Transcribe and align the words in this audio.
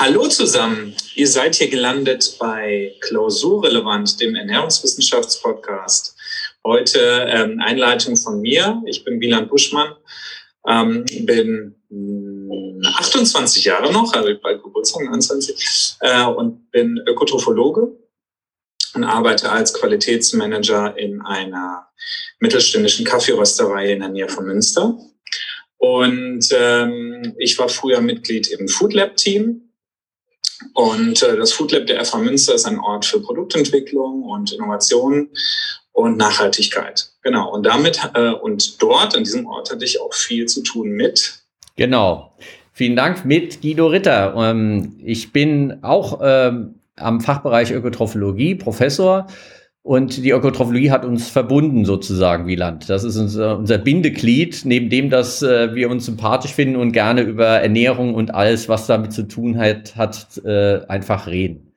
Hallo 0.00 0.26
zusammen, 0.28 0.96
ihr 1.14 1.28
seid 1.28 1.56
hier 1.56 1.68
gelandet 1.68 2.36
bei 2.38 2.96
Klausurrelevant, 3.00 4.18
dem 4.18 4.34
Ernährungswissenschaftspodcast. 4.34 6.16
Heute 6.64 7.26
ähm, 7.28 7.60
Einleitung 7.60 8.16
von 8.16 8.40
mir. 8.40 8.82
Ich 8.86 9.04
bin 9.04 9.20
Wieland 9.20 9.50
Buschmann, 9.50 9.92
ähm, 10.66 11.04
bin 11.26 11.74
28 12.82 13.62
Jahre 13.66 13.92
noch, 13.92 14.14
also 14.14 14.30
bei 14.42 14.54
Geburtstag 14.54 15.04
29, 15.04 15.98
äh, 16.00 16.24
und 16.24 16.70
bin 16.70 16.98
Ökotrophologe 17.06 17.94
und 18.94 19.04
arbeite 19.04 19.52
als 19.52 19.74
Qualitätsmanager 19.74 20.96
in 20.96 21.20
einer 21.20 21.88
mittelständischen 22.38 23.04
Kaffeerösterei 23.04 23.92
in 23.92 24.00
der 24.00 24.08
Nähe 24.08 24.30
von 24.30 24.46
Münster. 24.46 24.98
Und 25.76 26.48
ähm, 26.52 27.34
ich 27.36 27.58
war 27.58 27.68
früher 27.68 28.00
Mitglied 28.00 28.48
im 28.48 28.66
Food 28.66 28.94
Lab 28.94 29.18
Team. 29.18 29.66
Und 30.74 31.22
äh, 31.22 31.36
das 31.36 31.52
Food 31.52 31.72
Lab 31.72 31.86
der 31.86 32.04
FH 32.04 32.18
Münster 32.18 32.54
ist 32.54 32.66
ein 32.66 32.78
Ort 32.78 33.04
für 33.04 33.20
Produktentwicklung 33.20 34.22
und 34.22 34.52
Innovation 34.52 35.28
und 35.92 36.16
Nachhaltigkeit. 36.16 37.10
Genau. 37.22 37.52
Und 37.52 37.64
damit 37.64 38.00
äh, 38.14 38.30
und 38.30 38.82
dort 38.82 39.16
an 39.16 39.24
diesem 39.24 39.46
Ort 39.46 39.70
hatte 39.70 39.84
ich 39.84 40.00
auch 40.00 40.14
viel 40.14 40.46
zu 40.46 40.62
tun 40.62 40.90
mit. 40.90 41.42
Genau. 41.76 42.34
Vielen 42.72 42.96
Dank 42.96 43.24
mit 43.24 43.60
Guido 43.60 43.88
Ritter. 43.88 44.34
Ähm, 44.36 44.98
ich 45.04 45.32
bin 45.32 45.82
auch 45.82 46.20
ähm, 46.22 46.76
am 46.96 47.20
Fachbereich 47.20 47.72
Ökotrophologie 47.72 48.54
Professor 48.54 49.26
und 49.90 50.24
die 50.24 50.30
Ökotrophologie 50.30 50.92
hat 50.92 51.04
uns 51.04 51.30
verbunden 51.30 51.84
sozusagen, 51.84 52.46
Wieland. 52.46 52.88
Das 52.88 53.02
ist 53.02 53.16
unser, 53.16 53.58
unser 53.58 53.76
Bindeglied, 53.76 54.60
neben 54.64 54.88
dem, 54.88 55.10
dass 55.10 55.42
äh, 55.42 55.74
wir 55.74 55.90
uns 55.90 56.06
sympathisch 56.06 56.54
finden 56.54 56.76
und 56.76 56.92
gerne 56.92 57.22
über 57.22 57.60
Ernährung 57.60 58.14
und 58.14 58.32
alles, 58.32 58.68
was 58.68 58.86
damit 58.86 59.12
zu 59.12 59.24
tun 59.26 59.58
hat, 59.58 59.96
hat 59.96 60.40
äh, 60.44 60.86
einfach 60.86 61.26
reden. 61.26 61.72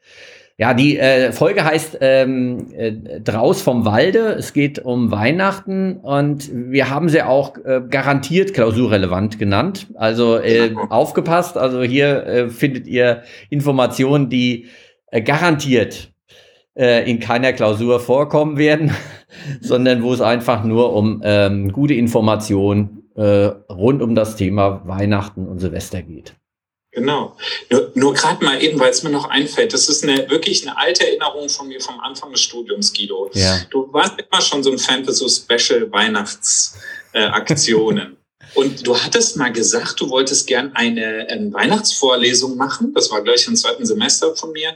Ja, 0.59 0.75
die 0.75 0.99
äh, 0.99 1.31
Folge 1.31 1.65
heißt 1.65 1.97
ähm, 2.01 2.67
äh, 2.77 2.91
Draus 3.19 3.63
vom 3.63 3.83
Walde. 3.83 4.35
Es 4.37 4.53
geht 4.53 4.77
um 4.77 5.09
Weihnachten 5.09 5.97
und 5.97 6.51
wir 6.53 6.91
haben 6.91 7.09
sie 7.09 7.23
auch 7.23 7.57
äh, 7.65 7.81
garantiert 7.89 8.53
klausurrelevant 8.53 9.39
genannt. 9.39 9.87
Also 9.95 10.37
äh, 10.37 10.75
aufgepasst. 10.91 11.57
Also 11.57 11.81
hier 11.81 12.27
äh, 12.27 12.49
findet 12.49 12.85
ihr 12.85 13.23
Informationen, 13.49 14.29
die 14.29 14.67
äh, 15.07 15.23
garantiert 15.23 16.12
äh, 16.75 17.09
in 17.09 17.19
keiner 17.19 17.53
Klausur 17.53 17.99
vorkommen 17.99 18.57
werden, 18.57 18.95
sondern 19.61 20.03
wo 20.03 20.13
es 20.13 20.21
einfach 20.21 20.63
nur 20.63 20.93
um 20.93 21.21
ähm, 21.23 21.71
gute 21.71 21.93
Informationen 21.93 23.09
äh, 23.15 23.51
rund 23.69 24.01
um 24.01 24.15
das 24.15 24.35
Thema 24.35 24.81
Weihnachten 24.85 25.47
und 25.47 25.59
Silvester 25.59 26.01
geht. 26.01 26.33
Genau. 26.93 27.35
Nur, 27.71 27.91
nur 27.95 28.13
gerade 28.13 28.45
mal 28.45 28.61
eben, 28.61 28.79
weil 28.79 28.91
es 28.91 29.01
mir 29.01 29.09
noch 29.09 29.27
einfällt, 29.29 29.73
das 29.73 29.89
ist 29.89 30.03
eine 30.03 30.29
wirklich 30.29 30.67
eine 30.67 30.77
alte 30.77 31.07
Erinnerung 31.07 31.49
von 31.49 31.67
mir 31.67 31.81
vom 31.81 31.99
Anfang 31.99 32.31
des 32.31 32.41
Studiums, 32.41 32.93
Guido. 32.93 33.31
Ja. 33.33 33.61
Du 33.71 33.91
warst 33.91 34.13
immer 34.19 34.41
schon 34.41 34.61
so 34.61 34.71
ein 34.71 34.77
Fan 34.77 35.03
für 35.03 35.11
so 35.11 35.27
Special 35.27 35.91
Weihnachtsaktionen. 35.91 38.13
Äh, 38.13 38.17
Und 38.55 38.85
du 38.85 38.95
hattest 38.95 39.37
mal 39.37 39.51
gesagt, 39.51 39.99
du 39.99 40.09
wolltest 40.09 40.47
gern 40.47 40.71
eine 40.75 41.29
äh, 41.29 41.53
Weihnachtsvorlesung 41.53 42.55
machen. 42.55 42.93
Das 42.93 43.11
war 43.11 43.21
gleich 43.21 43.47
im 43.47 43.55
zweiten 43.55 43.85
Semester 43.85 44.35
von 44.35 44.51
mir. 44.51 44.73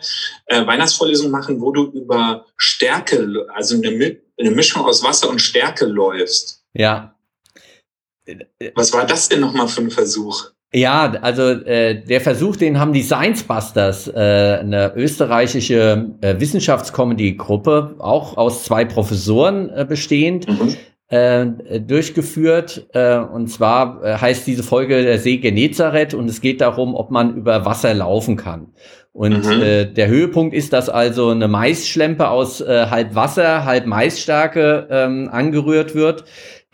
Äh, 0.48 0.66
Weihnachtsvorlesung 0.66 1.30
machen, 1.32 1.62
wo 1.62 1.72
du 1.72 1.86
über 1.92 2.46
Stärke, 2.58 3.48
also 3.54 3.76
eine, 3.76 4.18
eine 4.40 4.52
Mischung 4.52 4.84
aus 4.84 5.04
Wasser 5.04 5.30
und 5.30 5.40
Stärke 5.40 5.86
läufst. 5.86 6.64
Ja. 6.74 7.16
Was 8.76 8.94
war 8.94 9.06
das 9.06 9.30
denn 9.30 9.40
nochmal 9.40 9.68
für 9.68 9.82
ein 9.82 9.92
Versuch? 9.92 10.52
Ja, 10.74 11.14
also 11.22 11.44
äh, 11.44 12.04
der 12.04 12.20
Versuch, 12.20 12.58
den 12.58 12.78
haben 12.78 12.92
die 12.92 13.04
Science 13.04 13.44
Busters, 13.44 14.08
äh, 14.08 14.12
eine 14.60 14.94
österreichische 14.96 16.14
äh, 16.20 16.38
Wissenschaftscomedy-Gruppe, 16.38 17.96
auch 18.00 18.36
aus 18.36 18.66
zwei 18.66 18.84
Professoren 18.84 19.70
äh, 19.70 19.86
bestehend, 19.88 20.48
mhm 20.50 20.76
äh, 21.10 21.46
durchgeführt. 21.80 22.88
Äh, 22.94 23.18
und 23.18 23.48
zwar 23.48 24.04
äh, 24.04 24.18
heißt 24.18 24.46
diese 24.46 24.64
Folge 24.64 25.02
der 25.04 25.20
See 25.20 25.38
Genezareth 25.38 26.14
und 26.14 26.30
es 26.30 26.42
geht 26.42 26.62
darum, 26.62 26.96
ob 26.96 27.12
man 27.12 27.36
über 27.36 27.66
Wasser 27.66 27.94
laufen 27.94 28.36
kann. 28.36 28.74
Und 29.14 29.46
mhm. 29.46 29.62
äh, 29.64 29.86
der 29.86 30.10
Höhepunkt 30.10 30.54
ist, 30.54 30.74
dass 30.74 30.90
also 30.90 31.30
eine 31.30 31.48
Maisschlempe 31.48 32.30
aus 32.30 32.62
äh, 32.62 32.86
halb 32.90 33.16
Wasser, 33.16 33.66
halb 33.66 33.88
Maisstärke 33.88 34.88
ähm, 34.92 35.30
angerührt 35.32 35.96
wird, 35.96 36.26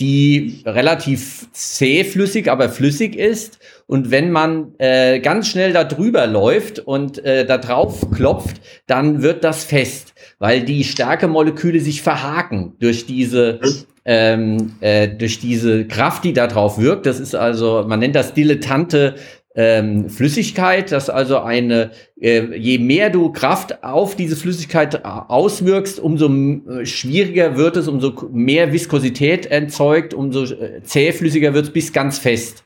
die 0.01 0.61
relativ 0.65 1.47
zähflüssig, 1.53 2.51
aber 2.51 2.67
flüssig 2.67 3.15
ist. 3.15 3.59
Und 3.85 4.11
wenn 4.11 4.31
man 4.31 4.73
äh, 4.79 5.19
ganz 5.21 5.47
schnell 5.47 5.71
da 5.71 5.85
drüber 5.85 6.27
läuft 6.27 6.79
und 6.79 7.23
äh, 7.23 7.45
da 7.45 7.57
drauf 7.57 8.11
klopft, 8.11 8.59
dann 8.87 9.21
wird 9.21 9.45
das 9.45 9.63
fest, 9.63 10.13
weil 10.39 10.63
die 10.63 10.83
Stärkemoleküle 10.83 11.79
sich 11.79 12.01
verhaken 12.01 12.73
durch 12.79 13.05
diese 13.05 13.61
ähm, 14.05 14.73
äh, 14.81 15.07
durch 15.07 15.39
diese 15.39 15.85
Kraft, 15.85 16.23
die 16.23 16.33
da 16.33 16.47
drauf 16.47 16.77
wirkt. 16.77 17.05
Das 17.05 17.19
ist 17.19 17.35
also, 17.35 17.85
man 17.87 17.99
nennt 17.99 18.15
das 18.15 18.33
dilettante 18.33 19.15
ähm, 19.55 20.09
Flüssigkeit, 20.09 20.91
dass 20.91 21.09
also 21.09 21.39
eine, 21.39 21.91
äh, 22.19 22.55
je 22.57 22.79
mehr 22.79 23.09
du 23.09 23.31
Kraft 23.31 23.83
auf 23.83 24.15
diese 24.15 24.35
Flüssigkeit 24.35 25.05
auswirkst, 25.05 25.99
umso 25.99 26.27
äh, 26.27 26.85
schwieriger 26.85 27.55
wird 27.55 27.77
es, 27.77 27.87
umso 27.87 28.29
mehr 28.31 28.73
Viskosität 28.73 29.45
erzeugt, 29.45 30.13
umso 30.13 30.45
äh, 30.45 30.81
zähflüssiger 30.83 31.53
wird 31.53 31.65
es 31.65 31.73
bis 31.73 31.93
ganz 31.93 32.17
fest. 32.17 32.63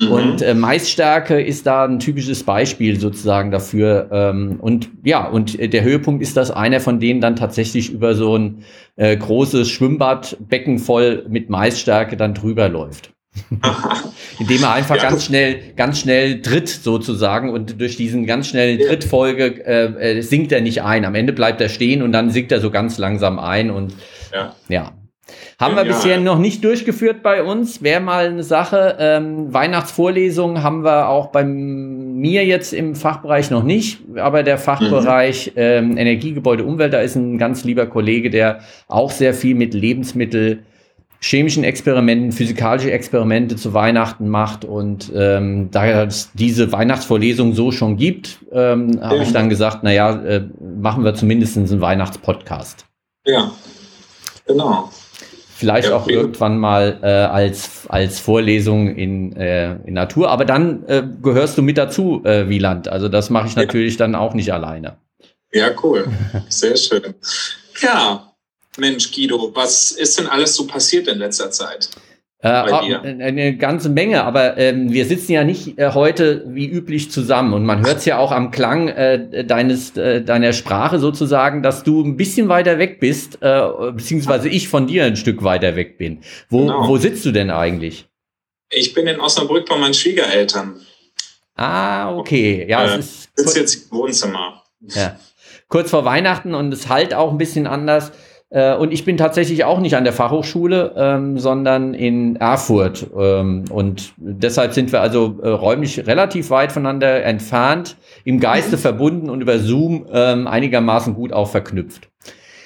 Mhm. 0.00 0.12
Und 0.12 0.42
äh, 0.42 0.54
Maisstärke 0.54 1.40
ist 1.40 1.66
da 1.66 1.84
ein 1.84 1.98
typisches 1.98 2.42
Beispiel 2.44 2.98
sozusagen 2.98 3.50
dafür. 3.50 4.08
Ähm, 4.10 4.56
und 4.60 4.88
ja, 5.04 5.26
und 5.26 5.58
der 5.60 5.82
Höhepunkt 5.82 6.22
ist, 6.22 6.36
dass 6.36 6.50
einer 6.50 6.80
von 6.80 7.00
denen 7.00 7.20
dann 7.20 7.36
tatsächlich 7.36 7.90
über 7.90 8.14
so 8.14 8.36
ein 8.36 8.64
äh, 8.96 9.16
großes 9.16 9.68
Schwimmbadbecken 9.68 10.78
voll 10.78 11.26
mit 11.28 11.50
Maisstärke 11.50 12.16
dann 12.16 12.34
drüber 12.34 12.68
läuft. 12.68 13.12
Indem 14.40 14.62
er 14.62 14.72
einfach 14.72 14.96
ja. 14.96 15.08
ganz 15.08 15.24
schnell, 15.24 15.60
ganz 15.76 16.00
schnell 16.00 16.42
tritt 16.42 16.68
sozusagen 16.68 17.50
und 17.50 17.80
durch 17.80 17.96
diesen 17.96 18.26
ganz 18.26 18.48
schnellen 18.48 18.80
Trittfolge 18.80 19.64
äh, 19.64 20.18
äh, 20.18 20.20
sinkt 20.22 20.50
er 20.50 20.60
nicht 20.60 20.82
ein. 20.82 21.04
Am 21.04 21.14
Ende 21.14 21.32
bleibt 21.32 21.60
er 21.60 21.68
stehen 21.68 22.02
und 22.02 22.10
dann 22.10 22.30
sinkt 22.30 22.50
er 22.50 22.60
so 22.60 22.70
ganz 22.70 22.98
langsam 22.98 23.38
ein 23.38 23.70
und 23.70 23.94
ja. 24.32 24.56
ja. 24.68 24.92
Haben 25.58 25.76
wir 25.76 25.84
ja. 25.84 25.92
bisher 25.92 26.18
noch 26.18 26.38
nicht 26.38 26.64
durchgeführt 26.64 27.22
bei 27.22 27.42
uns. 27.42 27.82
Wäre 27.82 28.00
mal 28.00 28.28
eine 28.28 28.42
Sache. 28.42 28.96
Ähm, 28.98 29.52
Weihnachtsvorlesungen 29.52 30.62
haben 30.62 30.84
wir 30.84 31.08
auch 31.08 31.28
bei 31.28 31.44
mir 31.44 32.44
jetzt 32.46 32.72
im 32.72 32.94
Fachbereich 32.94 33.50
noch 33.50 33.62
nicht. 33.62 33.98
Aber 34.16 34.42
der 34.42 34.58
Fachbereich 34.58 35.52
mhm. 35.54 35.60
ähm, 35.60 35.98
Energiegebäude, 35.98 36.64
Umwelt, 36.64 36.92
da 36.92 37.00
ist 37.00 37.16
ein 37.16 37.38
ganz 37.38 37.64
lieber 37.64 37.86
Kollege, 37.86 38.30
der 38.30 38.60
auch 38.88 39.10
sehr 39.10 39.34
viel 39.34 39.54
mit 39.54 39.74
Lebensmittel, 39.74 40.62
chemischen 41.20 41.64
Experimenten, 41.64 42.32
physikalische 42.32 42.90
Experimente 42.90 43.56
zu 43.56 43.74
Weihnachten 43.74 44.28
macht. 44.28 44.64
Und 44.64 45.12
ähm, 45.14 45.70
da 45.70 46.04
es 46.04 46.30
diese 46.32 46.72
Weihnachtsvorlesung 46.72 47.54
so 47.54 47.70
schon 47.70 47.96
gibt, 47.96 48.38
ähm, 48.52 49.00
habe 49.02 49.18
ich 49.18 49.32
dann 49.32 49.48
gesagt, 49.48 49.82
naja, 49.82 50.12
äh, 50.22 50.44
machen 50.60 51.04
wir 51.04 51.14
zumindest 51.14 51.56
einen 51.56 51.80
Weihnachtspodcast. 51.80 52.86
Ja, 53.26 53.50
genau. 54.46 54.90
Vielleicht 55.60 55.88
ja, 55.88 55.96
auch 55.96 56.08
irgendwann 56.08 56.56
mal 56.56 57.00
äh, 57.02 57.06
als, 57.06 57.82
als 57.90 58.18
Vorlesung 58.18 58.96
in, 58.96 59.36
äh, 59.36 59.74
in 59.84 59.92
Natur. 59.92 60.30
Aber 60.30 60.46
dann 60.46 60.86
äh, 60.86 61.02
gehörst 61.20 61.58
du 61.58 61.62
mit 61.62 61.76
dazu, 61.76 62.22
äh, 62.24 62.48
Wieland. 62.48 62.88
Also 62.88 63.10
das 63.10 63.28
mache 63.28 63.46
ich 63.46 63.56
natürlich 63.56 63.92
ja. 63.92 63.98
dann 63.98 64.14
auch 64.14 64.32
nicht 64.32 64.54
alleine. 64.54 64.96
Ja, 65.52 65.68
cool. 65.82 66.08
Sehr 66.48 66.78
schön. 66.78 67.14
Ja, 67.82 68.32
Mensch, 68.78 69.12
Guido, 69.12 69.50
was 69.54 69.92
ist 69.92 70.18
denn 70.18 70.28
alles 70.28 70.54
so 70.54 70.66
passiert 70.66 71.08
in 71.08 71.18
letzter 71.18 71.50
Zeit? 71.50 71.90
Äh, 72.42 72.48
eine 72.48 73.56
ganze 73.58 73.90
Menge, 73.90 74.24
aber 74.24 74.56
ähm, 74.56 74.90
wir 74.90 75.04
sitzen 75.04 75.32
ja 75.32 75.44
nicht 75.44 75.78
äh, 75.78 75.90
heute 75.92 76.42
wie 76.48 76.66
üblich 76.66 77.10
zusammen 77.10 77.52
und 77.52 77.66
man 77.66 77.84
hört 77.84 77.98
es 77.98 78.06
ja 78.06 78.16
auch 78.16 78.32
am 78.32 78.50
Klang 78.50 78.88
äh, 78.88 79.44
deines 79.44 79.94
äh, 79.98 80.22
deiner 80.22 80.54
Sprache 80.54 80.98
sozusagen, 80.98 81.62
dass 81.62 81.82
du 81.82 82.02
ein 82.02 82.16
bisschen 82.16 82.48
weiter 82.48 82.78
weg 82.78 82.98
bist, 82.98 83.42
äh, 83.42 83.68
beziehungsweise 83.92 84.48
ich 84.48 84.68
von 84.68 84.86
dir 84.86 85.04
ein 85.04 85.16
Stück 85.16 85.44
weiter 85.44 85.76
weg 85.76 85.98
bin. 85.98 86.22
Wo, 86.48 86.60
genau. 86.60 86.88
wo 86.88 86.96
sitzt 86.96 87.26
du 87.26 87.32
denn 87.32 87.50
eigentlich? 87.50 88.06
Ich 88.70 88.94
bin 88.94 89.06
in 89.06 89.20
Osnabrück 89.20 89.68
bei 89.68 89.76
meinen 89.76 89.94
Schwiegereltern. 89.94 90.80
Ah, 91.56 92.16
okay. 92.16 92.64
Ja, 92.66 92.84
äh, 92.84 92.98
es 92.98 93.06
ist 93.06 93.30
sitze 93.36 93.60
jetzt 93.60 93.74
im 93.74 93.98
Wohnzimmer. 93.98 94.62
Ja. 94.80 95.20
Kurz 95.68 95.90
vor 95.90 96.06
Weihnachten 96.06 96.54
und 96.54 96.72
es 96.72 96.88
halt 96.88 97.12
auch 97.12 97.32
ein 97.32 97.38
bisschen 97.38 97.66
anders. 97.66 98.12
Äh, 98.50 98.74
und 98.74 98.92
ich 98.92 99.04
bin 99.04 99.16
tatsächlich 99.16 99.64
auch 99.64 99.80
nicht 99.80 99.96
an 99.96 100.04
der 100.04 100.12
Fachhochschule, 100.12 100.92
ähm, 100.96 101.38
sondern 101.38 101.94
in 101.94 102.36
Erfurt. 102.36 103.06
Ähm, 103.16 103.64
und 103.70 104.12
deshalb 104.16 104.72
sind 104.72 104.92
wir 104.92 105.00
also 105.00 105.38
äh, 105.42 105.48
räumlich 105.48 106.06
relativ 106.06 106.50
weit 106.50 106.72
voneinander 106.72 107.22
entfernt, 107.24 107.96
im 108.24 108.40
Geiste 108.40 108.76
mhm. 108.76 108.80
verbunden 108.80 109.30
und 109.30 109.40
über 109.40 109.58
Zoom 109.58 110.06
ähm, 110.12 110.46
einigermaßen 110.46 111.14
gut 111.14 111.32
auch 111.32 111.48
verknüpft. 111.48 112.08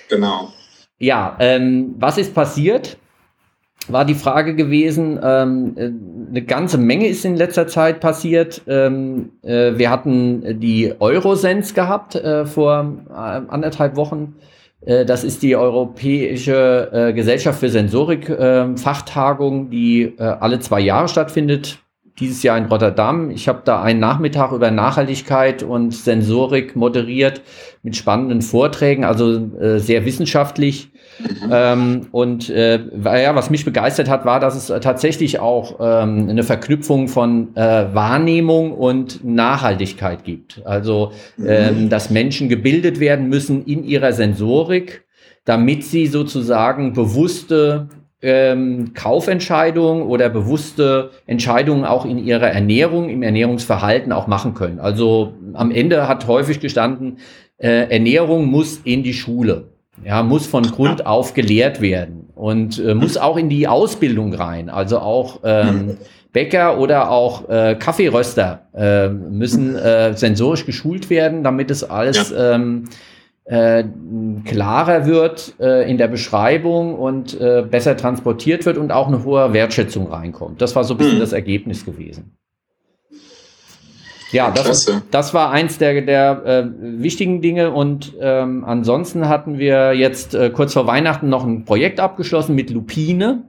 Genau. 0.09 0.49
Ja, 0.99 1.37
ähm, 1.39 1.95
was 1.99 2.19
ist 2.19 2.35
passiert? 2.35 2.97
war 3.89 4.05
die 4.05 4.15
Frage 4.15 4.55
gewesen, 4.55 5.21
ähm, 5.23 5.75
äh, 5.77 5.91
eine 6.31 6.43
ganze 6.43 6.79
Menge 6.79 7.07
ist 7.07 7.25
in 7.25 7.37
letzter 7.37 7.67
Zeit 7.67 8.01
passiert. 8.01 8.63
Ähm, 8.67 9.33
äh, 9.43 9.77
wir 9.77 9.91
hatten 9.91 10.61
die 10.61 10.95
Eurosens 10.99 11.75
gehabt 11.75 12.15
äh, 12.15 12.47
vor 12.47 12.95
äh, 13.11 13.13
anderthalb 13.13 13.97
Wochen. 13.97 14.37
Äh, 14.85 15.05
das 15.05 15.25
ist 15.25 15.43
die 15.43 15.57
Europäische 15.57 16.91
äh, 16.93 17.13
Gesellschaft 17.13 17.61
für 17.61 17.69
Sensorik 17.69 18.27
Fachtagung, 18.27 19.71
die 19.71 20.15
alle 20.19 20.61
zwei 20.61 20.81
Jahre 20.81 21.09
stattfindet. 21.09 21.79
Dieses 22.21 22.43
Jahr 22.43 22.57
in 22.57 22.67
Rotterdam. 22.67 23.31
Ich 23.31 23.49
habe 23.49 23.63
da 23.65 23.83
einen 23.83 23.99
Nachmittag 23.99 24.53
über 24.53 24.71
Nachhaltigkeit 24.71 25.63
und 25.63 25.93
Sensorik 25.93 26.77
moderiert 26.77 27.43
mit 27.83 27.97
spannenden 27.97 28.41
Vorträgen, 28.41 29.05
also 29.05 29.51
sehr 29.79 30.05
wissenschaftlich. 30.05 30.93
Ähm, 31.51 32.09
und 32.11 32.51
äh, 32.51 32.81
ja, 33.05 33.35
was 33.35 33.51
mich 33.51 33.65
begeistert 33.65 34.09
hat, 34.09 34.25
war, 34.25 34.41
dass 34.41 34.57
es 34.57 34.67
tatsächlich 34.83 35.39
auch 35.39 35.79
ähm, 35.81 36.29
eine 36.29 36.43
Verknüpfung 36.43 37.09
von 37.09 37.55
äh, 37.57 37.95
Wahrnehmung 37.95 38.73
und 38.73 39.25
Nachhaltigkeit 39.25 40.25
gibt. 40.25 40.63
Also, 40.65 41.13
ähm, 41.45 41.89
dass 41.89 42.11
Menschen 42.11 42.49
gebildet 42.49 43.01
werden 43.01 43.29
müssen 43.29 43.65
in 43.65 43.85
ihrer 43.85 44.13
Sensorik, 44.13 45.05
damit 45.45 45.85
sie 45.85 46.07
sozusagen 46.07 46.95
bewusste 46.95 47.89
ähm, 48.25 48.93
Kaufentscheidungen 48.95 50.03
oder 50.03 50.31
bewusste 50.31 51.11
Entscheidungen 51.27 51.85
auch 51.85 52.07
in 52.07 52.19
ihrer 52.19 52.49
Ernährung, 52.49 53.11
im 53.11 53.23
Ernährungsverhalten 53.23 54.13
auch 54.13 54.27
machen 54.27 54.55
können. 54.55 54.81
Also 54.81 55.35
am 55.53 55.71
Ende 55.71 56.09
hat 56.09 56.27
häufig 56.27 56.59
gestanden, 56.61 57.19
äh, 57.59 57.91
Ernährung 57.91 58.47
muss 58.47 58.81
in 58.83 59.03
die 59.03 59.15
Schule. 59.15 59.65
Ja, 60.05 60.25
muss 60.25 60.47
von 60.47 60.65
Grund 60.65 61.07
auf 61.07 61.35
gelehrt 61.35 61.81
werden 61.81 62.29
und 62.35 62.85
äh, 62.85 62.95
muss 62.95 63.17
auch 63.17 63.37
in 63.37 63.49
die 63.49 63.69
Ausbildung 63.69 64.35
rein. 64.35 64.69
Also 64.69 64.99
auch 64.99 65.41
ähm, 65.45 65.99
Bäcker 66.33 66.79
oder 66.79 67.11
auch 67.11 67.49
äh, 67.49 67.77
Kaffeeröster 67.79 68.67
äh, 68.75 69.09
müssen 69.09 69.77
äh, 69.77 70.17
sensorisch 70.17 70.67
geschult 70.67 71.11
werden, 71.11 71.45
damit 71.45 71.71
es 71.71 71.85
alles 71.85 72.35
ähm, 72.37 72.87
äh, 73.45 73.85
klarer 74.45 75.07
wird 75.07 75.55
äh, 75.61 75.89
in 75.91 75.99
der 75.99 76.09
Beschreibung 76.09 76.95
und 76.95 77.39
äh, 77.41 77.63
besser 77.69 77.97
transportiert 77.97 78.65
wird 78.65 78.79
und 78.79 78.91
auch 78.91 79.09
eine 79.09 79.25
hohe 79.25 79.53
Wertschätzung 79.53 80.07
reinkommt. 80.07 80.63
Das 80.63 80.75
war 80.75 80.85
so 80.85 80.95
ein 80.95 80.99
bisschen 80.99 81.17
mhm. 81.17 81.21
das 81.21 81.33
Ergebnis 81.33 81.85
gewesen. 81.85 82.37
Ja, 84.33 84.51
das, 84.51 84.91
das 85.13 85.33
war 85.33 85.53
eins 85.53 85.79
der, 85.79 86.03
der 86.03 86.43
äh, 86.45 86.67
wichtigen 87.01 87.41
Dinge. 87.41 87.71
Und 87.71 88.15
ähm, 88.21 88.65
ansonsten 88.65 89.29
hatten 89.29 89.59
wir 89.59 89.93
jetzt 89.93 90.35
äh, 90.35 90.51
kurz 90.51 90.73
vor 90.73 90.89
Weihnachten 90.89 91.29
noch 91.29 91.45
ein 91.45 91.65
Projekt 91.65 92.01
abgeschlossen 92.01 92.57
mit 92.57 92.71
Lupine. 92.71 93.45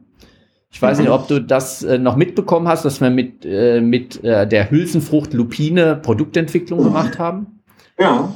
Ich 0.69 0.79
weiß 0.79 0.97
mhm. 0.97 1.05
nicht, 1.05 1.13
ob 1.13 1.27
du 1.27 1.41
das 1.41 1.81
äh, 1.81 1.97
noch 1.97 2.17
mitbekommen 2.17 2.67
hast, 2.67 2.85
dass 2.85 3.01
wir 3.01 3.09
mit, 3.09 3.45
äh, 3.45 3.81
mit 3.81 4.23
äh, 4.23 4.47
der 4.47 4.69
Hülsenfrucht 4.69 5.33
Lupine 5.33 5.95
Produktentwicklung 5.95 6.83
gemacht 6.83 7.17
haben. 7.17 7.61
Ja. 7.97 8.35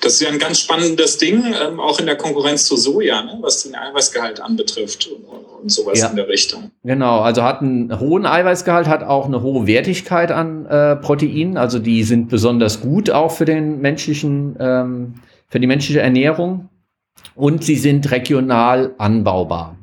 Das 0.00 0.14
ist 0.14 0.20
ja 0.22 0.28
ein 0.28 0.38
ganz 0.38 0.60
spannendes 0.60 1.18
Ding, 1.18 1.42
ähm, 1.60 1.80
auch 1.80 1.98
in 1.98 2.06
der 2.06 2.16
Konkurrenz 2.16 2.66
zu 2.66 2.76
Soja, 2.76 3.22
ne, 3.22 3.38
was 3.40 3.64
den 3.64 3.74
Eiweißgehalt 3.74 4.40
anbetrifft 4.40 5.08
und, 5.08 5.24
und 5.24 5.72
sowas 5.72 5.98
ja. 5.98 6.08
in 6.08 6.16
der 6.16 6.28
Richtung. 6.28 6.70
Genau, 6.84 7.20
also 7.20 7.42
hat 7.42 7.62
einen 7.62 7.98
hohen 7.98 8.24
Eiweißgehalt, 8.24 8.86
hat 8.86 9.02
auch 9.02 9.26
eine 9.26 9.42
hohe 9.42 9.66
Wertigkeit 9.66 10.30
an 10.30 10.66
äh, 10.66 10.96
Proteinen. 10.96 11.56
Also 11.56 11.80
die 11.80 12.04
sind 12.04 12.28
besonders 12.28 12.80
gut 12.80 13.10
auch 13.10 13.32
für 13.32 13.44
den 13.44 13.80
menschlichen, 13.80 14.56
ähm, 14.60 15.14
für 15.48 15.58
die 15.58 15.66
menschliche 15.66 16.00
Ernährung. 16.00 16.68
Und 17.34 17.64
sie 17.64 17.76
sind 17.76 18.10
regional 18.10 18.94
anbaubar. 18.98 19.76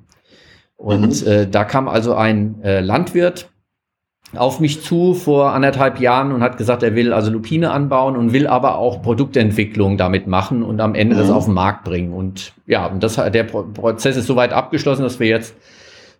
Und 0.78 1.26
mhm. 1.26 1.28
äh, 1.28 1.48
da 1.48 1.66
kam 1.66 1.90
also 1.90 2.14
ein 2.16 2.62
äh, 2.64 2.80
Landwirt 2.80 3.50
auf 4.36 4.60
mich 4.60 4.84
zu 4.84 5.14
vor 5.14 5.54
anderthalb 5.54 6.00
Jahren 6.00 6.32
und 6.32 6.42
hat 6.42 6.58
gesagt, 6.58 6.84
er 6.84 6.96
will 6.96 7.14
also 7.14 7.32
Lupine 7.32 7.72
anbauen 7.72 8.16
und 8.16 8.32
will 8.34 8.48
aber 8.48 8.78
auch 8.78 9.02
Produktentwicklung 9.02 9.98
damit 9.98 10.28
machen 10.28 10.64
und 10.64 10.80
am 10.82 10.96
Ende 10.96 11.16
mhm. 11.16 11.20
das 11.20 11.30
auf 11.32 11.46
den 11.46 11.54
Markt 11.54 11.84
bringen. 11.84 12.14
Und 12.14 12.54
ja, 12.68 12.86
und 12.86 13.02
das, 13.02 13.16
der 13.16 13.44
Prozess 13.44 14.18
ist 14.18 14.28
soweit 14.28 14.54
abgeschlossen, 14.54 15.02
dass 15.02 15.20
wir 15.20 15.28
jetzt 15.28 15.56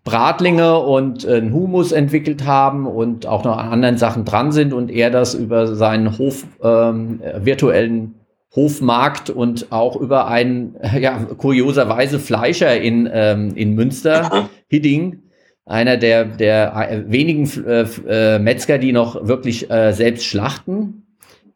Bratlinge 0.04 0.80
und 0.80 1.26
äh, 1.26 1.36
einen 1.36 1.54
Humus 1.54 1.92
entwickelt 1.92 2.46
haben 2.46 2.88
und 2.88 3.28
auch 3.28 3.44
noch 3.44 3.58
an 3.58 3.70
anderen 3.70 3.98
Sachen 3.98 4.26
dran 4.26 4.52
sind 4.52 4.74
und 4.74 4.90
er 4.90 5.12
das 5.12 5.36
über 5.36 5.68
seinen 5.68 6.18
Hof, 6.18 6.46
ähm, 6.64 7.22
virtuellen 7.38 8.16
Hofmarkt 8.56 9.30
und 9.30 9.72
auch 9.72 9.96
über 9.96 10.28
einen, 10.28 10.76
ja, 11.00 11.26
kurioserweise 11.38 12.18
Fleischer 12.18 12.80
in, 12.82 13.08
ähm, 13.12 13.52
in 13.56 13.76
Münster, 13.76 14.50
Hidding, 14.68 15.22
einer 15.70 15.98
der, 15.98 16.26
der 16.26 16.74
äh, 16.76 17.04
wenigen 17.10 17.50
äh, 17.66 17.86
äh, 18.08 18.40
Metzger, 18.40 18.78
die 18.78 18.92
noch 18.92 19.28
wirklich 19.28 19.70
äh, 19.70 19.94
selbst 19.94 20.26
schlachten 20.26 21.06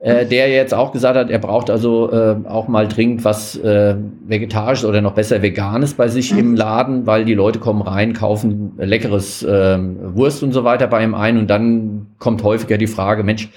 äh, 0.04 0.26
der 0.26 0.50
jetzt 0.50 0.74
auch 0.74 0.92
gesagt 0.92 1.18
hat, 1.18 1.30
er 1.30 1.40
braucht 1.40 1.70
also 1.70 2.12
äh, 2.12 2.36
auch 2.46 2.68
mal 2.68 2.90
dringend 2.90 3.24
was 3.24 3.56
äh, 3.56 3.96
Vegetarisches 4.28 4.84
oder 4.84 5.00
noch 5.00 5.14
besser 5.14 5.42
Veganes 5.42 5.94
bei 5.94 6.10
sich 6.10 6.38
im 6.38 6.56
Laden, 6.56 7.08
weil 7.08 7.24
die 7.24 7.34
Leute 7.34 7.60
kommen 7.60 7.82
rein, 7.82 8.12
kaufen 8.12 8.74
leckeres 8.78 9.44
äh, 9.44 9.80
Wurst 9.80 10.44
und 10.44 10.52
so 10.52 10.66
weiter 10.66 10.88
bei 10.88 11.06
ihm 11.06 11.16
ein 11.16 11.38
und 11.38 11.50
dann 11.50 12.08
kommt 12.20 12.44
häufiger 12.44 12.78
die 12.78 12.88
Frage, 12.88 13.24
Mensch, 13.24 13.48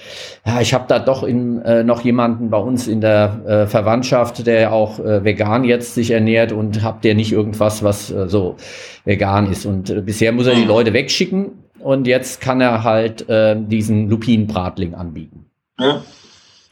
ja, 0.45 0.61
ich 0.61 0.73
habe 0.73 0.85
da 0.87 0.99
doch 0.99 1.23
in, 1.23 1.61
äh, 1.63 1.83
noch 1.83 1.99
jemanden 2.05 2.49
bei 2.49 2.59
uns 2.59 2.87
in 2.87 3.01
der 3.01 3.41
äh, 3.45 3.67
Verwandtschaft, 3.67 4.47
der 4.47 4.71
auch 4.71 4.99
äh, 4.99 5.25
vegan 5.25 5.65
jetzt 5.65 5.95
sich 5.95 6.11
ernährt 6.11 6.53
und 6.53 6.81
habt 6.81 7.03
der 7.03 7.15
nicht 7.15 7.33
irgendwas, 7.33 7.83
was 7.83 8.09
äh, 8.09 8.29
so 8.29 8.55
vegan 9.03 9.51
ist. 9.51 9.65
Und 9.65 9.89
äh, 9.89 9.99
bisher 9.99 10.31
muss 10.31 10.47
er 10.47 10.55
die 10.55 10.63
Leute 10.63 10.93
wegschicken 10.93 11.47
und 11.79 12.07
jetzt 12.07 12.39
kann 12.39 12.61
er 12.61 12.85
halt 12.85 13.27
äh, 13.27 13.57
diesen 13.59 14.09
Lupinenbratling 14.09 14.93
anbieten. 14.93 15.47
Ja. 15.77 16.01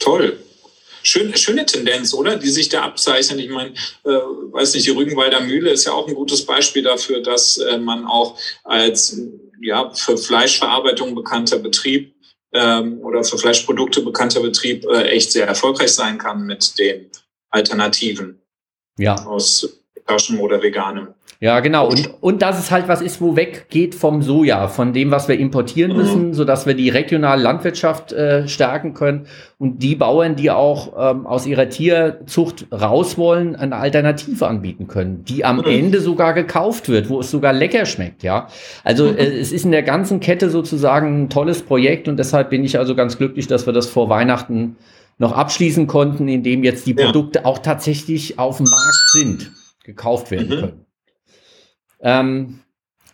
Toll. 0.06 0.38
Schön, 1.02 1.36
schöne 1.36 1.66
Tendenz, 1.66 2.13
oder? 2.13 2.36
Die 2.36 2.50
sich 2.50 2.69
da 2.69 2.84
abzeichnet. 2.84 3.40
Ich 3.40 3.50
meine, 3.50 3.72
äh, 4.04 4.10
weiß 4.10 4.75
nicht, 4.75 4.86
die 4.86 4.92
Rügenwalder 4.92 5.42
Mühle 5.42 5.72
ist 5.72 5.86
ja 5.86 5.94
auch 5.94 6.07
ein 6.07 6.13
gutes 6.13 6.46
Beispiel 6.46 6.84
dafür, 6.84 7.22
dass 7.22 7.57
äh, 7.57 7.80
man 7.80 8.06
auch 8.06 8.38
als 8.63 9.19
ja 9.62 9.92
für 9.94 10.16
Fleischverarbeitung 10.18 11.16
bekannter 11.16 11.57
Betrieb 11.57 12.13
ähm, 12.54 13.00
oder 13.02 13.24
für 13.24 13.40
Fleischprodukte 13.40 14.02
bekannter 14.02 14.42
Betrieb 14.42 14.86
äh, 14.86 15.10
echt 15.10 15.31
sehr 15.31 15.48
erfolgreich 15.48 15.92
sein 15.92 16.19
kann 16.19 16.46
mit 16.46 16.78
den 16.78 17.10
Alternativen 17.50 18.40
ja. 19.00 19.25
aus 19.25 19.84
Taschen 20.07 20.40
oder 20.40 20.62
veganem. 20.62 21.07
Ja, 21.42 21.60
genau. 21.60 21.90
Und, 21.90 22.13
und 22.22 22.42
dass 22.42 22.57
es 22.57 22.72
halt 22.72 22.88
was 22.88 23.02
ist, 23.02 23.19
wo 23.19 23.36
weggeht 23.36 23.94
vom 23.94 24.22
Soja, 24.22 24.69
von 24.69 24.94
dem, 24.94 25.12
was 25.12 25.28
wir 25.28 25.38
importieren 25.38 25.92
mhm. 25.92 25.97
müssen, 25.97 26.33
sodass 26.33 26.66
wir 26.66 26.76
die 26.76 26.90
regionale 26.90 27.42
Landwirtschaft 27.42 28.14
äh, 28.14 28.47
stärken 28.47 28.94
können 28.94 29.28
und 29.57 29.83
die 29.83 29.95
Bauern, 29.95 30.38
die 30.38 30.50
auch 30.50 30.94
ähm, 30.97 31.28
aus 31.28 31.45
ihrer 31.45 31.68
Tierzucht 31.68 32.68
raus 32.71 33.18
wollen, 33.18 33.56
eine 33.56 33.76
Alternative 33.76 34.47
anbieten 34.47 34.88
können, 34.88 35.26
die 35.26 35.44
am 35.44 35.57
mhm. 35.57 35.66
Ende 35.66 36.00
sogar 36.00 36.33
gekauft 36.33 36.88
wird, 36.88 37.09
wo 37.09 37.19
es 37.19 37.30
sogar 37.30 37.52
lecker 37.52 37.85
schmeckt, 37.85 38.24
ja. 38.24 38.47
Also 38.85 39.12
mhm. 39.12 39.18
äh, 39.18 39.26
es 39.26 39.52
ist 39.52 39.66
in 39.66 39.71
der 39.71 39.83
ganzen 39.83 40.21
Kette 40.21 40.50
sozusagen 40.50 41.24
ein 41.24 41.30
tolles 41.30 41.62
Projekt 41.62 42.07
und 42.07 42.18
deshalb 42.18 42.50
bin 42.50 42.64
ich 42.64 42.80
also 42.80 42.95
ganz 42.95 43.18
glücklich, 43.18 43.47
dass 43.47 43.66
wir 43.66 43.74
das 43.74 43.88
vor 43.88 44.09
Weihnachten 44.09 44.78
noch 45.18 45.33
abschließen 45.33 45.88
konnten, 45.88 46.28
indem 46.28 46.64
jetzt 46.64 46.88
die 46.88 46.94
Produkte 46.94 47.40
ja. 47.40 47.45
auch 47.45 47.59
tatsächlich 47.59 48.40
auf 48.40 48.57
dem 48.57 48.66
Markt 48.66 49.12
sind, 49.14 49.52
gekauft 49.85 50.31
werden 50.31 50.47
mhm. 50.47 50.59
können. 50.59 50.85
Ähm, 52.01 52.59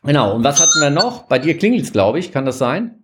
genau, 0.04 0.36
und 0.36 0.44
was 0.44 0.60
hatten 0.60 0.82
wir 0.82 0.90
noch? 0.90 1.24
Bei 1.24 1.38
dir 1.38 1.58
klingelt 1.58 1.84
es, 1.84 1.92
glaube 1.92 2.20
ich, 2.20 2.32
kann 2.32 2.46
das 2.46 2.58
sein? 2.58 3.04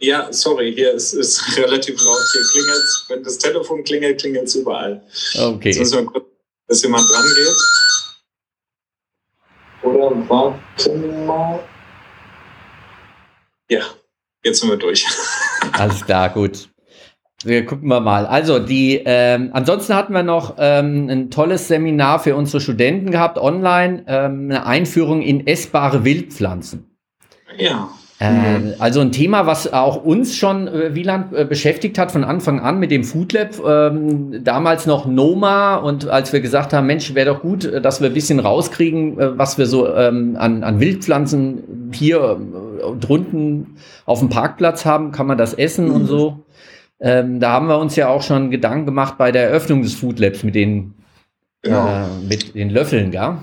Ja, 0.00 0.32
sorry, 0.32 0.74
hier 0.74 0.92
ist 0.92 1.12
es 1.12 1.56
relativ 1.56 2.02
laut. 2.02 2.22
Hier 2.32 2.42
klingelt 2.52 3.04
Wenn 3.08 3.22
das 3.22 3.38
Telefon 3.38 3.84
klingelt, 3.84 4.20
klingelt 4.20 4.48
es 4.48 4.54
überall. 4.56 5.06
Okay. 5.38 5.68
Jetzt 5.68 5.78
müssen 5.78 5.98
wir 5.98 6.06
kurz, 6.06 6.26
dass 6.66 6.82
jemand 6.82 7.08
dran 7.08 7.24
geht. 7.34 7.56
Oder 9.82 10.28
warten 10.28 11.26
mal. 11.26 11.60
Ja, 13.68 13.84
jetzt 14.44 14.60
sind 14.60 14.70
wir 14.70 14.76
durch. 14.76 15.06
Alles 15.72 16.04
klar, 16.04 16.30
gut. 16.30 16.68
Wir 17.44 17.66
gucken 17.66 17.88
wir 17.88 18.00
mal. 18.00 18.26
Also 18.26 18.58
die, 18.58 19.02
ähm, 19.04 19.50
ansonsten 19.52 19.94
hatten 19.94 20.12
wir 20.12 20.22
noch 20.22 20.54
ähm, 20.58 21.08
ein 21.10 21.30
tolles 21.30 21.68
Seminar 21.68 22.20
für 22.20 22.36
unsere 22.36 22.60
Studenten 22.60 23.10
gehabt, 23.10 23.38
online, 23.38 24.04
ähm, 24.06 24.50
eine 24.50 24.66
Einführung 24.66 25.22
in 25.22 25.46
essbare 25.46 26.04
Wildpflanzen. 26.04 26.86
Ja. 27.58 27.88
Äh, 28.22 28.74
also 28.78 29.00
ein 29.00 29.10
Thema, 29.10 29.46
was 29.46 29.72
auch 29.72 30.04
uns 30.04 30.36
schon 30.36 30.68
äh, 30.68 30.94
Wieland 30.94 31.32
äh, 31.34 31.44
beschäftigt 31.44 31.98
hat 31.98 32.12
von 32.12 32.22
Anfang 32.22 32.60
an 32.60 32.78
mit 32.78 32.92
dem 32.92 33.02
Food 33.02 33.32
Lab. 33.32 33.50
Ähm, 33.66 34.44
damals 34.44 34.86
noch 34.86 35.06
Noma 35.06 35.76
und 35.76 36.08
als 36.08 36.32
wir 36.32 36.40
gesagt 36.40 36.72
haben, 36.72 36.86
Mensch, 36.86 37.14
wäre 37.14 37.34
doch 37.34 37.40
gut, 37.40 37.64
äh, 37.64 37.80
dass 37.80 38.00
wir 38.00 38.10
ein 38.10 38.14
bisschen 38.14 38.38
rauskriegen, 38.38 39.18
äh, 39.18 39.38
was 39.38 39.58
wir 39.58 39.66
so 39.66 39.92
ähm, 39.92 40.36
an, 40.38 40.62
an 40.62 40.78
Wildpflanzen 40.78 41.90
hier 41.92 42.38
äh, 42.38 42.96
drunten 43.00 43.76
auf 44.06 44.20
dem 44.20 44.28
Parkplatz 44.28 44.84
haben, 44.84 45.10
kann 45.10 45.26
man 45.26 45.38
das 45.38 45.54
essen 45.54 45.88
mhm. 45.88 45.94
und 45.94 46.06
so. 46.06 46.44
Ähm, 47.02 47.40
da 47.40 47.50
haben 47.50 47.66
wir 47.66 47.78
uns 47.78 47.96
ja 47.96 48.08
auch 48.08 48.22
schon 48.22 48.50
Gedanken 48.52 48.86
gemacht 48.86 49.18
bei 49.18 49.32
der 49.32 49.48
Eröffnung 49.48 49.82
des 49.82 49.94
Food 49.94 50.20
Labs 50.20 50.44
mit 50.44 50.54
den, 50.54 50.94
genau. 51.60 51.88
äh, 51.88 52.06
mit 52.28 52.54
den 52.54 52.70
Löffeln, 52.70 53.12
ja? 53.12 53.42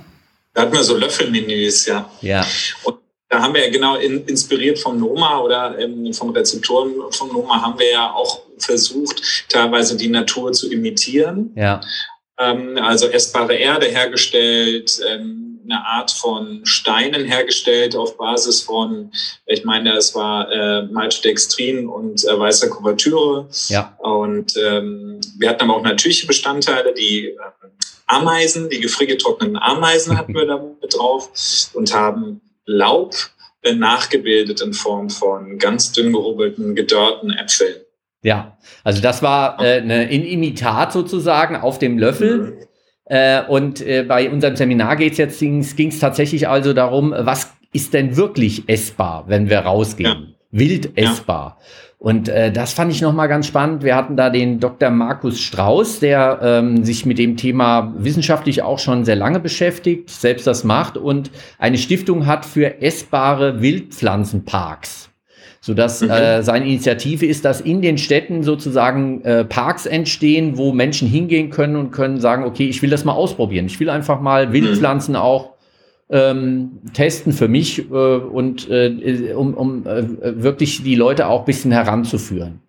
Da 0.54 0.62
hatten 0.62 0.74
wir 0.74 0.84
so 0.84 0.96
Löffelmenüs, 0.96 1.86
ja. 1.86 2.10
Ja. 2.22 2.46
Und 2.84 3.00
da 3.28 3.42
haben 3.42 3.54
wir 3.54 3.66
ja 3.66 3.72
genau 3.72 3.96
in, 3.98 4.26
inspiriert 4.26 4.80
vom 4.80 5.00
Noma 5.00 5.40
oder 5.40 5.78
ähm, 5.78 6.12
vom 6.14 6.30
Rezeptoren 6.32 6.94
vom 7.12 7.28
Noma 7.28 7.62
haben 7.62 7.78
wir 7.78 7.92
ja 7.92 8.12
auch 8.12 8.42
versucht, 8.58 9.22
teilweise 9.50 9.96
die 9.98 10.08
Natur 10.08 10.52
zu 10.54 10.72
imitieren. 10.72 11.52
Ja. 11.56 11.82
Ähm, 12.40 12.78
also 12.82 13.08
essbare 13.08 13.56
Erde 13.56 13.88
hergestellt, 13.88 15.00
ähm, 15.08 15.49
eine 15.64 15.86
Art 15.86 16.12
von 16.12 16.62
Steinen 16.64 17.26
hergestellt 17.26 17.96
auf 17.96 18.18
Basis 18.18 18.62
von, 18.62 19.12
ich 19.46 19.66
meine, 19.66 19.96
es 19.96 20.16
war 20.16 20.52
äh, 20.52 20.84
Maltodextrin 20.84 21.88
und 21.88 22.24
äh, 22.26 22.40
weißer 22.40 22.70
Kuvertüre. 22.70 23.48
Ja. 23.68 23.96
Und 24.00 24.54
ähm, 24.58 25.20
wir 25.38 25.50
hatten 25.50 25.64
aber 25.64 25.78
auch 25.78 25.84
natürliche 25.84 26.28
Bestandteile, 26.28 26.94
die 26.94 27.28
äh, 27.28 27.38
Ameisen, 28.08 28.70
die 28.70 28.80
gefriergetrockneten 28.80 29.58
Ameisen 29.58 30.18
hatten 30.18 30.34
wir 30.34 30.46
da 30.46 30.58
mit 30.82 30.96
drauf 30.96 31.30
und 31.74 31.94
haben 31.94 32.42
Laub 32.66 33.16
äh, 33.62 33.74
nachgebildet 33.74 34.62
in 34.62 34.74
Form 34.74 35.10
von 35.10 35.58
ganz 35.58 35.92
dünn 35.92 36.14
gehobelten, 36.14 36.76
gedörrten 36.76 37.32
Äpfeln. 37.32 37.76
Ja, 38.22 38.58
also 38.84 39.02
das 39.02 39.22
war 39.22 39.62
äh, 39.62 39.80
ein 39.80 40.26
Imitat 40.26 40.92
sozusagen 40.92 41.56
auf 41.56 41.80
dem 41.80 41.98
Löffel. 41.98 42.68
Äh, 43.10 43.44
und 43.48 43.86
äh, 43.86 44.04
bei 44.08 44.30
unserem 44.30 44.56
Seminar 44.56 44.96
geht's 44.96 45.18
jetzt 45.18 45.40
ging 45.40 45.60
es 45.60 46.00
tatsächlich 46.00 46.48
also 46.48 46.74
darum, 46.74 47.14
was 47.18 47.52
ist 47.74 47.94
denn 47.94 48.16
wirklich 48.16 48.70
essbar, 48.70 49.26
wenn 49.28 49.50
wir 49.50 49.60
rausgehen? 49.60 50.36
Ja. 50.52 50.60
Wild 50.60 50.98
essbar. 50.98 51.58
Ja. 51.60 51.66
Und 52.00 52.30
äh, 52.30 52.52
das 52.52 52.72
fand 52.72 52.92
ich 52.94 53.02
nochmal 53.02 53.28
ganz 53.28 53.48
spannend. 53.48 53.84
Wir 53.84 53.96
hatten 53.96 54.16
da 54.16 54.30
den 54.30 54.60
Dr. 54.60 54.90
Markus 54.90 55.42
Strauß, 55.42 56.00
der 56.00 56.40
ähm, 56.42 56.86
sich 56.86 57.06
mit 57.06 57.18
dem 57.18 57.36
Thema 57.36 57.94
wissenschaftlich 57.98 58.62
auch 58.62 58.80
schon 58.80 59.04
sehr 59.04 59.18
lange 59.18 59.40
beschäftigt, 59.40 60.10
selbst 60.10 60.48
das 60.48 60.64
macht 60.64 60.96
und 60.96 61.30
eine 61.58 61.78
Stiftung 61.78 62.26
hat 62.26 62.46
für 62.46 62.82
essbare 62.82 63.62
Wildpflanzenparks. 63.62 65.09
Sodass 65.70 66.02
mhm. 66.02 66.10
äh, 66.10 66.42
seine 66.42 66.66
Initiative 66.66 67.28
ist, 67.28 67.46
dass 67.46 67.62
in 67.62 67.84
den 67.84 68.00
Städten 68.00 68.42
sozusagen 68.42 69.22
äh, 69.22 69.46
Parks 69.46 69.86
entstehen, 69.86 70.58
wo 70.58 70.74
Menschen 70.74 71.08
hingehen 71.08 71.52
können 71.52 71.76
und 71.76 71.92
können 71.92 72.20
sagen, 72.20 72.44
okay, 72.44 72.68
ich 72.68 72.82
will 72.82 72.90
das 72.90 73.06
mal 73.06 73.12
ausprobieren. 73.12 73.68
Ich 73.68 73.80
will 73.80 73.92
einfach 73.92 74.20
mal 74.20 74.48
mhm. 74.48 74.54
Wildpflanzen 74.54 75.14
mhm. 75.14 75.22
auch 75.22 75.52
ähm, 76.10 76.80
testen 76.96 77.34
für 77.34 77.48
mich 77.48 77.88
äh, 77.92 77.94
und 77.94 78.68
äh, 78.68 79.32
um, 79.36 79.54
um 79.54 79.86
äh, 79.86 80.42
wirklich 80.42 80.82
die 80.82 80.96
Leute 80.96 81.28
auch 81.28 81.42
ein 81.42 81.46
bisschen 81.46 81.72
heranzuführen. 81.72 82.62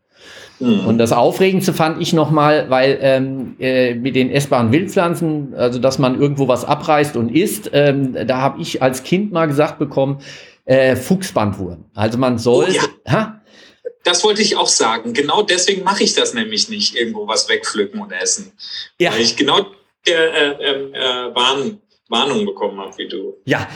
Mhm. 0.59 0.81
Und 0.87 0.99
das 0.99 1.13
Aufregendste 1.13 1.73
fand 1.73 2.03
ich 2.03 2.13
nochmal, 2.13 2.67
weil 2.69 2.99
ähm, 3.01 3.55
äh, 3.59 3.95
mit 3.95 4.15
den 4.15 4.31
essbaren 4.31 4.73
Wildpflanzen, 4.73 5.55
also 5.57 5.79
dass 5.79 5.99
man 5.99 6.21
irgendwo 6.21 6.49
was 6.49 6.67
abreißt 6.67 7.17
und 7.17 7.35
isst, 7.35 7.71
ähm, 7.73 8.15
da 8.27 8.43
habe 8.43 8.61
ich 8.61 8.83
als 8.83 9.05
Kind 9.05 9.33
mal 9.33 9.47
gesagt 9.47 9.79
bekommen, 9.79 10.19
äh, 10.65 10.97
Fuchsbandwurm. 10.97 11.87
Also 11.95 12.19
man 12.19 12.39
soll. 12.39 12.67
Oh, 12.69 12.73
ja. 12.73 12.83
Ha? 13.09 13.43
Das 14.05 14.25
wollte 14.25 14.43
ich 14.43 14.57
auch 14.57 14.69
sagen. 14.69 15.13
Genau 15.13 15.43
deswegen 15.43 15.85
mache 15.85 16.05
ich 16.05 16.15
das 16.15 16.35
nämlich 16.35 16.69
nicht, 16.69 16.97
irgendwo 16.97 17.27
was 17.27 17.49
wegpflücken 17.49 18.01
und 18.01 18.13
essen. 18.13 18.53
Ja. 18.99 19.13
Weil 19.13 19.21
ich 19.21 19.37
genau 19.37 19.67
der 20.07 20.35
äh, 20.61 20.71
ähm, 20.71 20.95
äh, 20.95 21.35
Warn 21.35 21.81
Warnung 22.11 22.45
bekommen 22.45 22.79
habe 22.81 22.93
wie 22.99 23.07
du. 23.07 23.37
Ja, 23.45 23.69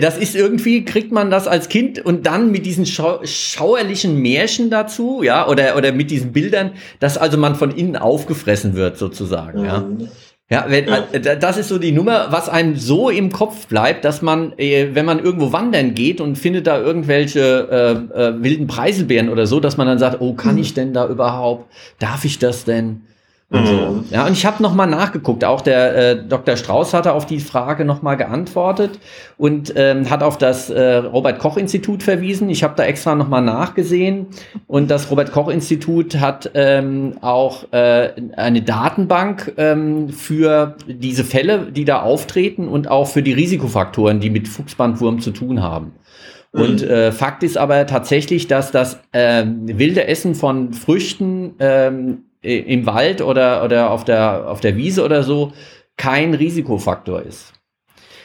das 0.00 0.16
ist 0.16 0.36
irgendwie, 0.36 0.84
kriegt 0.84 1.10
man 1.10 1.28
das 1.28 1.48
als 1.48 1.68
Kind 1.68 1.98
und 1.98 2.24
dann 2.24 2.52
mit 2.52 2.64
diesen 2.64 2.86
schau 2.86 3.20
schauerlichen 3.24 4.16
Märchen 4.16 4.70
dazu, 4.70 5.22
ja, 5.24 5.48
oder, 5.48 5.76
oder 5.76 5.90
mit 5.90 6.10
diesen 6.12 6.32
Bildern, 6.32 6.74
dass 7.00 7.18
also 7.18 7.36
man 7.36 7.56
von 7.56 7.72
innen 7.72 7.96
aufgefressen 7.96 8.76
wird, 8.76 8.96
sozusagen, 8.96 9.60
mhm. 9.62 9.66
ja. 9.66 10.08
Ja, 10.52 10.64
wenn, 10.66 10.86
ja, 10.88 11.36
das 11.36 11.58
ist 11.58 11.68
so 11.68 11.78
die 11.78 11.92
Nummer, 11.92 12.32
was 12.32 12.48
einem 12.48 12.74
so 12.74 13.08
im 13.08 13.30
Kopf 13.30 13.68
bleibt, 13.68 14.04
dass 14.04 14.20
man, 14.20 14.52
äh, 14.58 14.88
wenn 14.94 15.06
man 15.06 15.20
irgendwo 15.20 15.52
wandern 15.52 15.94
geht 15.94 16.20
und 16.20 16.36
findet 16.36 16.66
da 16.66 16.80
irgendwelche 16.80 17.68
äh, 18.14 18.20
äh, 18.20 18.42
wilden 18.42 18.66
Preiselbeeren 18.66 19.28
oder 19.28 19.46
so, 19.46 19.60
dass 19.60 19.76
man 19.76 19.86
dann 19.86 20.00
sagt, 20.00 20.20
oh, 20.20 20.34
kann 20.34 20.56
mhm. 20.56 20.62
ich 20.62 20.74
denn 20.74 20.92
da 20.92 21.06
überhaupt? 21.06 21.72
Darf 22.00 22.24
ich 22.24 22.40
das 22.40 22.64
denn? 22.64 23.02
Und 23.50 23.66
so. 23.66 23.72
Mhm. 23.72 24.04
Ja, 24.10 24.26
und 24.26 24.32
ich 24.32 24.46
habe 24.46 24.62
nochmal 24.62 24.86
nachgeguckt. 24.86 25.44
Auch 25.44 25.60
der 25.60 25.96
äh, 25.96 26.24
Dr. 26.24 26.56
Strauß 26.56 26.94
hatte 26.94 27.12
auf 27.12 27.26
die 27.26 27.40
Frage 27.40 27.84
nochmal 27.84 28.16
geantwortet 28.16 29.00
und 29.38 29.72
ähm, 29.74 30.08
hat 30.08 30.22
auf 30.22 30.38
das 30.38 30.70
äh, 30.70 30.96
Robert-Koch-Institut 30.96 32.04
verwiesen. 32.04 32.48
Ich 32.48 32.62
habe 32.62 32.74
da 32.76 32.84
extra 32.84 33.16
nochmal 33.16 33.42
nachgesehen. 33.42 34.28
Und 34.68 34.88
das 34.88 35.10
Robert-Koch-Institut 35.10 36.20
hat 36.20 36.52
ähm, 36.54 37.14
auch 37.22 37.72
äh, 37.72 38.12
eine 38.36 38.62
Datenbank 38.62 39.52
ähm, 39.56 40.10
für 40.10 40.76
diese 40.86 41.24
Fälle, 41.24 41.72
die 41.72 41.84
da 41.84 42.02
auftreten 42.02 42.68
und 42.68 42.88
auch 42.88 43.08
für 43.08 43.22
die 43.22 43.32
Risikofaktoren, 43.32 44.20
die 44.20 44.30
mit 44.30 44.46
Fuchsbandwurm 44.46 45.18
zu 45.20 45.32
tun 45.32 45.60
haben. 45.60 45.92
Und 46.52 46.82
mhm. 46.82 46.88
äh, 46.88 47.12
Fakt 47.12 47.42
ist 47.42 47.58
aber 47.58 47.84
tatsächlich, 47.86 48.46
dass 48.46 48.70
das 48.70 48.98
äh, 49.10 49.44
wilde 49.44 50.06
Essen 50.06 50.36
von 50.36 50.72
Früchten 50.72 51.54
ähm, 51.58 52.24
im 52.42 52.86
Wald 52.86 53.20
oder, 53.20 53.64
oder 53.64 53.90
auf, 53.90 54.04
der, 54.04 54.48
auf 54.48 54.60
der 54.60 54.76
Wiese 54.76 55.04
oder 55.04 55.22
so 55.22 55.52
kein 55.96 56.34
Risikofaktor 56.34 57.22
ist. 57.22 57.52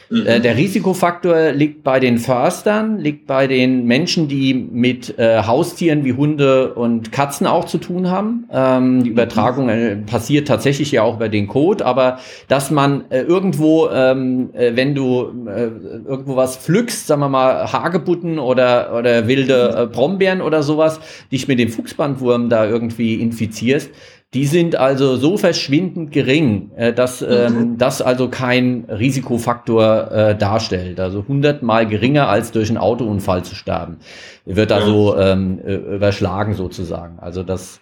Mhm. 0.08 0.26
Äh, 0.26 0.40
der 0.40 0.56
Risikofaktor 0.56 1.52
liegt 1.52 1.82
bei 1.82 1.98
den 1.98 2.18
Förstern, 2.18 2.98
liegt 2.98 3.26
bei 3.26 3.46
den 3.46 3.86
Menschen, 3.86 4.28
die 4.28 4.54
mit 4.54 5.18
äh, 5.18 5.42
Haustieren 5.42 6.04
wie 6.04 6.12
Hunde 6.12 6.74
und 6.74 7.10
Katzen 7.12 7.46
auch 7.46 7.64
zu 7.64 7.78
tun 7.78 8.10
haben. 8.10 8.48
Ähm, 8.52 9.02
die 9.02 9.10
Übertragung 9.10 9.68
äh, 9.68 9.96
passiert 9.96 10.48
tatsächlich 10.48 10.92
ja 10.92 11.02
auch 11.02 11.16
über 11.16 11.28
den 11.28 11.48
Code, 11.48 11.84
aber 11.84 12.18
dass 12.48 12.70
man 12.70 13.04
äh, 13.10 13.22
irgendwo, 13.22 13.88
ähm, 13.88 14.50
äh, 14.52 14.76
wenn 14.76 14.94
du 14.94 15.32
äh, 15.46 15.70
irgendwo 16.06 16.36
was 16.36 16.56
pflückst, 16.56 17.06
sagen 17.06 17.20
wir 17.20 17.28
mal 17.28 17.72
Hagebutten 17.72 18.38
oder, 18.38 18.96
oder 18.96 19.26
wilde 19.26 19.90
Brombeeren 19.92 20.40
oder 20.40 20.62
sowas, 20.62 21.00
dich 21.32 21.48
mit 21.48 21.58
dem 21.58 21.68
Fuchsbandwurm 21.68 22.48
da 22.48 22.66
irgendwie 22.66 23.14
infizierst, 23.14 23.90
die 24.34 24.46
sind 24.46 24.76
also 24.76 25.16
so 25.16 25.36
verschwindend 25.36 26.12
gering, 26.12 26.72
äh, 26.76 26.92
dass 26.92 27.22
ähm, 27.22 27.72
mhm. 27.72 27.78
das 27.78 28.02
also 28.02 28.28
kein 28.28 28.84
Risikofaktor 28.84 30.10
äh, 30.10 30.36
darstellt. 30.36 31.00
Also 31.00 31.24
hundertmal 31.26 31.86
geringer 31.86 32.28
als 32.28 32.52
durch 32.52 32.68
einen 32.68 32.78
Autounfall 32.78 33.44
zu 33.44 33.54
sterben. 33.54 33.98
Wird 34.44 34.72
also 34.72 35.16
ähm, 35.16 35.60
äh, 35.64 35.74
überschlagen 35.74 36.54
sozusagen. 36.54 37.18
Also 37.18 37.42
das 37.42 37.80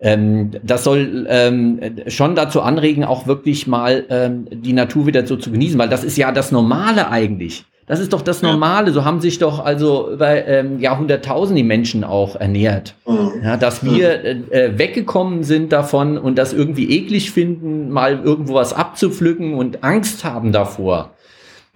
ähm, 0.00 0.50
das 0.62 0.84
soll 0.84 1.26
ähm, 1.30 1.80
schon 2.08 2.34
dazu 2.34 2.60
anregen, 2.60 3.04
auch 3.04 3.26
wirklich 3.26 3.66
mal 3.66 4.04
ähm, 4.10 4.46
die 4.50 4.72
Natur 4.72 5.06
wieder 5.06 5.24
so 5.26 5.36
zu 5.36 5.52
genießen, 5.52 5.78
weil 5.78 5.88
das 5.88 6.04
ist 6.04 6.18
ja 6.18 6.32
das 6.32 6.50
Normale 6.52 7.08
eigentlich. 7.08 7.64
Das 7.86 8.00
ist 8.00 8.12
doch 8.12 8.22
das 8.22 8.40
Normale. 8.40 8.92
So 8.92 9.04
haben 9.04 9.20
sich 9.20 9.38
doch 9.38 9.62
also 9.62 10.10
über 10.12 10.46
ähm, 10.46 10.80
Jahrhunderttausende 10.80 11.60
die 11.60 11.66
Menschen 11.66 12.02
auch 12.02 12.36
ernährt. 12.36 12.94
Mhm. 13.06 13.32
Ja, 13.42 13.56
dass 13.56 13.84
wir 13.84 14.24
äh, 14.24 14.30
äh, 14.50 14.78
weggekommen 14.78 15.44
sind 15.44 15.72
davon 15.72 16.16
und 16.16 16.36
das 16.36 16.52
irgendwie 16.52 16.90
eklig 16.90 17.30
finden, 17.30 17.90
mal 17.90 18.20
irgendwo 18.24 18.54
was 18.54 18.72
abzupflücken 18.72 19.54
und 19.54 19.84
Angst 19.84 20.24
haben 20.24 20.52
davor. 20.52 21.10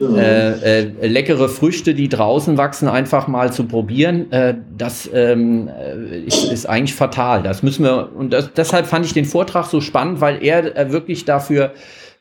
Mhm. 0.00 0.17
Äh, 0.17 0.81
äh, 0.81 1.07
leckere 1.09 1.49
Früchte, 1.49 1.93
die 1.93 2.09
draußen 2.09 2.57
wachsen, 2.57 2.88
einfach 2.88 3.27
mal 3.27 3.53
zu 3.53 3.65
probieren, 3.65 4.31
äh, 4.31 4.55
das 4.77 5.11
ähm, 5.12 5.69
äh, 5.69 6.21
ist, 6.21 6.45
ist, 6.45 6.69
eigentlich 6.69 6.95
fatal. 6.95 7.43
Das 7.43 7.65
müssen 7.65 7.85
wir, 7.85 8.11
und 8.17 8.33
das, 8.33 8.53
deshalb 8.53 8.87
fand 8.87 9.07
ich 9.07 9.12
den 9.12 9.25
Vortrag 9.25 9.67
so 9.67 9.81
spannend, 9.81 10.21
weil 10.21 10.43
er 10.43 10.77
äh, 10.77 10.93
wirklich 10.93 11.25
dafür 11.25 11.73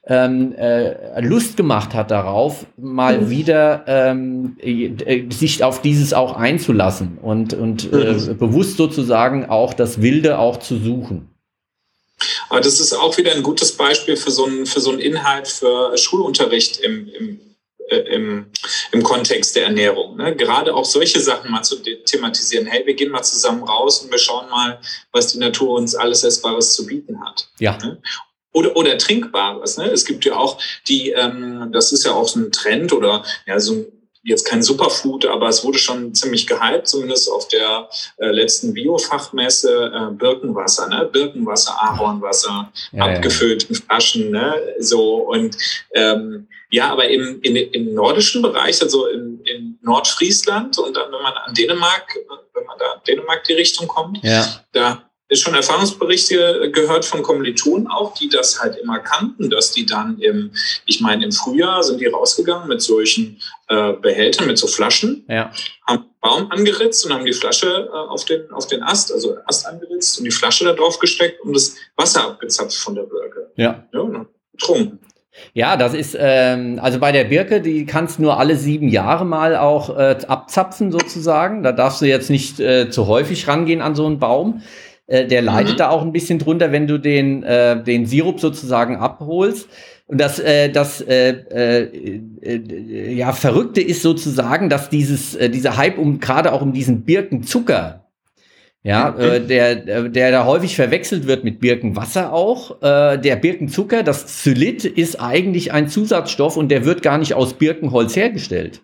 ähm, 0.10 0.54
äh, 0.56 1.20
Lust 1.22 1.58
gemacht 1.58 1.94
hat 1.94 2.12
darauf, 2.12 2.66
mal 2.78 3.20
mhm. 3.20 3.30
wieder 3.30 3.84
ähm, 3.88 4.58
äh, 4.60 5.30
sich 5.30 5.64
auf 5.64 5.82
dieses 5.82 6.14
auch 6.14 6.36
einzulassen 6.38 7.18
und, 7.22 7.54
und 7.54 7.92
äh, 7.92 8.14
mhm. 8.14 8.38
bewusst 8.38 8.78
sozusagen 8.78 9.50
auch 9.50 9.74
das 9.74 10.02
Wilde 10.02 10.40
auch 10.40 10.58
zu 10.58 10.78
suchen. 10.78 11.30
Aber 12.50 12.62
das 12.62 12.80
ist 12.80 12.94
auch 12.94 13.18
wieder 13.18 13.34
ein 13.34 13.44
gutes 13.44 13.74
Beispiel 13.74 14.16
für 14.16 14.32
so 14.32 14.46
einen, 14.46 14.66
für 14.66 14.80
so 14.80 14.92
einen 14.92 15.00
Inhalt 15.00 15.48
für 15.48 15.96
Schulunterricht 15.98 16.78
im, 16.80 17.10
im, 17.10 17.40
äh, 17.90 17.98
im, 18.16 18.48
im 18.92 19.04
Kontext 19.04 19.56
der 19.56 19.66
Ernährung. 19.66 20.16
Ne? 20.16 20.36
Gerade 20.36 20.74
auch 20.74 20.86
solche 20.86 21.20
Sachen 21.20 21.52
mal 21.52 21.64
zu 21.64 21.76
thematisieren. 22.06 22.66
Hey, 22.66 22.86
wir 22.86 22.96
gehen 22.96 23.12
mal 23.12 23.24
zusammen 23.24 23.64
raus 23.64 24.02
und 24.02 24.12
wir 24.12 24.18
schauen 24.18 24.50
mal, 24.50 24.80
was 25.12 25.34
die 25.34 25.38
Natur 25.38 25.76
uns 25.76 25.96
alles 25.96 26.24
Essbares 26.24 26.74
zu 26.74 26.86
bieten 26.86 27.20
hat. 27.22 27.50
Ja. 27.60 27.78
Ne? 27.78 28.02
Oder, 28.54 28.76
oder 28.76 28.98
Trinkbares. 28.98 29.78
Ne? 29.78 29.86
Es 29.86 30.06
gibt 30.06 30.26
ja 30.26 30.36
auch 30.36 30.62
die, 30.88 31.12
ähm, 31.12 31.70
das 31.72 31.92
ist 31.92 32.06
ja 32.06 32.14
auch 32.14 32.28
so 32.28 32.40
ein 32.40 32.52
Trend 32.52 32.94
oder 32.94 33.24
ja, 33.46 33.60
so 33.60 33.86
jetzt 34.28 34.46
kein 34.46 34.62
Superfood, 34.62 35.26
aber 35.26 35.48
es 35.48 35.64
wurde 35.64 35.78
schon 35.78 36.14
ziemlich 36.14 36.48
gehypt, 36.48 36.88
zumindest 36.88 37.32
auf 37.32 37.48
der 37.48 37.88
äh, 38.18 38.28
letzten 38.28 38.74
Biofachmesse, 38.74 39.92
äh, 39.94 40.14
Birkenwasser, 40.14 40.90
ne? 40.90 41.10
Birkenwasser, 41.10 41.82
Ahornwasser, 41.82 42.72
ja, 42.92 43.06
abgefüllt 43.06 43.64
in 43.70 43.76
Flaschen, 43.76 44.32
ne? 44.32 44.54
so 44.80 45.16
und 45.16 45.56
ähm, 45.94 46.48
ja, 46.70 46.92
aber 46.92 47.08
im, 47.08 47.40
in, 47.42 47.56
im 47.56 47.94
nordischen 47.94 48.42
Bereich, 48.42 48.82
also 48.82 49.08
in, 49.08 49.40
in 49.46 49.80
Nordfriesland 49.82 50.78
und 50.78 50.98
dann, 50.98 51.10
wenn 51.10 51.22
man 51.22 51.34
an 51.34 51.54
Dänemark, 51.54 52.14
wenn 52.54 52.66
man 52.66 52.78
da 52.78 53.02
Dänemark 53.08 53.46
die 53.46 53.54
Richtung 53.54 53.88
kommt, 53.88 54.20
ja. 54.24 54.46
da 54.74 55.07
schon 55.34 55.54
Erfahrungsberichte 55.54 56.72
gehört 56.72 57.06
von 57.06 57.22
Kommilitonen 57.22 57.88
auch, 57.88 58.14
die 58.14 58.30
das 58.30 58.62
halt 58.62 58.78
immer 58.78 59.00
kannten, 59.00 59.50
dass 59.50 59.72
die 59.72 59.86
dann 59.86 60.20
im, 60.20 60.52
ich 60.86 61.02
meine, 61.02 61.26
im 61.26 61.32
Frühjahr 61.32 61.84
sind 61.84 62.00
die 62.00 62.06
rausgegangen 62.06 62.68
mit 62.68 62.82
solchen 62.82 63.40
äh, 63.68 63.94
Behältern, 63.94 64.48
mit 64.48 64.58
so 64.58 64.68
Flaschen, 64.68 65.26
ja. 65.28 65.52
haben 65.86 66.06
Baum 66.22 66.50
angeritzt 66.52 67.06
und 67.06 67.14
haben 67.14 67.26
die 67.26 67.34
Flasche 67.34 67.90
äh, 67.92 67.96
auf, 67.96 68.26
den, 68.26 68.50
auf 68.52 68.68
den 68.68 68.84
Ast, 68.84 69.12
also 69.12 69.38
Ast 69.46 69.68
angeritzt 69.68 70.18
und 70.18 70.26
die 70.26 70.32
Flasche 70.32 70.64
da 70.66 70.74
drauf 70.74 71.00
gesteckt 71.00 71.42
und 71.42 71.54
das 71.54 71.76
Wasser 71.96 72.24
abgezapft 72.24 72.76
von 72.76 72.96
der 72.96 73.04
Birke. 73.04 73.52
Ja. 73.56 73.88
ja 73.94 74.26
getrunken. 74.54 75.00
Ja, 75.54 75.78
das 75.78 75.94
ist, 75.94 76.18
ähm, 76.20 76.80
also 76.82 77.00
bei 77.00 77.12
der 77.12 77.26
Birke, 77.26 77.62
die 77.62 77.86
kannst 77.86 78.20
nur 78.20 78.40
alle 78.40 78.56
sieben 78.56 78.88
Jahre 78.88 79.26
mal 79.26 79.56
auch 79.56 79.96
äh, 79.96 80.18
abzapfen 80.28 80.92
sozusagen. 80.92 81.62
Da 81.62 81.72
darfst 81.72 82.02
du 82.02 82.06
jetzt 82.06 82.30
nicht 82.30 82.60
äh, 82.60 82.90
zu 82.90 83.08
häufig 83.08 83.48
rangehen 83.48 83.82
an 83.82 83.94
so 83.94 84.06
einen 84.06 84.20
Baum. 84.20 84.64
Äh, 85.08 85.26
der 85.26 85.42
leidet 85.42 85.74
mhm. 85.74 85.78
da 85.78 85.90
auch 85.90 86.02
ein 86.02 86.12
bisschen 86.12 86.38
drunter, 86.38 86.72
wenn 86.72 86.86
du 86.86 86.98
den, 86.98 87.44
äh, 87.44 87.82
den 87.82 88.06
Sirup 88.06 88.40
sozusagen 88.40 88.98
abholst. 88.98 89.68
Und 90.06 90.22
das, 90.22 90.40
äh, 90.40 90.70
das 90.70 91.02
äh, 91.02 91.32
äh, 91.32 92.22
äh, 92.42 93.14
ja, 93.14 93.34
Verrückte 93.34 93.82
ist 93.82 94.02
sozusagen, 94.02 94.70
dass 94.70 94.90
dieses, 94.90 95.36
äh, 95.36 95.50
dieser 95.50 95.76
Hype 95.76 95.98
um 95.98 96.20
gerade 96.20 96.54
auch 96.54 96.62
um 96.62 96.72
diesen 96.72 97.04
Birkenzucker, 97.04 98.06
ja, 98.84 99.14
äh, 99.18 99.42
der, 99.42 100.08
der 100.08 100.32
da 100.32 100.46
häufig 100.46 100.78
verwechselt 100.78 101.28
wird 101.28 101.44
mit 101.44 101.60
Birkenwasser 101.60 102.32
auch. 102.32 102.82
Äh, 102.82 103.18
der 103.18 103.36
Birkenzucker, 103.36 104.02
das 104.02 104.28
Zylit, 104.28 104.86
ist 104.86 105.20
eigentlich 105.20 105.74
ein 105.74 105.90
Zusatzstoff 105.90 106.56
und 106.56 106.70
der 106.70 106.86
wird 106.86 107.02
gar 107.02 107.18
nicht 107.18 107.34
aus 107.34 107.56
Birkenholz 107.56 108.16
hergestellt. 108.16 108.82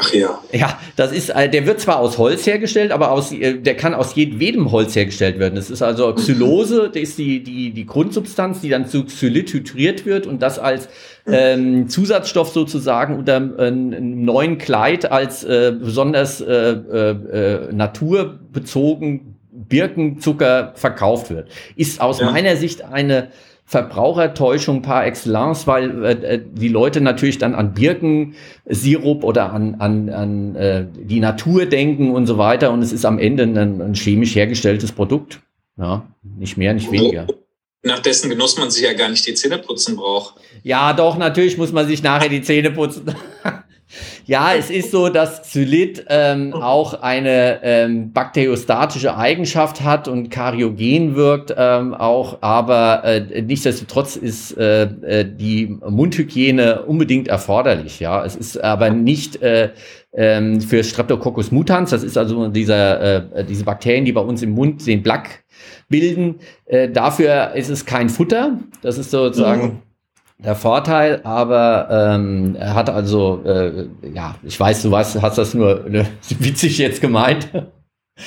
Ach 0.00 0.12
ja. 0.12 0.38
Ja, 0.52 0.78
das 0.94 1.10
ist, 1.10 1.30
äh, 1.30 1.48
der 1.50 1.66
wird 1.66 1.80
zwar 1.80 1.98
aus 1.98 2.18
Holz 2.18 2.46
hergestellt, 2.46 2.92
aber 2.92 3.10
aus, 3.10 3.32
äh, 3.32 3.54
der 3.54 3.76
kann 3.76 3.94
aus 3.94 4.14
jedem 4.14 4.70
Holz 4.70 4.94
hergestellt 4.94 5.40
werden. 5.40 5.56
Das 5.56 5.70
ist 5.70 5.82
also 5.82 6.14
Xylose, 6.14 6.88
das 6.94 7.02
ist 7.02 7.18
die, 7.18 7.42
die, 7.42 7.72
die 7.72 7.84
Grundsubstanz, 7.84 8.60
die 8.60 8.68
dann 8.68 8.86
zu 8.86 9.04
Xylit 9.04 9.52
hydriert 9.52 10.06
wird 10.06 10.28
und 10.28 10.40
das 10.40 10.60
als 10.60 10.88
ähm, 11.26 11.88
Zusatzstoff 11.88 12.50
sozusagen 12.50 13.18
unter 13.18 13.36
äh, 13.58 13.66
einem 13.66 14.24
neuen 14.24 14.58
Kleid 14.58 15.10
als 15.10 15.42
äh, 15.42 15.74
besonders 15.76 16.40
äh, 16.40 16.54
äh, 16.54 17.72
naturbezogen 17.72 19.34
Birkenzucker 19.50 20.74
verkauft 20.76 21.30
wird. 21.30 21.48
Ist 21.74 22.00
aus 22.00 22.20
ja. 22.20 22.30
meiner 22.30 22.54
Sicht 22.54 22.82
eine 22.82 23.30
Verbrauchertäuschung 23.68 24.80
par 24.80 25.04
excellence, 25.04 25.66
weil 25.66 26.02
äh, 26.02 26.12
äh, 26.12 26.42
die 26.42 26.68
Leute 26.68 27.02
natürlich 27.02 27.36
dann 27.36 27.54
an 27.54 27.74
Birkensirup 27.74 29.22
oder 29.22 29.52
an, 29.52 29.74
an, 29.74 30.08
an 30.08 30.56
äh, 30.56 30.86
die 30.90 31.20
Natur 31.20 31.66
denken 31.66 32.12
und 32.12 32.26
so 32.26 32.38
weiter. 32.38 32.70
Und 32.72 32.80
es 32.80 32.92
ist 32.92 33.04
am 33.04 33.18
Ende 33.18 33.42
ein, 33.42 33.82
ein 33.82 33.94
chemisch 33.94 34.34
hergestelltes 34.34 34.92
Produkt. 34.92 35.40
Ja, 35.76 36.06
nicht 36.22 36.56
mehr, 36.56 36.72
nicht 36.72 36.90
weniger. 36.90 37.26
Nach 37.82 37.98
dessen 37.98 38.30
Genuss 38.30 38.56
man 38.56 38.70
sich 38.70 38.84
ja 38.84 38.94
gar 38.94 39.10
nicht 39.10 39.26
die 39.26 39.34
Zähne 39.34 39.58
putzen 39.58 39.96
braucht. 39.96 40.36
Ja, 40.62 40.94
doch, 40.94 41.18
natürlich 41.18 41.58
muss 41.58 41.70
man 41.70 41.86
sich 41.86 42.02
nachher 42.02 42.30
die 42.30 42.40
Zähne 42.40 42.70
putzen. 42.70 43.14
Ja, 44.26 44.54
es 44.54 44.70
ist 44.70 44.90
so, 44.90 45.08
dass 45.08 45.42
Xylit 45.42 46.04
ähm, 46.08 46.52
auch 46.52 47.00
eine 47.00 47.60
ähm, 47.62 48.12
bakteriostatische 48.12 49.16
Eigenschaft 49.16 49.80
hat 49.80 50.08
und 50.08 50.30
kariogen 50.30 51.14
wirkt 51.14 51.54
ähm, 51.56 51.94
auch, 51.94 52.38
aber 52.42 53.04
äh, 53.04 53.42
nichtsdestotrotz 53.42 54.16
ist 54.16 54.56
äh, 54.58 54.82
äh, 54.82 55.24
die 55.24 55.78
Mundhygiene 55.88 56.82
unbedingt 56.82 57.28
erforderlich. 57.28 58.00
Ja, 58.00 58.24
es 58.24 58.36
ist 58.36 58.62
aber 58.62 58.90
nicht 58.90 59.40
äh, 59.40 59.70
ähm, 60.12 60.60
für 60.60 60.84
Streptococcus 60.84 61.50
mutans, 61.50 61.90
das 61.90 62.02
ist 62.02 62.18
also 62.18 62.48
dieser, 62.48 63.36
äh, 63.36 63.44
diese 63.44 63.64
Bakterien, 63.64 64.04
die 64.04 64.12
bei 64.12 64.20
uns 64.20 64.42
im 64.42 64.50
Mund 64.50 64.86
den 64.86 65.02
Plaque 65.02 65.30
bilden. 65.88 66.36
Äh, 66.66 66.90
dafür 66.90 67.52
ist 67.54 67.70
es 67.70 67.86
kein 67.86 68.10
Futter. 68.10 68.58
Das 68.82 68.98
ist 68.98 69.10
sozusagen 69.10 69.62
mhm 69.62 69.82
der 70.38 70.54
Vorteil, 70.54 71.20
aber 71.24 71.88
ähm, 71.90 72.54
er 72.56 72.74
hat 72.74 72.88
also, 72.88 73.42
äh, 73.44 73.88
ja, 74.14 74.36
ich 74.42 74.58
weiß, 74.58 74.82
du 74.82 74.90
weißt, 74.90 75.20
hast 75.20 75.38
das 75.38 75.54
nur 75.54 75.86
äh, 75.86 76.04
witzig 76.38 76.78
jetzt 76.78 77.00
gemeint. 77.00 77.48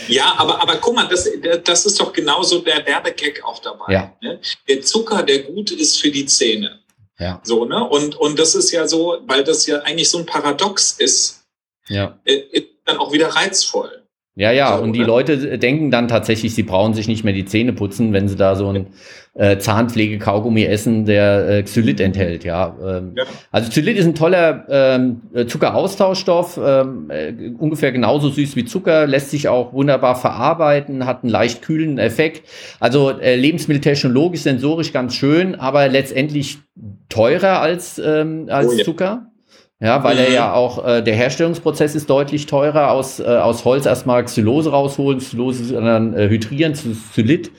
Ja, 0.07 0.35
aber, 0.37 0.61
aber 0.61 0.75
guck 0.77 0.95
mal, 0.95 1.07
das, 1.07 1.29
das 1.63 1.85
ist 1.85 1.99
doch 1.99 2.13
genauso 2.13 2.59
der 2.59 2.85
Werbegag 2.85 3.43
auch 3.43 3.59
dabei. 3.59 3.93
Ja. 3.93 4.13
Ne? 4.21 4.39
Der 4.67 4.81
Zucker, 4.81 5.23
der 5.23 5.43
gut 5.43 5.71
ist 5.71 5.99
für 5.99 6.11
die 6.11 6.25
Zähne. 6.25 6.79
Ja. 7.17 7.39
So, 7.43 7.65
ne? 7.65 7.87
Und, 7.87 8.15
und 8.15 8.39
das 8.39 8.55
ist 8.55 8.71
ja 8.71 8.87
so, 8.87 9.17
weil 9.27 9.43
das 9.43 9.65
ja 9.67 9.79
eigentlich 9.79 10.09
so 10.09 10.17
ein 10.17 10.25
Paradox 10.25 10.93
ist, 10.93 11.43
ja. 11.87 12.19
Äh, 12.25 12.35
ist 12.51 12.67
dann 12.85 12.97
auch 12.97 13.11
wieder 13.11 13.27
reizvoll. 13.27 14.00
Ja, 14.35 14.51
ja, 14.51 14.77
so, 14.77 14.83
und 14.83 14.93
die 14.93 15.03
Leute 15.03 15.57
denken 15.57 15.91
dann 15.91 16.07
tatsächlich, 16.07 16.55
sie 16.55 16.63
brauchen 16.63 16.93
sich 16.93 17.09
nicht 17.09 17.25
mehr 17.25 17.33
die 17.33 17.43
Zähne 17.43 17.73
putzen, 17.73 18.13
wenn 18.13 18.29
sie 18.29 18.37
da 18.37 18.55
so 18.55 18.69
ein 18.69 18.87
äh, 19.33 19.57
Zahnpflege-Kaugummi 19.57 20.63
essen, 20.63 21.05
der 21.05 21.49
äh, 21.49 21.63
Xylit 21.63 21.99
enthält, 21.99 22.45
ja. 22.45 22.75
Ähm, 22.81 23.11
ja. 23.15 23.25
Also 23.51 23.69
Xylit 23.69 23.97
ist 23.97 24.05
ein 24.05 24.15
toller 24.15 24.65
ähm, 24.69 25.21
Zuckeraustauschstoff, 25.47 26.59
ähm, 26.63 27.09
äh, 27.09 27.33
ungefähr 27.57 27.91
genauso 27.91 28.29
süß 28.29 28.55
wie 28.55 28.63
Zucker, 28.63 29.05
lässt 29.05 29.31
sich 29.31 29.49
auch 29.49 29.73
wunderbar 29.73 30.15
verarbeiten, 30.15 31.05
hat 31.05 31.23
einen 31.23 31.31
leicht 31.31 31.61
kühlenden 31.61 31.97
Effekt. 31.97 32.47
Also 32.79 33.09
äh, 33.09 33.35
lebensmitteltechnologisch, 33.35 34.41
sensorisch 34.41 34.93
ganz 34.93 35.13
schön, 35.13 35.55
aber 35.55 35.89
letztendlich 35.89 36.59
teurer 37.09 37.59
als, 37.59 37.99
ähm, 37.99 38.47
als 38.49 38.69
oh, 38.69 38.77
ja. 38.77 38.85
Zucker. 38.85 39.30
Ja, 39.81 40.03
weil 40.03 40.15
mhm. 40.15 40.21
er 40.21 40.31
ja 40.31 40.53
auch, 40.53 40.85
äh, 40.85 41.01
der 41.01 41.15
Herstellungsprozess 41.15 41.95
ist 41.95 42.07
deutlich 42.09 42.45
teurer, 42.45 42.91
aus, 42.91 43.19
äh, 43.19 43.23
aus 43.23 43.65
Holz 43.65 43.87
erstmal 43.87 44.23
Xylose 44.23 44.69
rausholen, 44.69 45.17
Xylose 45.19 45.73
dann 45.73 46.13
äh, 46.13 46.29
hydrieren 46.29 46.75
zu 46.75 46.95
Xylit 47.11 47.51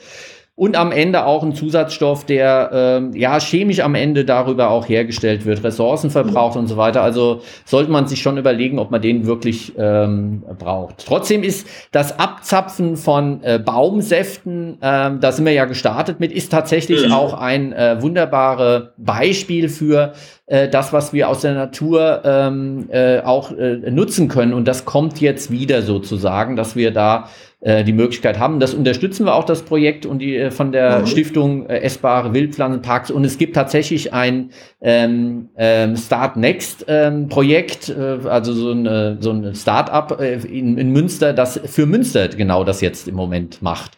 und 0.55 0.75
am 0.75 0.91
Ende 0.91 1.25
auch 1.25 1.41
ein 1.41 1.55
Zusatzstoff, 1.55 2.25
der 2.25 2.69
ähm, 2.71 3.13
ja 3.15 3.39
chemisch 3.39 3.79
am 3.79 3.95
Ende 3.95 4.23
darüber 4.23 4.69
auch 4.69 4.87
hergestellt 4.87 5.45
wird, 5.45 5.63
Ressourcen 5.63 6.11
verbraucht 6.11 6.55
und 6.57 6.67
so 6.67 6.77
weiter. 6.77 7.01
Also 7.01 7.41
sollte 7.65 7.89
man 7.89 8.05
sich 8.05 8.21
schon 8.21 8.37
überlegen, 8.37 8.77
ob 8.77 8.91
man 8.91 9.01
den 9.01 9.25
wirklich 9.25 9.73
ähm, 9.79 10.43
braucht. 10.59 11.03
Trotzdem 11.07 11.41
ist 11.41 11.67
das 11.91 12.19
Abzapfen 12.19 12.97
von 12.97 13.41
äh, 13.41 13.57
Baumsäften, 13.57 14.75
äh, 14.79 15.11
da 15.19 15.31
sind 15.31 15.45
wir 15.45 15.53
ja 15.53 15.65
gestartet 15.65 16.19
mit, 16.19 16.31
ist 16.31 16.51
tatsächlich 16.51 17.07
mhm. 17.07 17.13
auch 17.13 17.33
ein 17.33 17.73
äh, 17.73 17.99
wunderbare 17.99 18.93
Beispiel 18.97 19.69
für 19.69 20.13
äh, 20.45 20.69
das, 20.69 20.93
was 20.93 21.13
wir 21.13 21.29
aus 21.29 21.41
der 21.41 21.55
Natur 21.55 22.21
ähm, 22.25 22.89
äh, 22.91 23.21
auch 23.21 23.51
äh, 23.53 23.89
nutzen 23.89 24.27
können. 24.27 24.53
Und 24.53 24.67
das 24.67 24.85
kommt 24.85 25.19
jetzt 25.19 25.49
wieder 25.49 25.81
sozusagen, 25.81 26.55
dass 26.55 26.75
wir 26.75 26.91
da 26.91 27.29
äh, 27.63 27.85
die 27.85 27.93
Möglichkeit 27.93 28.39
haben. 28.39 28.59
Das 28.59 28.73
unterstützen 28.73 29.25
wir 29.25 29.35
auch, 29.35 29.45
das 29.45 29.61
Projekt 29.61 30.05
und 30.05 30.19
die 30.19 30.35
äh, 30.35 30.51
von 30.51 30.73
der 30.73 30.99
mhm. 30.99 31.07
Stiftung 31.07 31.65
äh, 31.67 31.79
Essbare 31.79 32.33
Wildpflanzenparks. 32.33 33.09
Und 33.09 33.23
es 33.23 33.37
gibt 33.37 33.55
tatsächlich 33.55 34.11
ein 34.11 34.49
ähm, 34.81 35.47
ähm, 35.55 35.95
Start 35.95 36.35
Next 36.35 36.83
ähm, 36.89 37.29
Projekt, 37.29 37.87
äh, 37.87 38.27
also 38.27 38.53
so, 38.53 38.71
eine, 38.71 39.15
so 39.21 39.31
ein 39.31 39.55
Start-up 39.55 40.19
äh, 40.19 40.33
in, 40.39 40.77
in 40.77 40.91
Münster, 40.91 41.31
das 41.31 41.57
für 41.63 41.85
Münster 41.85 42.27
genau 42.27 42.65
das 42.65 42.81
jetzt 42.81 43.07
im 43.07 43.15
Moment 43.15 43.61
macht. 43.61 43.97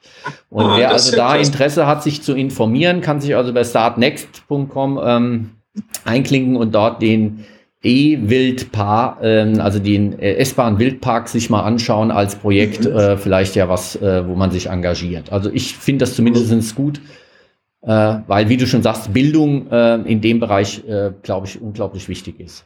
Und 0.52 0.66
ah, 0.66 0.78
wer 0.78 0.92
also 0.92 1.16
da 1.16 1.36
Interesse 1.36 1.88
hat, 1.88 2.04
sich 2.04 2.22
zu 2.22 2.36
informieren, 2.36 3.02
kann 3.02 3.20
sich 3.20 3.36
also 3.36 3.52
bei 3.52 3.64
startnext.com 3.64 5.00
ähm, 5.04 5.50
einklinken 6.04 6.56
und 6.56 6.76
dort 6.76 7.02
den 7.02 7.46
E-Wildpark, 7.86 9.20
ähm, 9.22 9.62
also 9.62 9.80
den 9.80 10.18
äh, 10.20 10.36
S-Bahn 10.36 10.80
Wildpark 10.80 11.30
sich 11.30 11.50
mal 11.50 11.62
anschauen 11.62 12.12
als 12.12 12.36
Projekt, 12.36 12.86
mhm. 12.86 12.98
äh, 12.98 13.18
vielleicht 13.18 13.56
ja 13.56 13.70
was, 13.70 13.96
äh, 13.98 14.28
wo 14.28 14.36
man 14.36 14.52
sich 14.52 14.70
engagiert. 14.70 15.32
Also 15.32 15.52
ich 15.54 15.76
finde 15.76 16.06
das 16.06 16.16
zumindest 16.16 16.76
gut, 16.76 17.00
äh, 17.84 18.18
weil, 18.28 18.50
wie 18.50 18.58
du 18.58 18.66
schon 18.66 18.82
sagst, 18.82 19.14
Bildung 19.14 19.70
äh, 19.72 19.96
in 20.02 20.20
dem 20.20 20.40
Bereich, 20.40 20.84
äh, 20.88 21.12
glaube 21.22 21.48
ich, 21.48 21.62
unglaublich 21.62 22.10
wichtig 22.10 22.40
ist. 22.40 22.66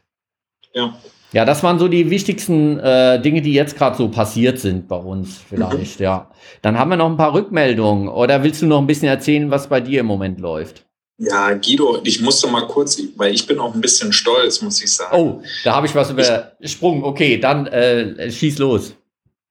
Ja. 0.74 0.96
Ja, 1.32 1.46
das 1.46 1.62
waren 1.62 1.78
so 1.78 1.88
die 1.88 2.10
wichtigsten 2.10 2.80
äh, 2.80 3.22
Dinge, 3.22 3.44
die 3.44 3.54
jetzt 3.54 3.78
gerade 3.78 3.96
so 3.96 4.10
passiert 4.10 4.58
sind 4.58 4.88
bei 4.88 4.96
uns 4.96 5.38
vielleicht, 5.38 6.00
mhm. 6.00 6.04
ja. 6.04 6.32
Dann 6.64 6.80
haben 6.80 6.90
wir 6.90 6.98
noch 6.98 7.10
ein 7.10 7.18
paar 7.18 7.36
Rückmeldungen. 7.36 8.08
Oder 8.08 8.42
willst 8.44 8.64
du 8.64 8.66
noch 8.66 8.80
ein 8.80 8.88
bisschen 8.88 9.10
erzählen, 9.10 9.52
was 9.52 9.68
bei 9.68 9.80
dir 9.80 10.00
im 10.00 10.08
Moment 10.08 10.40
läuft? 10.40 10.89
Ja, 11.20 11.54
Guido, 11.54 12.00
ich 12.06 12.22
musste 12.22 12.48
mal 12.48 12.66
kurz, 12.66 12.98
weil 13.18 13.34
ich 13.34 13.46
bin 13.46 13.60
auch 13.60 13.74
ein 13.74 13.82
bisschen 13.82 14.14
stolz, 14.14 14.62
muss 14.62 14.82
ich 14.82 14.94
sagen. 14.94 15.16
Oh, 15.16 15.44
da 15.66 15.76
habe 15.76 15.86
ich 15.86 15.94
was 15.94 16.10
übersprungen. 16.10 17.04
Okay, 17.04 17.38
dann 17.38 17.68
äh, 17.68 18.32
schieß 18.32 18.58
los. 18.58 18.94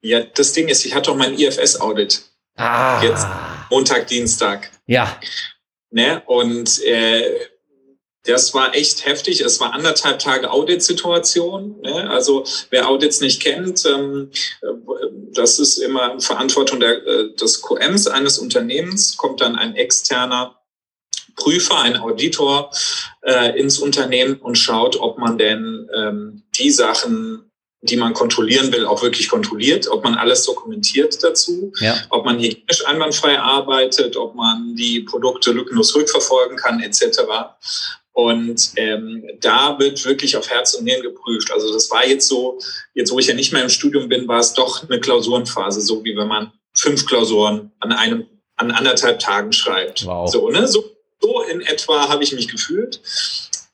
Ja, 0.00 0.22
das 0.22 0.54
Ding 0.54 0.68
ist, 0.68 0.86
ich 0.86 0.94
hatte 0.94 1.10
auch 1.10 1.16
mein 1.16 1.34
IFS-Audit. 1.38 2.22
Ah. 2.56 3.02
Jetzt 3.02 3.26
Montag, 3.70 4.06
Dienstag. 4.06 4.70
Ja. 4.86 5.20
Ne? 5.90 6.22
Und 6.24 6.82
äh, 6.84 7.22
das 8.24 8.54
war 8.54 8.74
echt 8.74 9.04
heftig. 9.04 9.42
Es 9.42 9.60
war 9.60 9.74
anderthalb 9.74 10.18
Tage 10.20 10.50
Audit-Situation. 10.50 11.80
Ne? 11.82 12.08
Also 12.10 12.44
wer 12.70 12.88
Audits 12.88 13.20
nicht 13.20 13.42
kennt, 13.42 13.84
ähm, 13.84 14.30
das 15.34 15.58
ist 15.58 15.78
immer 15.78 16.18
Verantwortung 16.20 16.80
der, 16.80 17.06
äh, 17.06 17.34
des 17.34 17.60
QMs 17.60 18.06
eines 18.06 18.38
Unternehmens, 18.38 19.16
kommt 19.16 19.40
dann 19.40 19.56
ein 19.56 19.76
externer 19.76 20.57
Prüfer, 21.38 21.78
ein 21.78 21.96
Auditor 21.96 22.70
äh, 23.22 23.58
ins 23.58 23.78
Unternehmen 23.78 24.36
und 24.36 24.56
schaut, 24.56 25.00
ob 25.00 25.18
man 25.18 25.38
denn 25.38 25.88
ähm, 25.96 26.42
die 26.58 26.70
Sachen 26.70 27.48
die 27.80 27.96
man 27.96 28.12
kontrollieren 28.12 28.72
will, 28.72 28.86
auch 28.86 29.02
wirklich 29.02 29.28
kontrolliert, 29.28 29.88
ob 29.88 30.02
man 30.02 30.14
alles 30.14 30.44
dokumentiert 30.44 31.22
dazu, 31.22 31.72
ja. 31.78 31.96
ob 32.10 32.24
man 32.24 32.38
hygienisch 32.38 32.84
einwandfrei 32.86 33.38
arbeitet, 33.38 34.16
ob 34.16 34.34
man 34.34 34.74
die 34.74 35.00
Produkte 35.00 35.52
lückenlos 35.52 35.94
rückverfolgen 35.94 36.56
kann, 36.56 36.80
etc. 36.80 37.20
Und 38.12 38.72
ähm, 38.74 39.24
da 39.40 39.78
wird 39.78 40.04
wirklich 40.04 40.36
auf 40.36 40.50
Herz 40.50 40.74
und 40.74 40.84
Nieren 40.84 41.02
geprüft. 41.02 41.52
Also 41.52 41.72
das 41.72 41.88
war 41.90 42.04
jetzt 42.04 42.26
so, 42.26 42.58
jetzt 42.94 43.12
wo 43.12 43.20
ich 43.20 43.28
ja 43.28 43.34
nicht 43.34 43.52
mehr 43.52 43.62
im 43.62 43.68
Studium 43.68 44.08
bin, 44.08 44.26
war 44.26 44.40
es 44.40 44.54
doch 44.54 44.88
eine 44.88 44.98
Klausurenphase, 44.98 45.80
so 45.80 46.02
wie 46.02 46.16
wenn 46.16 46.26
man 46.26 46.52
fünf 46.74 47.06
Klausuren 47.06 47.70
an 47.78 47.92
einem, 47.92 48.26
an 48.56 48.72
anderthalb 48.72 49.20
Tagen 49.20 49.52
schreibt. 49.52 50.04
Wow. 50.04 50.28
So, 50.28 50.50
ne? 50.50 50.66
so, 50.66 50.84
so 51.20 51.42
in 51.42 51.60
etwa 51.60 52.08
habe 52.08 52.24
ich 52.24 52.32
mich 52.32 52.48
gefühlt. 52.48 53.00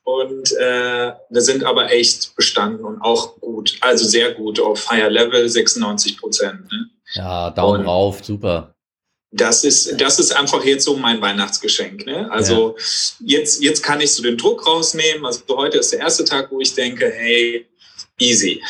Und 0.03 0.51
äh, 0.53 1.13
wir 1.29 1.41
sind 1.41 1.63
aber 1.63 1.91
echt 1.91 2.35
bestanden 2.35 2.85
und 2.85 3.01
auch 3.01 3.39
gut, 3.39 3.75
also 3.81 4.05
sehr 4.05 4.33
gut 4.35 4.59
auf 4.59 4.89
Higher 4.89 5.09
Level, 5.09 5.49
96 5.49 6.19
Prozent. 6.19 6.71
Ne? 6.71 6.89
Ja, 7.15 7.49
Daumen 7.49 7.81
und 7.81 7.87
rauf, 7.87 8.23
super 8.23 8.75
das 9.35 9.65
ist, 9.65 9.99
das 9.99 10.17
ist 10.19 10.31
einfach 10.31 10.63
jetzt 10.63 10.85
so 10.85 10.95
mein 10.95 11.21
Weihnachtsgeschenk. 11.21 12.05
Ne? 12.05 12.31
Also 12.31 12.75
ja. 12.77 13.37
jetzt, 13.37 13.61
jetzt 13.61 13.83
kann 13.83 13.99
ich 13.99 14.13
so 14.13 14.23
den 14.23 14.37
Druck 14.37 14.65
rausnehmen. 14.65 15.25
Also 15.25 15.41
heute 15.49 15.79
ist 15.79 15.91
der 15.91 15.99
erste 15.99 16.23
Tag, 16.23 16.51
wo 16.51 16.61
ich 16.61 16.73
denke, 16.73 17.11
hey, 17.13 17.67
easy. 18.19 18.61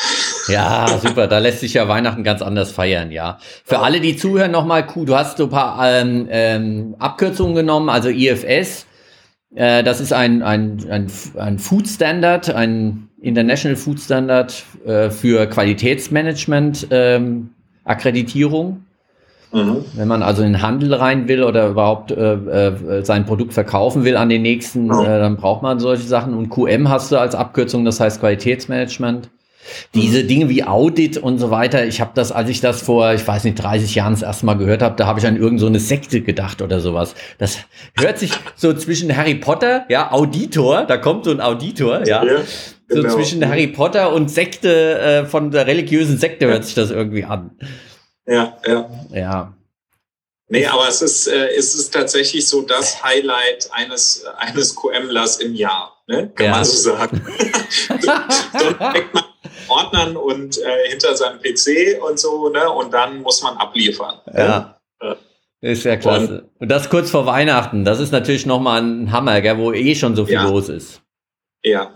Ja, 0.48 0.98
super. 1.02 1.26
Da 1.26 1.38
lässt 1.38 1.60
sich 1.60 1.74
ja 1.74 1.88
Weihnachten 1.88 2.24
ganz 2.24 2.42
anders 2.42 2.72
feiern, 2.72 3.10
ja. 3.10 3.38
Für 3.64 3.80
alle, 3.80 4.00
die 4.00 4.16
zuhören, 4.16 4.50
nochmal, 4.50 4.86
du 4.94 5.16
hast 5.16 5.38
so 5.38 5.44
ein 5.44 5.50
paar 5.50 5.78
ähm, 5.84 6.28
ähm, 6.30 6.96
Abkürzungen 6.98 7.54
genommen, 7.54 7.88
also 7.88 8.08
IFS. 8.08 8.86
Äh, 9.54 9.82
das 9.82 10.00
ist 10.00 10.12
ein, 10.12 10.42
ein, 10.42 10.84
ein, 10.90 11.10
ein 11.36 11.58
Food 11.58 11.88
Standard, 11.88 12.50
ein 12.50 13.08
International 13.20 13.76
Food 13.76 14.00
Standard 14.00 14.64
äh, 14.84 15.10
für 15.10 15.46
Qualitätsmanagement 15.46 16.88
ähm, 16.90 17.50
Akkreditierung. 17.84 18.84
Mhm. 19.52 19.84
Wenn 19.94 20.08
man 20.08 20.22
also 20.22 20.42
in 20.42 20.52
den 20.52 20.62
Handel 20.62 20.92
rein 20.92 21.28
will 21.28 21.42
oder 21.42 21.68
überhaupt 21.68 22.10
äh, 22.10 22.34
äh, 22.34 23.04
sein 23.04 23.24
Produkt 23.24 23.54
verkaufen 23.54 24.04
will 24.04 24.16
an 24.16 24.28
den 24.28 24.42
nächsten, 24.42 24.86
mhm. 24.86 25.04
dann 25.04 25.36
braucht 25.36 25.62
man 25.62 25.78
solche 25.78 26.06
Sachen. 26.06 26.34
Und 26.34 26.50
QM 26.50 26.88
hast 26.88 27.12
du 27.12 27.16
als 27.16 27.34
Abkürzung, 27.34 27.84
das 27.84 28.00
heißt 28.00 28.20
Qualitätsmanagement. 28.20 29.30
Diese 29.94 30.22
mhm. 30.22 30.28
Dinge 30.28 30.48
wie 30.48 30.64
Audit 30.64 31.18
und 31.18 31.38
so 31.38 31.50
weiter, 31.50 31.86
ich 31.86 32.00
habe 32.00 32.12
das, 32.14 32.32
als 32.32 32.48
ich 32.48 32.60
das 32.60 32.82
vor, 32.82 33.12
ich 33.14 33.26
weiß 33.26 33.44
nicht, 33.44 33.62
30 33.62 33.94
Jahren 33.94 34.12
das 34.14 34.22
erste 34.22 34.46
Mal 34.46 34.54
gehört 34.54 34.82
habe, 34.82 34.96
da 34.96 35.06
habe 35.06 35.18
ich 35.18 35.26
an 35.26 35.36
irgendeine 35.36 35.78
so 35.78 35.86
Sekte 35.86 36.20
gedacht 36.20 36.62
oder 36.62 36.80
sowas. 36.80 37.14
Das 37.38 37.58
hört 37.98 38.18
sich 38.18 38.32
so 38.54 38.72
zwischen 38.74 39.16
Harry 39.16 39.34
Potter, 39.34 39.84
ja, 39.88 40.12
Auditor, 40.12 40.84
da 40.84 40.96
kommt 40.96 41.24
so 41.24 41.30
ein 41.30 41.40
Auditor, 41.40 42.06
ja. 42.06 42.24
ja 42.24 42.42
genau. 42.88 43.08
So 43.08 43.16
zwischen 43.16 43.46
Harry 43.46 43.66
Potter 43.68 44.12
und 44.12 44.30
Sekte, 44.30 44.98
äh, 44.98 45.26
von 45.26 45.50
der 45.50 45.66
religiösen 45.66 46.18
Sekte 46.18 46.46
hört 46.46 46.64
sich 46.64 46.74
das 46.74 46.90
irgendwie 46.90 47.24
an. 47.24 47.50
Ja, 48.26 48.56
ja. 48.66 48.90
Ja. 49.12 49.52
Nee, 50.48 50.66
aber 50.66 50.88
es 50.88 51.02
ist, 51.02 51.26
äh, 51.26 51.48
es 51.56 51.74
ist 51.74 51.92
tatsächlich 51.92 52.46
so 52.46 52.62
das 52.62 53.02
Highlight 53.02 53.68
eines, 53.72 54.24
eines 54.36 54.76
QM-Lers 54.76 55.38
im 55.38 55.54
Jahr, 55.54 56.00
ne? 56.06 56.30
kann 56.34 56.46
ja. 56.46 56.52
man 56.52 56.64
so 56.64 56.92
sagen. 56.92 57.20
dann 57.88 58.92
fängt 58.92 59.14
man 59.14 59.24
Ordnern 59.86 60.16
und 60.16 60.58
äh, 60.58 60.88
hinter 60.88 61.16
seinem 61.16 61.40
PC 61.40 62.02
und 62.02 62.18
so, 62.18 62.48
ne? 62.48 62.70
und 62.70 62.92
dann 62.92 63.22
muss 63.22 63.42
man 63.42 63.56
abliefern. 63.56 64.20
Ja. 64.34 64.78
Ne? 65.02 65.16
Ist 65.60 65.84
ja 65.84 65.96
klasse. 65.96 66.42
Und, 66.42 66.60
und, 66.60 66.68
das 66.68 66.90
kurz 66.90 67.10
vor 67.10 67.26
Weihnachten, 67.26 67.84
das 67.84 68.00
ist 68.00 68.12
natürlich 68.12 68.46
nochmal 68.46 68.82
ein 68.82 69.12
Hammer, 69.12 69.40
gell, 69.40 69.58
wo 69.58 69.72
eh 69.72 69.94
schon 69.94 70.14
so 70.14 70.24
viel 70.24 70.34
ja. 70.34 70.48
los 70.48 70.68
ist. 70.68 71.00
Ja, 71.64 71.92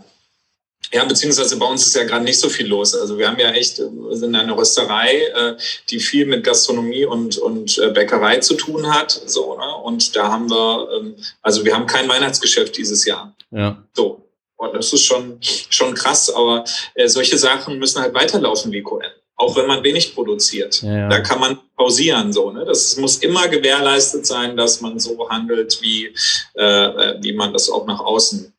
ja, 0.92 1.04
beziehungsweise 1.04 1.56
bei 1.56 1.66
uns 1.66 1.86
ist 1.86 1.94
ja 1.94 2.04
gerade 2.04 2.24
nicht 2.24 2.40
so 2.40 2.48
viel 2.48 2.66
los. 2.66 2.96
Also 2.96 3.16
wir 3.16 3.28
haben 3.28 3.38
ja 3.38 3.52
echt, 3.52 3.78
wir 3.78 4.16
sind 4.16 4.34
eine 4.34 4.56
Rösterei, 4.56 5.26
äh, 5.34 5.56
die 5.88 6.00
viel 6.00 6.26
mit 6.26 6.42
Gastronomie 6.42 7.04
und, 7.04 7.38
und 7.38 7.78
äh, 7.78 7.90
Bäckerei 7.90 8.38
zu 8.38 8.54
tun 8.54 8.92
hat. 8.92 9.12
So, 9.26 9.56
ne? 9.56 9.76
Und 9.84 10.16
da 10.16 10.32
haben 10.32 10.50
wir, 10.50 10.88
ähm, 10.98 11.14
also 11.42 11.64
wir 11.64 11.74
haben 11.74 11.86
kein 11.86 12.08
Weihnachtsgeschäft 12.08 12.76
dieses 12.76 13.04
Jahr. 13.04 13.36
Ja. 13.52 13.84
So. 13.92 14.26
Und 14.60 14.74
das 14.74 14.92
ist 14.92 15.06
schon, 15.06 15.38
schon 15.40 15.94
krass, 15.94 16.28
aber 16.28 16.64
äh, 16.94 17.08
solche 17.08 17.38
Sachen 17.38 17.78
müssen 17.78 18.02
halt 18.02 18.12
weiterlaufen 18.12 18.70
wie 18.70 18.82
QM. 18.82 19.00
Auch 19.36 19.56
wenn 19.56 19.66
man 19.66 19.82
wenig 19.82 20.14
produziert. 20.14 20.82
Ja, 20.82 20.98
ja. 20.98 21.08
Da 21.08 21.20
kann 21.20 21.40
man 21.40 21.58
pausieren 21.74 22.30
so. 22.30 22.50
Ne? 22.50 22.66
Das 22.66 22.98
muss 22.98 23.16
immer 23.18 23.48
gewährleistet 23.48 24.26
sein, 24.26 24.58
dass 24.58 24.82
man 24.82 24.98
so 24.98 25.30
handelt, 25.30 25.80
wie, 25.80 26.14
äh, 26.54 27.14
wie 27.22 27.32
man 27.32 27.54
das 27.54 27.70
auch 27.70 27.86
nach 27.86 28.00
außen, 28.00 28.52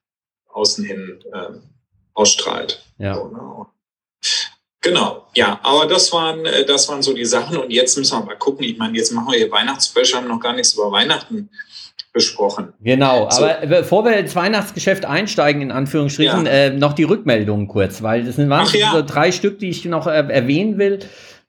außen 0.47 0.83
hin 0.83 1.19
äh, 1.31 1.59
ausstrahlt. 2.15 2.83
Ja. 2.97 3.13
So, 3.13 3.27
ne? 3.27 3.65
Genau, 4.83 5.27
ja, 5.35 5.59
aber 5.61 5.85
das 5.85 6.11
waren, 6.11 6.43
äh, 6.47 6.65
das 6.65 6.89
waren 6.89 7.03
so 7.03 7.13
die 7.13 7.25
Sachen 7.25 7.57
und 7.57 7.69
jetzt 7.69 7.95
müssen 7.95 8.17
wir 8.17 8.25
mal 8.25 8.37
gucken. 8.37 8.65
Ich 8.65 8.79
meine, 8.79 8.97
jetzt 8.97 9.11
machen 9.11 9.29
wir 9.29 9.37
hier 9.37 9.51
Weihnachtsspecial, 9.51 10.23
haben 10.23 10.27
noch 10.27 10.39
gar 10.39 10.53
nichts 10.53 10.73
über 10.73 10.91
Weihnachten 10.91 11.51
besprochen. 12.13 12.73
Genau, 12.81 13.29
so. 13.29 13.45
aber 13.45 13.65
bevor 13.67 14.03
wir 14.05 14.17
ins 14.17 14.35
Weihnachtsgeschäft 14.35 15.05
einsteigen, 15.05 15.61
in 15.61 15.71
Anführungsstrichen, 15.71 16.45
ja. 16.45 16.51
äh, 16.51 16.69
noch 16.71 16.93
die 16.93 17.03
Rückmeldungen 17.03 17.67
kurz, 17.67 18.03
weil 18.03 18.25
das 18.25 18.35
sind 18.35 18.49
ja. 18.49 18.91
so 18.93 19.01
drei 19.01 19.31
Stück, 19.31 19.59
die 19.59 19.69
ich 19.69 19.85
noch 19.85 20.07
äh, 20.07 20.11
erwähnen 20.11 20.77
will. 20.77 20.99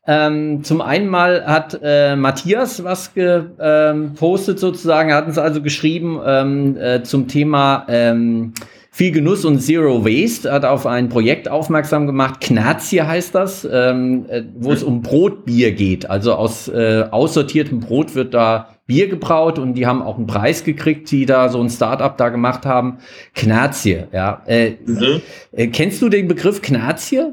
Ähm, 0.04 0.64
zum 0.64 0.80
einen 0.80 1.06
mal 1.06 1.46
hat 1.46 1.78
äh, 1.80 2.16
Matthias 2.16 2.82
was 2.82 3.14
gepostet 3.14 4.56
ähm, 4.56 4.58
sozusagen, 4.58 5.12
hat 5.12 5.26
uns 5.26 5.38
also 5.38 5.62
geschrieben 5.62 6.20
ähm, 6.24 6.76
äh, 6.76 7.02
zum 7.04 7.28
Thema 7.28 7.86
ähm, 7.88 8.52
viel 8.94 9.12
Genuss 9.12 9.44
und 9.44 9.60
Zero 9.60 10.04
Waste 10.04 10.52
hat 10.52 10.64
auf 10.64 10.86
ein 10.86 11.08
Projekt 11.08 11.48
aufmerksam 11.48 12.06
gemacht. 12.06 12.40
Knazie 12.40 13.02
heißt 13.02 13.34
das, 13.34 13.66
ähm, 13.70 14.26
äh, 14.28 14.42
wo 14.54 14.70
es 14.70 14.82
um 14.82 15.00
Brotbier 15.00 15.72
geht. 15.72 16.10
Also 16.10 16.34
aus 16.34 16.68
äh, 16.68 17.04
aussortiertem 17.10 17.80
Brot 17.80 18.14
wird 18.14 18.34
da 18.34 18.68
Bier 18.92 19.08
gebraut 19.08 19.58
und 19.58 19.72
die 19.72 19.86
haben 19.86 20.02
auch 20.02 20.18
einen 20.18 20.26
Preis 20.26 20.64
gekriegt, 20.64 21.10
die 21.10 21.24
da 21.24 21.48
so 21.48 21.62
ein 21.62 21.70
Startup 21.70 22.14
da 22.14 22.28
gemacht 22.28 22.66
haben. 22.66 22.98
Knazie, 23.34 24.04
ja. 24.12 24.42
Äh, 24.46 24.72
mhm. 24.84 25.22
äh, 25.52 25.68
kennst 25.68 26.02
du 26.02 26.10
den 26.10 26.28
Begriff 26.28 26.60
Knazie? 26.60 27.32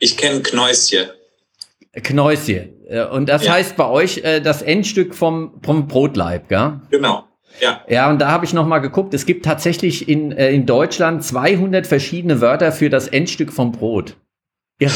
Ich 0.00 0.16
kenne 0.16 0.42
Knäuschen. 0.42 1.06
Knäuschen. 1.92 2.84
Äh, 2.88 3.04
und 3.04 3.28
das 3.28 3.44
ja. 3.44 3.52
heißt 3.52 3.76
bei 3.76 3.86
euch 3.86 4.18
äh, 4.24 4.40
das 4.40 4.60
Endstück 4.60 5.14
vom, 5.14 5.60
vom 5.62 5.86
Brotleib, 5.86 6.48
gell? 6.48 6.80
Genau. 6.90 7.28
Ja. 7.60 7.82
Ja, 7.88 8.10
und 8.10 8.18
da 8.18 8.32
habe 8.32 8.44
ich 8.44 8.52
noch 8.52 8.66
mal 8.66 8.80
geguckt. 8.80 9.14
Es 9.14 9.24
gibt 9.24 9.44
tatsächlich 9.44 10.08
in, 10.08 10.32
äh, 10.32 10.50
in 10.50 10.66
Deutschland 10.66 11.22
200 11.22 11.86
verschiedene 11.86 12.40
Wörter 12.40 12.72
für 12.72 12.90
das 12.90 13.06
Endstück 13.06 13.52
vom 13.52 13.70
Brot. 13.70 14.16
Irre. 14.80 14.92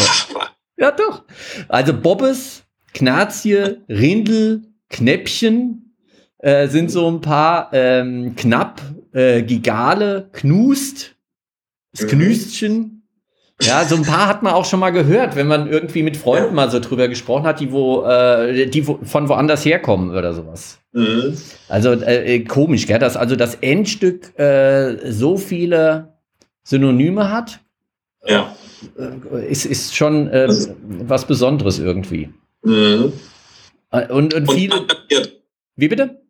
Ja, 0.76 0.90
doch. 0.90 1.22
Also 1.68 1.92
Bobbes, 1.92 2.64
Knazie, 2.92 3.76
Rindel, 3.88 4.62
Knäppchen 4.90 5.94
äh, 6.38 6.68
sind 6.68 6.90
so 6.90 7.09
ein 7.11 7.20
paar 7.20 7.70
ähm, 7.72 8.35
knapp, 8.37 8.83
äh, 9.12 9.42
Gigale, 9.42 10.29
Knust, 10.33 11.16
das 11.92 12.03
mhm. 12.03 12.09
Knüstchen, 12.09 13.00
ja, 13.62 13.85
so 13.85 13.96
ein 13.96 14.03
paar 14.03 14.26
hat 14.26 14.42
man 14.42 14.55
auch 14.55 14.64
schon 14.64 14.81
mal 14.81 14.90
gehört, 14.90 15.37
wenn 15.37 15.46
man 15.46 15.70
irgendwie 15.70 16.03
mit 16.03 16.16
Freunden 16.16 16.55
mal 16.55 16.70
so 16.70 16.81
drüber 16.81 17.09
gesprochen 17.09 17.44
hat, 17.44 17.61
die 17.61 17.72
wo, 17.72 18.05
äh, 18.05 18.66
die 18.66 18.87
wo, 18.87 18.98
von 19.03 19.29
woanders 19.29 19.64
herkommen 19.64 20.11
oder 20.16 20.33
sowas. 20.33 20.79
Mhm. 20.92 21.37
Also 21.68 21.92
äh, 21.92 22.37
äh, 22.37 22.40
komisch, 22.40 22.87
gell, 22.87 22.98
dass 22.98 23.16
also 23.16 23.37
das 23.37 23.57
Endstück 23.57 24.38
äh, 24.38 25.11
so 25.12 25.37
viele 25.37 26.14
Synonyme 26.62 27.31
hat. 27.31 27.61
Ja. 28.26 28.55
Äh, 28.98 29.50
ist, 29.50 29.66
ist 29.66 29.94
schon 29.94 30.29
äh, 30.29 30.48
was 31.07 31.26
Besonderes 31.26 31.79
irgendwie. 31.79 32.31
Mhm. 32.62 33.12
Äh, 33.90 34.07
und, 34.12 34.35
und, 34.35 34.48
und 34.48 34.53
viele. 34.53 34.87
Wie 35.76 35.88
bitte? 35.88 36.20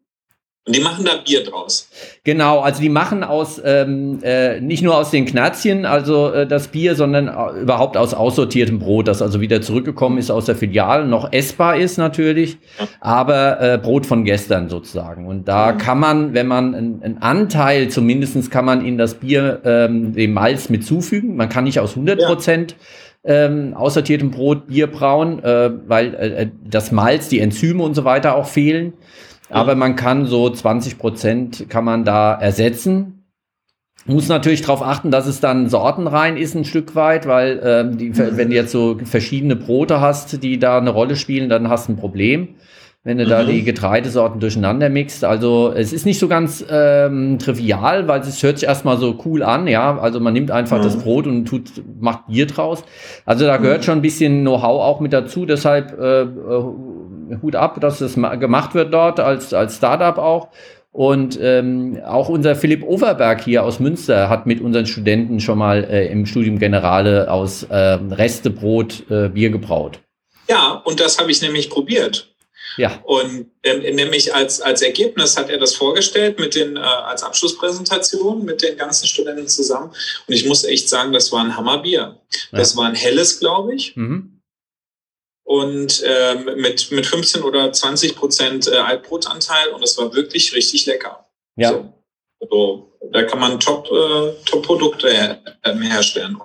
Und 0.66 0.76
die 0.76 0.82
machen 0.82 1.06
da 1.06 1.12
Bier 1.16 1.42
draus. 1.42 1.88
Genau, 2.22 2.60
also 2.60 2.82
die 2.82 2.90
machen 2.90 3.24
aus 3.24 3.60
ähm, 3.64 4.20
äh, 4.22 4.60
nicht 4.60 4.82
nur 4.82 4.94
aus 4.94 5.10
den 5.10 5.24
Knazien, 5.24 5.86
also 5.86 6.30
äh, 6.32 6.46
das 6.46 6.68
Bier, 6.68 6.94
sondern 6.94 7.28
äh, 7.28 7.62
überhaupt 7.62 7.96
aus 7.96 8.12
aussortiertem 8.12 8.78
Brot, 8.78 9.08
das 9.08 9.22
also 9.22 9.40
wieder 9.40 9.62
zurückgekommen 9.62 10.18
ist 10.18 10.30
aus 10.30 10.44
der 10.44 10.56
Filiale, 10.56 11.06
noch 11.06 11.32
essbar 11.32 11.76
ist 11.76 11.96
natürlich, 11.96 12.58
ja. 12.78 12.86
aber 13.00 13.60
äh, 13.60 13.78
Brot 13.78 14.04
von 14.04 14.24
gestern 14.24 14.68
sozusagen. 14.68 15.26
Und 15.26 15.48
da 15.48 15.72
mhm. 15.72 15.78
kann 15.78 15.98
man, 15.98 16.34
wenn 16.34 16.46
man 16.46 16.74
einen 16.74 17.18
Anteil 17.20 17.88
zumindestens 17.88 18.50
kann 18.50 18.66
man 18.66 18.84
in 18.84 18.98
das 18.98 19.14
Bier 19.14 19.62
ähm, 19.64 20.12
den 20.12 20.34
Malz 20.34 20.68
mit 20.68 20.84
zufügen. 20.84 21.36
Man 21.36 21.48
kann 21.48 21.64
nicht 21.64 21.80
aus 21.80 21.92
100 21.92 22.20
Prozent. 22.20 22.72
Ja 22.72 22.76
ähm, 23.24 23.74
aussortiertem 23.74 24.30
Brot 24.30 24.68
Bier 24.68 24.86
brauen, 24.86 25.42
äh, 25.42 25.70
weil 25.86 26.14
äh, 26.14 26.48
das 26.64 26.92
Malz, 26.92 27.28
die 27.28 27.40
Enzyme 27.40 27.82
und 27.82 27.94
so 27.94 28.04
weiter 28.04 28.34
auch 28.34 28.46
fehlen. 28.46 28.94
Aber 29.50 29.74
man 29.74 29.96
kann 29.96 30.26
so 30.26 30.48
20 30.48 30.98
Prozent 30.98 31.68
kann 31.68 31.84
man 31.84 32.04
da 32.04 32.34
ersetzen. 32.34 33.24
Muss 34.06 34.28
natürlich 34.28 34.62
darauf 34.62 34.80
achten, 34.82 35.10
dass 35.10 35.26
es 35.26 35.40
dann 35.40 35.68
sortenrein 35.68 36.36
ist 36.36 36.54
ein 36.54 36.64
Stück 36.64 36.94
weit, 36.94 37.26
weil 37.26 37.60
ähm, 37.62 37.98
die, 37.98 38.16
wenn 38.16 38.48
du 38.48 38.54
jetzt 38.54 38.72
so 38.72 38.96
verschiedene 39.04 39.56
Brote 39.56 40.00
hast, 40.00 40.42
die 40.42 40.58
da 40.58 40.78
eine 40.78 40.90
Rolle 40.90 41.16
spielen, 41.16 41.48
dann 41.48 41.68
hast 41.68 41.88
du 41.88 41.92
ein 41.92 41.96
Problem. 41.96 42.54
Wenn 43.02 43.16
du 43.16 43.24
mhm. 43.24 43.30
da 43.30 43.44
die 43.44 43.62
Getreidesorten 43.64 44.40
durcheinander 44.40 44.90
mixt. 44.90 45.24
Also 45.24 45.72
es 45.74 45.92
ist 45.92 46.04
nicht 46.04 46.18
so 46.18 46.28
ganz 46.28 46.64
ähm, 46.68 47.38
trivial, 47.38 48.08
weil 48.08 48.20
es 48.20 48.42
hört 48.42 48.58
sich 48.58 48.68
erstmal 48.68 48.98
so 48.98 49.18
cool 49.24 49.42
an, 49.42 49.66
ja. 49.66 49.98
Also 49.98 50.20
man 50.20 50.34
nimmt 50.34 50.50
einfach 50.50 50.78
mhm. 50.78 50.82
das 50.82 50.98
Brot 50.98 51.26
und 51.26 51.46
tut, 51.46 51.70
macht 51.98 52.26
Bier 52.26 52.46
draus. 52.46 52.84
Also 53.24 53.46
da 53.46 53.56
gehört 53.56 53.78
mhm. 53.78 53.84
schon 53.84 53.98
ein 53.98 54.02
bisschen 54.02 54.40
Know-how 54.42 54.82
auch 54.82 55.00
mit 55.00 55.14
dazu. 55.14 55.46
Deshalb 55.46 55.98
äh, 55.98 56.22
äh, 56.22 57.38
Hut 57.40 57.56
ab, 57.56 57.80
dass 57.80 58.00
das 58.00 58.14
gemacht 58.14 58.74
wird 58.74 58.92
dort 58.92 59.18
als, 59.18 59.54
als 59.54 59.76
Startup 59.76 60.18
auch. 60.18 60.48
Und 60.92 61.38
ähm, 61.40 62.00
auch 62.04 62.28
unser 62.28 62.56
Philipp 62.56 62.82
Overberg 62.82 63.42
hier 63.42 63.64
aus 63.64 63.78
Münster 63.78 64.28
hat 64.28 64.46
mit 64.46 64.60
unseren 64.60 64.86
Studenten 64.86 65.38
schon 65.38 65.56
mal 65.56 65.84
äh, 65.84 66.08
im 66.08 66.26
Studium 66.26 66.58
Generale 66.58 67.30
aus 67.30 67.62
äh, 67.62 67.76
Restebrot 67.76 69.04
äh, 69.08 69.28
Bier 69.28 69.50
gebraut. 69.50 70.00
Ja, 70.48 70.82
und 70.84 70.98
das 70.98 71.18
habe 71.18 71.30
ich 71.30 71.40
nämlich 71.42 71.70
probiert. 71.70 72.29
Ja. 72.76 73.00
Und 73.04 73.50
ähm, 73.62 73.94
nämlich 73.94 74.34
als, 74.34 74.60
als 74.60 74.82
Ergebnis 74.82 75.36
hat 75.36 75.50
er 75.50 75.58
das 75.58 75.74
vorgestellt 75.74 76.38
mit 76.38 76.54
den, 76.54 76.76
äh, 76.76 76.80
als 76.80 77.22
Abschlusspräsentation 77.22 78.44
mit 78.44 78.62
den 78.62 78.76
ganzen 78.76 79.06
Studenten 79.06 79.48
zusammen. 79.48 79.92
Und 80.26 80.34
ich 80.34 80.46
muss 80.46 80.64
echt 80.64 80.88
sagen, 80.88 81.12
das 81.12 81.32
war 81.32 81.44
ein 81.44 81.56
Hammerbier. 81.56 82.20
Ja. 82.52 82.58
Das 82.58 82.76
war 82.76 82.86
ein 82.86 82.94
helles, 82.94 83.40
glaube 83.40 83.74
ich. 83.74 83.96
Mhm 83.96 84.40
und 85.50 86.04
äh, 86.04 86.36
mit, 86.36 86.92
mit 86.92 87.06
15 87.06 87.42
oder 87.42 87.72
20 87.72 88.14
Prozent 88.14 88.68
äh, 88.68 88.76
Altbrotanteil 88.76 89.70
und 89.70 89.82
es 89.82 89.98
war 89.98 90.14
wirklich 90.14 90.54
richtig 90.54 90.86
lecker. 90.86 91.26
Ja. 91.56 91.70
So. 91.70 91.92
Also, 92.40 92.92
da 93.10 93.24
kann 93.24 93.40
man 93.40 93.58
Top, 93.58 93.90
äh, 93.90 94.32
Top-Produkte 94.44 95.10
her 95.10 95.42
äh, 95.62 95.74
herstellen. 95.74 96.38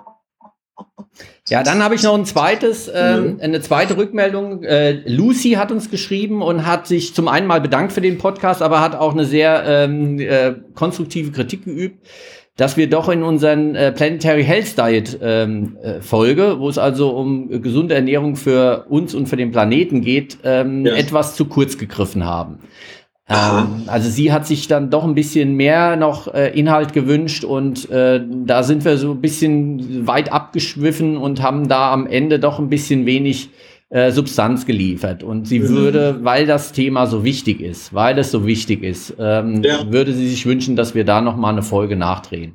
Ja, 1.48 1.62
dann 1.62 1.82
habe 1.82 1.94
ich 1.94 2.02
noch 2.02 2.14
ein 2.14 2.24
zweites, 2.24 2.88
äh, 2.88 3.18
mhm. 3.18 3.38
eine 3.40 3.60
zweite 3.60 3.96
Rückmeldung. 3.96 4.64
Äh, 4.64 5.02
Lucy 5.06 5.52
hat 5.52 5.70
uns 5.70 5.90
geschrieben 5.90 6.42
und 6.42 6.66
hat 6.66 6.86
sich 6.88 7.14
zum 7.14 7.28
einen 7.28 7.46
mal 7.46 7.60
bedankt 7.60 7.92
für 7.92 8.00
den 8.00 8.18
Podcast, 8.18 8.62
aber 8.62 8.80
hat 8.80 8.96
auch 8.96 9.12
eine 9.12 9.24
sehr 9.24 9.62
ähm, 9.64 10.18
äh, 10.18 10.54
konstruktive 10.74 11.30
Kritik 11.30 11.64
geübt 11.64 12.06
dass 12.56 12.78
wir 12.78 12.88
doch 12.88 13.10
in 13.10 13.22
unseren 13.22 13.74
äh, 13.74 13.92
Planetary 13.92 14.42
Health 14.42 14.78
Diet 14.78 15.18
ähm, 15.22 15.76
äh, 15.82 16.00
Folge, 16.00 16.58
wo 16.58 16.68
es 16.68 16.78
also 16.78 17.10
um 17.10 17.62
gesunde 17.62 17.94
Ernährung 17.94 18.34
für 18.36 18.86
uns 18.88 19.14
und 19.14 19.28
für 19.28 19.36
den 19.36 19.52
Planeten 19.52 20.00
geht, 20.00 20.38
ähm, 20.42 20.86
ja. 20.86 20.94
etwas 20.94 21.36
zu 21.36 21.44
kurz 21.44 21.76
gegriffen 21.76 22.24
haben. 22.24 22.60
Ähm, 23.28 23.82
also 23.86 24.08
sie 24.08 24.32
hat 24.32 24.46
sich 24.46 24.68
dann 24.68 24.90
doch 24.90 25.04
ein 25.04 25.14
bisschen 25.14 25.54
mehr 25.54 25.96
noch 25.96 26.32
äh, 26.32 26.56
Inhalt 26.58 26.92
gewünscht 26.92 27.42
und 27.42 27.90
äh, 27.90 28.20
da 28.44 28.62
sind 28.62 28.84
wir 28.84 28.98
so 28.98 29.10
ein 29.10 29.20
bisschen 29.20 30.06
weit 30.06 30.32
abgeschwiffen 30.32 31.16
und 31.16 31.42
haben 31.42 31.68
da 31.68 31.92
am 31.92 32.06
Ende 32.06 32.38
doch 32.38 32.60
ein 32.60 32.68
bisschen 32.68 33.04
wenig 33.04 33.50
äh, 33.88 34.12
Substanz 34.12 34.64
geliefert. 34.64 35.22
Und 35.22 35.46
sie 35.46 35.60
mhm. 35.60 35.68
würde, 35.68 36.18
weil 36.22 36.46
das 36.46 36.72
Thema 36.72 37.06
so 37.06 37.24
wichtig 37.24 37.60
ist, 37.60 37.92
weil 37.92 38.18
es 38.18 38.30
so 38.30 38.46
wichtig 38.46 38.82
ist, 38.84 39.14
ähm, 39.18 39.62
ja. 39.62 39.90
würde 39.90 40.12
sie 40.12 40.28
sich 40.28 40.46
wünschen, 40.46 40.76
dass 40.76 40.94
wir 40.94 41.04
da 41.04 41.20
noch 41.20 41.36
mal 41.36 41.50
eine 41.50 41.62
Folge 41.62 41.96
nachdrehen. 41.96 42.54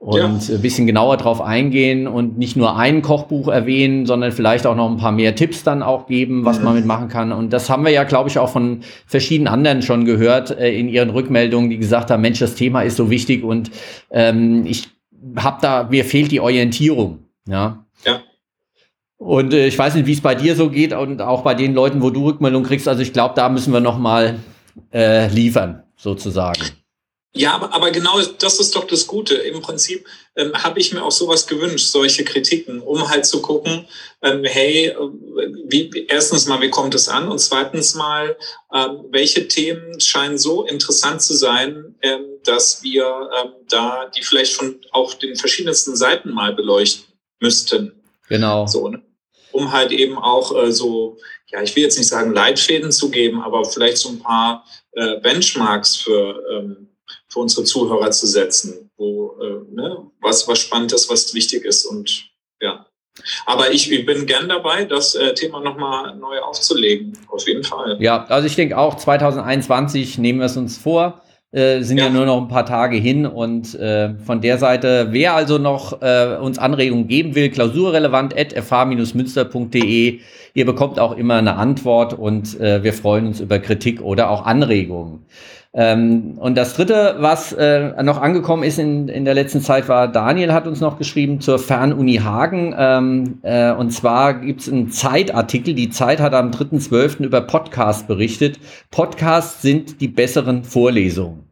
Und 0.00 0.48
ja. 0.48 0.54
ein 0.54 0.62
bisschen 0.62 0.86
genauer 0.86 1.16
drauf 1.16 1.40
eingehen 1.40 2.06
und 2.06 2.38
nicht 2.38 2.56
nur 2.56 2.76
ein 2.76 3.02
Kochbuch 3.02 3.48
erwähnen, 3.48 4.06
sondern 4.06 4.30
vielleicht 4.30 4.64
auch 4.64 4.76
noch 4.76 4.88
ein 4.88 4.96
paar 4.96 5.10
mehr 5.10 5.34
Tipps 5.34 5.64
dann 5.64 5.82
auch 5.82 6.06
geben, 6.06 6.44
was 6.44 6.60
mhm. 6.60 6.64
man 6.64 6.74
mitmachen 6.76 7.08
kann. 7.08 7.32
Und 7.32 7.52
das 7.52 7.68
haben 7.68 7.84
wir 7.84 7.90
ja, 7.90 8.04
glaube 8.04 8.28
ich, 8.28 8.38
auch 8.38 8.48
von 8.48 8.82
verschiedenen 9.06 9.48
anderen 9.48 9.82
schon 9.82 10.04
gehört 10.04 10.52
äh, 10.52 10.70
in 10.70 10.88
ihren 10.88 11.10
Rückmeldungen, 11.10 11.68
die 11.68 11.78
gesagt 11.78 12.12
haben, 12.12 12.20
Mensch, 12.20 12.38
das 12.38 12.54
Thema 12.54 12.82
ist 12.82 12.96
so 12.96 13.10
wichtig 13.10 13.42
und 13.42 13.72
ähm, 14.12 14.64
ich 14.66 14.88
habe 15.36 15.58
da, 15.60 15.88
mir 15.90 16.04
fehlt 16.04 16.30
die 16.30 16.40
Orientierung. 16.40 17.24
Ja. 17.48 17.84
Ja. 18.04 18.20
Und 19.16 19.52
äh, 19.52 19.66
ich 19.66 19.76
weiß 19.76 19.96
nicht, 19.96 20.06
wie 20.06 20.12
es 20.12 20.20
bei 20.20 20.36
dir 20.36 20.54
so 20.54 20.70
geht 20.70 20.92
und 20.92 21.20
auch 21.20 21.42
bei 21.42 21.54
den 21.54 21.74
Leuten, 21.74 22.02
wo 22.02 22.10
du 22.10 22.24
Rückmeldung 22.24 22.62
kriegst. 22.62 22.86
Also 22.86 23.02
ich 23.02 23.12
glaube, 23.12 23.34
da 23.34 23.48
müssen 23.48 23.72
wir 23.72 23.80
noch 23.80 23.98
mal 23.98 24.36
äh, 24.92 25.26
liefern, 25.28 25.82
sozusagen. 25.96 26.62
Ja, 27.38 27.54
aber, 27.54 27.72
aber 27.72 27.92
genau 27.92 28.20
das 28.20 28.58
ist 28.58 28.74
doch 28.74 28.84
das 28.84 29.06
Gute. 29.06 29.34
Im 29.36 29.62
Prinzip 29.62 30.04
ähm, 30.34 30.52
habe 30.54 30.80
ich 30.80 30.92
mir 30.92 31.04
auch 31.04 31.12
sowas 31.12 31.46
gewünscht, 31.46 31.86
solche 31.86 32.24
Kritiken, 32.24 32.80
um 32.80 33.08
halt 33.08 33.26
zu 33.26 33.40
gucken, 33.40 33.86
ähm, 34.22 34.42
hey, 34.42 34.86
äh, 34.88 34.96
wie, 35.68 36.06
erstens 36.08 36.46
mal, 36.46 36.60
wie 36.60 36.70
kommt 36.70 36.96
es 36.96 37.08
an? 37.08 37.28
Und 37.28 37.38
zweitens 37.38 37.94
mal, 37.94 38.36
ähm, 38.74 39.04
welche 39.10 39.46
Themen 39.46 40.00
scheinen 40.00 40.36
so 40.36 40.66
interessant 40.66 41.22
zu 41.22 41.34
sein, 41.34 41.94
ähm, 42.02 42.24
dass 42.42 42.82
wir 42.82 43.04
ähm, 43.40 43.52
da 43.68 44.10
die 44.16 44.24
vielleicht 44.24 44.54
von 44.54 44.80
auch 44.90 45.14
den 45.14 45.36
verschiedensten 45.36 45.94
Seiten 45.94 46.30
mal 46.30 46.52
beleuchten 46.54 47.04
müssten. 47.38 47.92
Genau. 48.28 48.66
So, 48.66 48.88
ne? 48.88 49.00
um 49.52 49.72
halt 49.72 49.92
eben 49.92 50.18
auch 50.18 50.56
äh, 50.56 50.72
so, 50.72 51.18
ja, 51.50 51.62
ich 51.62 51.74
will 51.76 51.84
jetzt 51.84 51.98
nicht 51.98 52.08
sagen 52.08 52.32
Leitfäden 52.32 52.92
zu 52.92 53.10
geben, 53.10 53.40
aber 53.40 53.64
vielleicht 53.64 53.98
so 53.98 54.08
ein 54.08 54.18
paar 54.18 54.64
äh, 54.92 55.20
Benchmarks 55.20 55.96
für, 55.96 56.42
ähm, 56.52 56.87
für 57.28 57.40
unsere 57.40 57.64
Zuhörer 57.64 58.10
zu 58.10 58.26
setzen, 58.26 58.90
wo 58.96 59.36
äh, 59.40 59.74
ne, 59.74 60.10
was, 60.20 60.48
was 60.48 60.58
spannend 60.58 60.92
ist, 60.92 61.10
was 61.10 61.34
wichtig 61.34 61.64
ist 61.64 61.84
und 61.84 62.30
ja. 62.60 62.86
Aber 63.46 63.72
ich, 63.72 63.90
ich 63.90 64.06
bin 64.06 64.26
gern 64.26 64.48
dabei, 64.48 64.84
das 64.84 65.14
äh, 65.14 65.34
Thema 65.34 65.60
nochmal 65.60 66.16
neu 66.16 66.38
aufzulegen, 66.38 67.18
auf 67.28 67.46
jeden 67.46 67.64
Fall. 67.64 67.96
Ja, 68.00 68.24
also 68.26 68.46
ich 68.46 68.54
denke 68.54 68.78
auch 68.78 68.96
2021 68.96 70.18
nehmen 70.18 70.38
wir 70.38 70.46
es 70.46 70.56
uns 70.56 70.78
vor. 70.78 71.22
Äh, 71.50 71.80
sind 71.80 71.96
ja. 71.96 72.04
ja. 72.04 72.10
nur 72.10 72.26
noch 72.26 72.36
ein 72.42 72.48
paar 72.48 72.66
Tage 72.66 72.98
hin 72.98 73.24
und 73.24 73.74
äh, 73.74 74.14
von 74.18 74.42
der 74.42 74.58
Seite, 74.58 75.08
wer 75.12 75.32
also 75.32 75.56
noch 75.56 76.02
äh, 76.02 76.36
uns 76.36 76.58
Anregungen 76.58 77.08
geben 77.08 77.34
will, 77.34 77.48
klausurrelevant 77.48 78.36
at 78.36 78.52
fh-münster.de. 78.52 80.20
Ihr 80.52 80.66
bekommt 80.66 81.00
auch 81.00 81.16
immer 81.16 81.36
eine 81.36 81.56
Antwort 81.56 82.12
und 82.12 82.60
äh, 82.60 82.82
wir 82.82 82.92
freuen 82.92 83.28
uns 83.28 83.40
über 83.40 83.60
Kritik 83.60 84.02
oder 84.02 84.28
auch 84.28 84.44
Anregungen. 84.44 85.24
Ähm, 85.74 86.38
und 86.38 86.56
das 86.56 86.74
dritte, 86.74 87.16
was 87.18 87.52
äh, 87.52 88.02
noch 88.02 88.20
angekommen 88.20 88.62
ist 88.62 88.78
in, 88.78 89.08
in 89.08 89.24
der 89.24 89.34
letzten 89.34 89.60
Zeit, 89.60 89.88
war 89.88 90.08
Daniel 90.08 90.52
hat 90.52 90.66
uns 90.66 90.80
noch 90.80 90.98
geschrieben 90.98 91.40
zur 91.40 91.58
Fernuni 91.58 92.16
Hagen. 92.16 92.74
Ähm, 92.76 93.38
äh, 93.42 93.72
und 93.72 93.90
zwar 93.90 94.34
gibt 94.34 94.62
es 94.62 94.68
einen 94.68 94.90
Zeitartikel. 94.90 95.74
Die 95.74 95.90
Zeit 95.90 96.20
hat 96.20 96.32
am 96.32 96.50
3.12. 96.50 97.22
über 97.22 97.42
Podcasts 97.42 98.06
berichtet. 98.06 98.58
Podcasts 98.90 99.60
sind 99.60 100.00
die 100.00 100.08
besseren 100.08 100.64
Vorlesungen. 100.64 101.50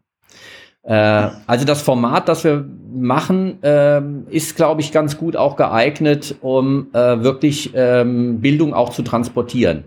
Äh, 0.82 1.28
also 1.46 1.66
das 1.66 1.82
Format, 1.82 2.30
das 2.30 2.42
wir 2.42 2.64
machen, 2.94 3.62
äh, 3.62 4.00
ist, 4.30 4.56
glaube 4.56 4.80
ich, 4.80 4.92
ganz 4.92 5.18
gut 5.18 5.36
auch 5.36 5.56
geeignet, 5.56 6.36
um 6.40 6.86
äh, 6.94 7.22
wirklich 7.22 7.72
ähm, 7.74 8.40
Bildung 8.40 8.72
auch 8.72 8.88
zu 8.88 9.02
transportieren 9.02 9.84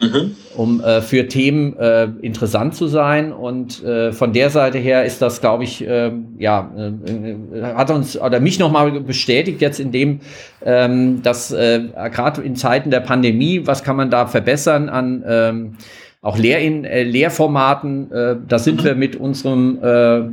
mhm. 0.00 0.36
um 0.56 0.80
äh, 0.80 1.00
für 1.02 1.28
Themen 1.28 1.76
äh, 1.78 2.08
interessant 2.22 2.74
zu 2.74 2.88
sein. 2.88 3.32
Und 3.32 3.82
äh, 3.84 4.12
von 4.12 4.32
der 4.32 4.50
Seite 4.50 4.78
her 4.78 5.04
ist 5.04 5.22
das, 5.22 5.40
glaube 5.40 5.64
ich, 5.64 5.84
ähm, 5.86 6.34
ja, 6.38 6.70
äh, 6.76 7.62
hat 7.74 7.90
uns 7.90 8.20
oder 8.20 8.40
mich 8.40 8.58
nochmal 8.58 9.00
bestätigt 9.00 9.60
jetzt 9.60 9.80
in 9.80 9.92
dem, 9.92 10.20
ähm, 10.64 11.22
dass 11.22 11.52
äh, 11.52 11.88
gerade 12.12 12.42
in 12.42 12.56
Zeiten 12.56 12.90
der 12.90 13.00
Pandemie, 13.00 13.66
was 13.66 13.84
kann 13.84 13.96
man 13.96 14.10
da 14.10 14.26
verbessern 14.26 14.88
an 14.88 15.24
ähm, 15.26 15.76
auch 16.22 16.36
Lehr 16.36 16.60
in, 16.60 16.84
äh, 16.84 17.02
Lehrformaten, 17.02 18.12
äh, 18.12 18.36
da 18.46 18.58
sind 18.58 18.80
mhm. 18.80 18.84
wir 18.84 18.94
mit 18.94 19.16
unserem, 19.16 19.78
äh, 19.82 20.18
äh 20.18 20.28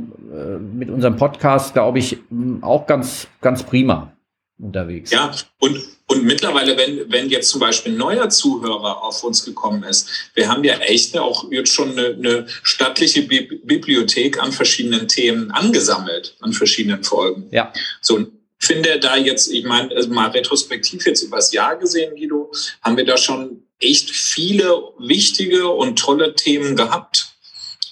mit 0.74 0.90
unserem 0.90 1.16
Podcast, 1.16 1.72
glaube 1.72 1.98
ich, 1.98 2.18
auch 2.60 2.86
ganz, 2.86 3.28
ganz 3.40 3.62
prima 3.62 4.12
unterwegs. 4.58 5.10
Ja, 5.10 5.30
und, 5.60 5.78
und 6.10 6.24
mittlerweile, 6.24 6.76
wenn, 6.78 7.12
wenn 7.12 7.28
jetzt 7.28 7.50
zum 7.50 7.60
Beispiel 7.60 7.92
ein 7.92 7.98
neuer 7.98 8.30
Zuhörer 8.30 9.02
auf 9.02 9.22
uns 9.24 9.44
gekommen 9.44 9.82
ist, 9.82 10.08
wir 10.34 10.48
haben 10.48 10.64
ja 10.64 10.78
echt 10.78 11.16
auch 11.18 11.50
jetzt 11.50 11.72
schon 11.72 11.92
eine, 11.92 12.06
eine 12.06 12.46
stattliche 12.62 13.22
Bi 13.22 13.60
Bibliothek 13.62 14.42
an 14.42 14.50
verschiedenen 14.50 15.06
Themen 15.06 15.50
angesammelt, 15.50 16.34
an 16.40 16.54
verschiedenen 16.54 17.04
Folgen. 17.04 17.48
Ja. 17.50 17.72
So, 18.00 18.26
finde 18.58 18.98
da 18.98 19.16
jetzt, 19.16 19.52
ich 19.52 19.64
meine, 19.64 19.94
also 19.94 20.08
mal 20.08 20.30
retrospektiv 20.30 21.04
jetzt 21.04 21.22
übers 21.22 21.52
Jahr 21.52 21.76
gesehen, 21.76 22.16
Guido, 22.16 22.50
haben 22.82 22.96
wir 22.96 23.04
da 23.04 23.18
schon 23.18 23.64
echt 23.78 24.10
viele 24.10 24.82
wichtige 24.98 25.68
und 25.68 25.98
tolle 25.98 26.34
Themen 26.34 26.74
gehabt. 26.74 27.34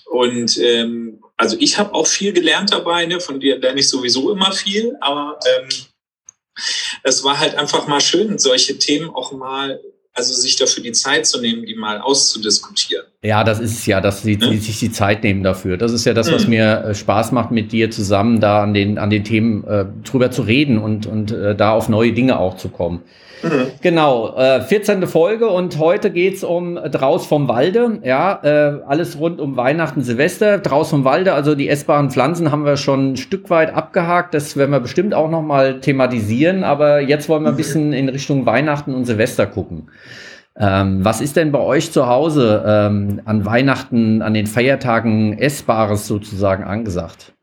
Und 0.06 0.56
ähm, 0.56 1.22
also 1.36 1.56
ich 1.60 1.76
habe 1.78 1.92
auch 1.92 2.06
viel 2.06 2.32
gelernt 2.32 2.72
dabei, 2.72 3.04
ne? 3.04 3.20
von 3.20 3.40
dir 3.40 3.58
lerne 3.58 3.80
ich 3.80 3.90
sowieso 3.90 4.32
immer 4.32 4.52
viel, 4.52 4.96
aber 5.00 5.38
ähm, 5.46 5.68
es 7.02 7.24
war 7.24 7.38
halt 7.38 7.56
einfach 7.56 7.86
mal 7.86 8.00
schön, 8.00 8.38
solche 8.38 8.78
Themen 8.78 9.10
auch 9.10 9.32
mal, 9.32 9.80
also 10.12 10.32
sich 10.34 10.56
dafür 10.56 10.82
die 10.82 10.92
Zeit 10.92 11.26
zu 11.26 11.40
nehmen, 11.40 11.66
die 11.66 11.74
mal 11.74 12.00
auszudiskutieren. 12.00 13.04
Ja, 13.22 13.44
das 13.44 13.60
ist 13.60 13.78
es 13.78 13.86
ja, 13.86 14.00
dass 14.00 14.22
sie 14.22 14.38
ja. 14.40 14.48
sich 14.48 14.78
die 14.78 14.92
Zeit 14.92 15.22
nehmen 15.22 15.42
dafür. 15.42 15.76
Das 15.76 15.92
ist 15.92 16.04
ja 16.04 16.14
das, 16.14 16.32
was 16.32 16.44
mhm. 16.44 16.50
mir 16.50 16.84
äh, 16.84 16.94
Spaß 16.94 17.32
macht, 17.32 17.50
mit 17.50 17.72
dir 17.72 17.90
zusammen 17.90 18.40
da 18.40 18.62
an 18.62 18.72
den, 18.72 18.98
an 18.98 19.10
den 19.10 19.24
Themen 19.24 19.64
äh, 19.64 19.86
drüber 20.04 20.30
zu 20.30 20.42
reden 20.42 20.78
und, 20.78 21.06
und 21.06 21.32
äh, 21.32 21.54
da 21.54 21.72
auf 21.72 21.88
neue 21.88 22.12
Dinge 22.12 22.38
auch 22.38 22.56
zu 22.56 22.68
kommen. 22.68 23.02
Mhm. 23.42 23.66
Genau, 23.82 24.34
äh, 24.36 24.60
14. 24.60 25.06
Folge 25.06 25.48
und 25.48 25.78
heute 25.78 26.10
geht's 26.10 26.42
um 26.42 26.76
Draus 26.76 27.26
vom 27.26 27.48
Walde. 27.48 27.98
Ja, 28.02 28.40
äh, 28.42 28.80
alles 28.86 29.18
rund 29.18 29.40
um 29.40 29.56
Weihnachten, 29.56 30.02
Silvester. 30.02 30.58
Draus 30.58 30.90
vom 30.90 31.04
Walde, 31.04 31.34
also 31.34 31.54
die 31.54 31.68
essbaren 31.68 32.10
Pflanzen 32.10 32.50
haben 32.50 32.64
wir 32.64 32.76
schon 32.76 33.12
ein 33.12 33.16
Stück 33.16 33.50
weit 33.50 33.74
abgehakt. 33.74 34.34
Das 34.34 34.56
werden 34.56 34.70
wir 34.70 34.80
bestimmt 34.80 35.14
auch 35.14 35.30
nochmal 35.30 35.80
thematisieren. 35.80 36.64
Aber 36.64 37.00
jetzt 37.00 37.28
wollen 37.28 37.44
wir 37.44 37.50
ein 37.50 37.56
bisschen 37.56 37.92
in 37.92 38.08
Richtung 38.08 38.46
Weihnachten 38.46 38.94
und 38.94 39.04
Silvester 39.04 39.46
gucken. 39.46 39.90
Ähm, 40.58 41.04
was 41.04 41.20
ist 41.20 41.36
denn 41.36 41.52
bei 41.52 41.60
euch 41.60 41.92
zu 41.92 42.06
Hause 42.06 42.64
ähm, 42.66 43.20
an 43.26 43.44
Weihnachten, 43.44 44.22
an 44.22 44.32
den 44.32 44.46
Feiertagen 44.46 45.38
Essbares 45.38 46.06
sozusagen 46.06 46.64
angesagt? 46.64 47.35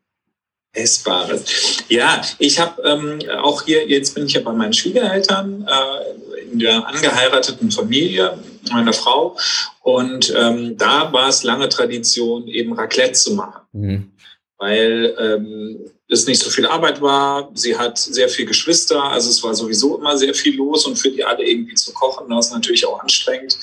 Essbares. 0.73 1.83
Ja, 1.87 2.21
ich 2.39 2.59
habe 2.59 2.81
ähm, 2.81 3.19
auch 3.41 3.61
hier, 3.63 3.87
jetzt 3.87 4.15
bin 4.15 4.25
ich 4.25 4.33
ja 4.33 4.41
bei 4.41 4.53
meinen 4.53 4.73
Schwiegereltern 4.73 5.67
äh, 5.67 6.51
in 6.51 6.59
der 6.59 6.85
angeheirateten 6.87 7.71
Familie 7.71 8.37
meiner 8.71 8.93
Frau 8.93 9.37
und 9.81 10.33
ähm, 10.35 10.77
da 10.77 11.13
war 11.13 11.29
es 11.29 11.43
lange 11.43 11.69
Tradition, 11.69 12.47
eben 12.47 12.73
Raclette 12.73 13.13
zu 13.13 13.35
machen. 13.35 13.61
Mhm. 13.73 14.11
Weil 14.57 15.15
ähm, 15.19 15.79
es 16.07 16.25
nicht 16.27 16.41
so 16.41 16.49
viel 16.49 16.65
Arbeit 16.65 17.01
war. 17.01 17.49
Sie 17.53 17.77
hat 17.77 17.97
sehr 17.97 18.29
viel 18.29 18.45
Geschwister, 18.45 19.03
also 19.03 19.29
es 19.29 19.43
war 19.43 19.53
sowieso 19.53 19.97
immer 19.97 20.17
sehr 20.17 20.33
viel 20.33 20.55
los 20.55 20.85
und 20.85 20.95
für 20.95 21.11
die 21.11 21.23
alle 21.23 21.43
irgendwie 21.43 21.75
zu 21.75 21.93
kochen, 21.93 22.29
das 22.29 22.47
ist 22.47 22.53
natürlich 22.53 22.85
auch 22.87 22.99
anstrengend. 22.99 23.57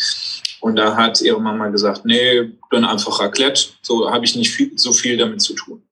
Und 0.61 0.77
da 0.77 0.95
hat 0.95 1.21
ihre 1.23 1.41
Mama 1.41 1.69
gesagt, 1.69 2.05
nee, 2.05 2.51
dann 2.71 2.85
einfach 2.85 3.19
Raclette, 3.19 3.69
so 3.83 4.11
habe 4.11 4.25
ich 4.25 4.37
nicht 4.37 4.51
viel, 4.53 4.73
so 4.77 4.93
viel 4.93 5.17
damit 5.17 5.41
zu 5.41 5.55
tun. 5.55 5.83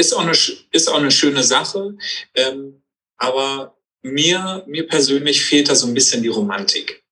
Ist 0.00 0.14
auch 0.14 0.22
eine, 0.22 0.32
ist 0.32 0.88
auch 0.88 0.96
eine 0.96 1.10
schöne 1.10 1.42
Sache, 1.42 1.94
ähm, 2.34 2.82
aber 3.18 3.76
mir, 4.00 4.64
mir 4.66 4.86
persönlich 4.86 5.42
fehlt 5.42 5.68
da 5.68 5.74
so 5.74 5.86
ein 5.86 5.92
bisschen 5.92 6.22
die 6.22 6.28
Romantik. 6.28 7.04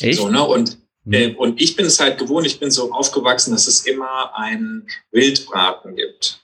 Echt? 0.00 0.20
So, 0.20 0.28
ne? 0.28 0.44
Und 0.44 0.78
äh, 1.10 1.28
mhm. 1.28 1.36
und 1.36 1.60
ich 1.60 1.74
bin 1.74 1.86
es 1.86 1.98
halt 1.98 2.18
gewohnt, 2.18 2.46
ich 2.46 2.60
bin 2.60 2.70
so 2.70 2.92
aufgewachsen, 2.92 3.50
dass 3.50 3.66
es 3.66 3.84
immer 3.84 4.32
einen 4.36 4.88
Wildbraten 5.10 5.96
gibt. 5.96 6.40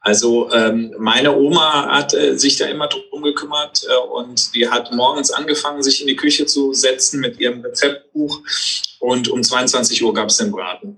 Also 0.00 0.50
ähm, 0.52 0.94
meine 0.98 1.36
Oma 1.36 1.88
hat 1.92 2.14
äh, 2.14 2.38
sich 2.38 2.56
da 2.56 2.66
immer 2.66 2.86
drum 2.86 3.22
gekümmert 3.22 3.84
äh, 3.88 3.96
und 3.96 4.54
die 4.54 4.68
hat 4.68 4.92
morgens 4.92 5.32
angefangen, 5.32 5.82
sich 5.82 6.00
in 6.00 6.06
die 6.06 6.16
Küche 6.16 6.46
zu 6.46 6.72
setzen 6.72 7.20
mit 7.20 7.40
ihrem 7.40 7.60
Rezeptbuch 7.60 8.40
und 9.00 9.28
um 9.28 9.42
22 9.42 10.02
Uhr 10.04 10.14
gab 10.14 10.28
es 10.28 10.36
den 10.36 10.52
Braten. 10.52 10.96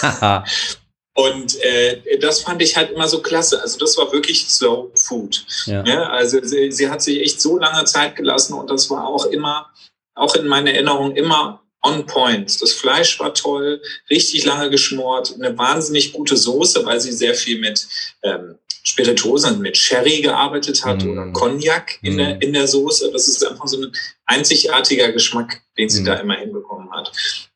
und 1.16 1.58
äh, 1.62 2.18
das 2.20 2.42
fand 2.42 2.60
ich 2.60 2.76
halt 2.76 2.90
immer 2.90 3.08
so 3.08 3.22
klasse. 3.22 3.60
Also 3.62 3.78
das 3.78 3.96
war 3.96 4.12
wirklich 4.12 4.46
Slow 4.48 4.90
Food. 4.94 5.46
Ja. 5.64 5.82
ja 5.84 6.02
also 6.10 6.38
sie, 6.42 6.70
sie 6.70 6.90
hat 6.90 7.00
sich 7.02 7.20
echt 7.20 7.40
so 7.40 7.58
lange 7.58 7.84
Zeit 7.86 8.16
gelassen 8.16 8.52
und 8.52 8.70
das 8.70 8.90
war 8.90 9.08
auch 9.08 9.24
immer, 9.24 9.70
auch 10.14 10.34
in 10.34 10.46
meiner 10.46 10.72
Erinnerung 10.72 11.16
immer 11.16 11.62
on 11.82 12.04
point. 12.04 12.60
Das 12.60 12.72
Fleisch 12.72 13.18
war 13.18 13.32
toll, 13.32 13.80
richtig 14.10 14.44
lange 14.44 14.68
geschmort, 14.68 15.34
eine 15.34 15.56
wahnsinnig 15.56 16.12
gute 16.12 16.36
Soße, 16.36 16.84
weil 16.84 17.00
sie 17.00 17.12
sehr 17.12 17.34
viel 17.34 17.60
mit 17.60 17.86
ähm, 18.22 18.58
Spirituosen, 18.82 19.60
mit 19.60 19.78
Sherry 19.78 20.20
gearbeitet 20.20 20.84
hat 20.84 21.02
mm. 21.02 21.10
oder 21.10 21.32
Cognac 21.32 21.98
in, 22.02 22.16
mm. 22.16 22.18
der, 22.18 22.42
in 22.42 22.52
der 22.52 22.68
Soße. 22.68 23.10
Das 23.10 23.26
ist 23.26 23.44
einfach 23.44 23.66
so 23.66 23.80
ein 23.80 23.92
einzigartiger 24.26 25.12
Geschmack, 25.12 25.62
den 25.78 25.88
sie 25.88 26.02
mm. 26.02 26.04
da 26.04 26.14
immer 26.16 26.36
hinbekommen 26.36 26.90
hat. 26.92 27.10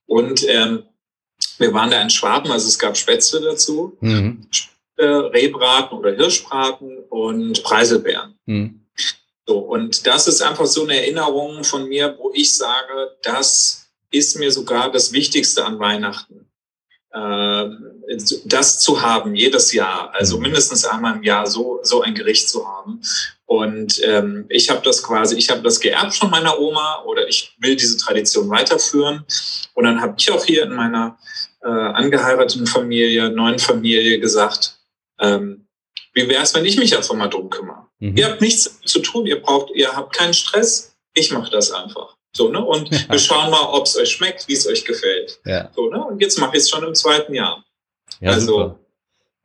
Und 0.07 0.49
ähm, 0.49 0.85
wir 1.61 1.73
waren 1.73 1.91
da 1.91 2.01
in 2.01 2.11
Schwaben, 2.11 2.51
also 2.51 2.67
es 2.69 2.79
gab 2.79 2.97
Spätzle 2.97 3.41
dazu, 3.41 3.97
mhm. 4.01 4.47
Rehbraten 4.99 5.97
oder 5.97 6.13
Hirschbraten 6.13 6.99
und 7.09 7.63
Preiselbeeren. 7.63 8.35
Mhm. 8.47 8.87
So, 9.47 9.59
und 9.59 10.07
das 10.07 10.29
ist 10.29 10.43
einfach 10.43 10.67
so 10.67 10.85
eine 10.85 11.01
Erinnerung 11.01 11.65
von 11.65 11.89
mir, 11.89 12.17
wo 12.19 12.31
ich 12.35 12.55
sage, 12.55 13.17
dass 13.23 13.81
ist 14.11 14.39
mir 14.39 14.51
sogar 14.51 14.91
das 14.91 15.13
Wichtigste 15.13 15.65
an 15.65 15.79
Weihnachten. 15.79 16.47
Ähm, 17.13 18.03
das 18.45 18.79
zu 18.79 19.03
haben, 19.03 19.35
jedes 19.35 19.73
Jahr, 19.73 20.13
also 20.15 20.37
mhm. 20.37 20.45
mindestens 20.45 20.85
einmal 20.85 21.17
im 21.17 21.23
Jahr 21.23 21.47
so, 21.47 21.81
so 21.83 22.03
ein 22.03 22.15
Gericht 22.15 22.49
zu 22.49 22.67
haben. 22.69 23.01
Und 23.47 24.01
ähm, 24.05 24.47
ich 24.49 24.71
habe 24.71 24.81
das 24.85 25.03
quasi, 25.03 25.37
ich 25.37 25.51
habe 25.51 25.63
das 25.63 25.81
geerbt 25.81 26.15
von 26.15 26.31
meiner 26.31 26.59
Oma 26.61 27.03
oder 27.05 27.27
ich 27.27 27.57
will 27.59 27.75
diese 27.75 27.97
Tradition 27.99 28.49
weiterführen. 28.49 29.25
Und 29.75 29.85
dann 29.85 30.01
habe 30.01 30.15
ich 30.19 30.31
auch 30.31 30.45
hier 30.45 30.65
in 30.65 30.75
meiner 30.75 31.19
äh, 31.63 31.69
angeheirateten 31.69 32.67
Familie, 32.67 33.31
neuen 33.31 33.59
Familie 33.59 34.19
gesagt, 34.21 34.79
ähm, 35.19 35.67
wie 36.15 36.29
wäre 36.29 36.43
es, 36.43 36.55
wenn 36.55 36.65
ich 36.65 36.77
mich 36.77 36.97
einfach 36.97 37.15
mal 37.15 37.29
drum 37.29 37.51
kümmere? 37.51 37.87
Mhm. 37.99 38.17
Ihr 38.17 38.31
habt 38.31 38.41
nichts 38.41 38.81
zu 38.85 39.01
tun, 39.01 39.27
ihr 39.27 39.41
braucht, 39.41 39.71
ihr 39.75 39.95
habt 39.95 40.17
keinen 40.17 40.35
Stress, 40.35 40.97
ich 41.15 41.31
mache 41.31 41.51
das 41.51 41.71
einfach. 41.71 42.17
So, 42.33 42.49
ne? 42.49 42.65
Und 42.65 42.91
wir 42.91 43.19
schauen 43.19 43.51
mal, 43.51 43.63
ob 43.73 43.87
es 43.87 43.97
euch 43.97 44.11
schmeckt, 44.11 44.47
wie 44.49 44.53
es 44.53 44.67
euch 44.67 44.85
gefällt. 44.85 45.41
Ja. 45.45 45.71
So, 45.75 45.91
ne? 45.91 46.03
Und 46.05 46.21
jetzt 46.21 46.39
mache 46.39 46.57
ich 46.57 46.63
es 46.63 46.71
schon 46.71 46.85
im 46.85 46.95
zweiten 46.95 47.35
Jahr. 47.35 47.65
Ja, 48.21 48.33
also, 48.33 48.47
super. 48.47 48.81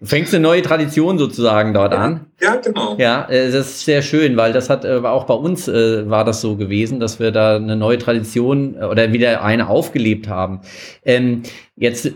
Du 0.01 0.07
fängst 0.07 0.33
eine 0.33 0.43
neue 0.43 0.61
Tradition 0.61 1.17
sozusagen 1.17 1.73
dort 1.73 1.93
ja, 1.93 1.99
an. 1.99 2.25
Ja, 2.41 2.57
genau. 2.57 2.97
Ja, 2.97 3.29
äh, 3.29 3.49
das 3.49 3.67
ist 3.67 3.85
sehr 3.85 4.01
schön, 4.01 4.35
weil 4.35 4.51
das 4.51 4.69
hat 4.69 4.83
äh, 4.83 4.97
auch 4.97 5.23
bei 5.23 5.33
uns 5.33 5.69
äh, 5.69 6.09
war 6.09 6.25
das 6.25 6.41
so 6.41 6.57
gewesen, 6.57 6.99
dass 6.99 7.21
wir 7.21 7.31
da 7.31 7.55
eine 7.55 7.77
neue 7.77 7.97
Tradition 7.97 8.75
oder 8.75 9.13
wieder 9.13 9.41
eine 9.41 9.69
aufgelebt 9.69 10.27
haben. 10.27 10.59
Ähm, 11.05 11.43
jetzt 11.77 12.11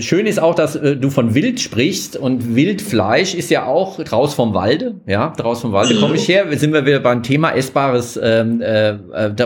schön 0.00 0.26
ist 0.26 0.38
auch, 0.38 0.54
dass 0.54 0.74
du 0.74 1.08
von 1.08 1.34
Wild 1.34 1.60
sprichst 1.60 2.18
und 2.18 2.54
Wildfleisch 2.56 3.34
ist 3.34 3.50
ja 3.50 3.64
auch 3.64 3.98
draus 4.04 4.34
vom 4.34 4.52
Walde. 4.52 5.00
Ja, 5.06 5.32
draus 5.34 5.62
vom 5.62 5.72
Walde 5.72 5.94
mhm. 5.94 6.00
komme 6.00 6.16
ich 6.16 6.28
her. 6.28 6.46
Sind 6.58 6.74
wir 6.74 6.84
wieder 6.84 7.00
beim 7.00 7.22
Thema 7.22 7.52
essbares, 7.52 8.20
ähm, 8.22 8.60
äh, 8.60 8.98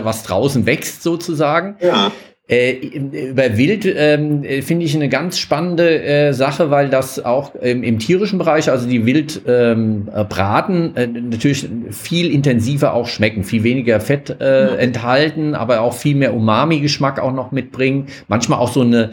was 0.03 0.23
draußen 0.23 0.65
wächst 0.65 1.01
sozusagen. 1.01 1.77
Ja. 1.79 2.11
Äh, 2.49 2.71
über 2.71 3.57
Wild 3.57 3.85
ähm, 3.85 4.43
finde 4.63 4.83
ich 4.83 4.95
eine 4.95 5.07
ganz 5.07 5.37
spannende 5.37 6.01
äh, 6.01 6.33
Sache, 6.33 6.71
weil 6.71 6.89
das 6.89 7.23
auch 7.23 7.53
ähm, 7.61 7.83
im 7.83 7.99
tierischen 7.99 8.39
Bereich, 8.39 8.71
also 8.71 8.87
die 8.87 9.05
Wildbraten, 9.05 10.93
ähm, 10.95 11.15
äh, 11.15 11.19
natürlich 11.21 11.69
viel 11.91 12.33
intensiver 12.33 12.95
auch 12.95 13.05
schmecken, 13.05 13.43
viel 13.43 13.63
weniger 13.63 13.99
Fett 14.01 14.41
äh, 14.41 14.63
ja. 14.63 14.75
enthalten, 14.77 15.53
aber 15.53 15.81
auch 15.81 15.93
viel 15.93 16.15
mehr 16.15 16.33
Umami-Geschmack 16.33 17.19
auch 17.19 17.33
noch 17.33 17.51
mitbringen. 17.51 18.07
Manchmal 18.27 18.57
auch 18.57 18.71
so 18.71 18.81
eine 18.81 19.11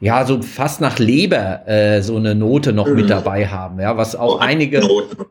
ja, 0.00 0.26
so 0.26 0.42
fast 0.42 0.80
nach 0.80 0.98
Leber 0.98 1.68
äh, 1.68 2.02
so 2.02 2.16
eine 2.16 2.34
Note 2.34 2.72
noch 2.72 2.88
mhm. 2.88 2.96
mit 2.96 3.10
dabei 3.10 3.46
haben, 3.46 3.78
ja, 3.78 3.96
was 3.96 4.16
auch 4.16 4.32
so 4.32 4.38
einige. 4.40 4.80
Noten. 4.80 5.26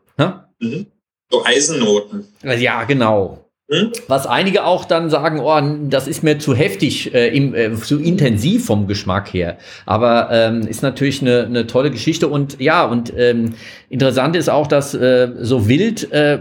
Mhm. 0.58 0.86
So 1.30 1.44
Eisennoten. 1.44 2.26
Ja, 2.42 2.84
genau. 2.84 3.41
Hm? 3.72 3.90
Was 4.06 4.26
einige 4.26 4.66
auch 4.66 4.84
dann 4.84 5.08
sagen, 5.08 5.40
oh, 5.40 5.58
das 5.88 6.06
ist 6.06 6.22
mir 6.22 6.38
zu 6.38 6.54
heftig, 6.54 7.14
äh, 7.14 7.34
im, 7.34 7.54
äh, 7.54 7.74
zu 7.74 7.98
intensiv 7.98 8.66
vom 8.66 8.86
Geschmack 8.86 9.32
her. 9.32 9.56
Aber 9.86 10.28
ähm, 10.30 10.66
ist 10.66 10.82
natürlich 10.82 11.22
eine, 11.22 11.46
eine 11.46 11.66
tolle 11.66 11.90
Geschichte 11.90 12.28
und 12.28 12.60
ja, 12.60 12.84
und 12.84 13.14
ähm, 13.16 13.54
interessant 13.88 14.36
ist 14.36 14.50
auch, 14.50 14.66
dass 14.66 14.92
äh, 14.92 15.30
so 15.40 15.68
wild 15.68 16.12
äh, 16.12 16.40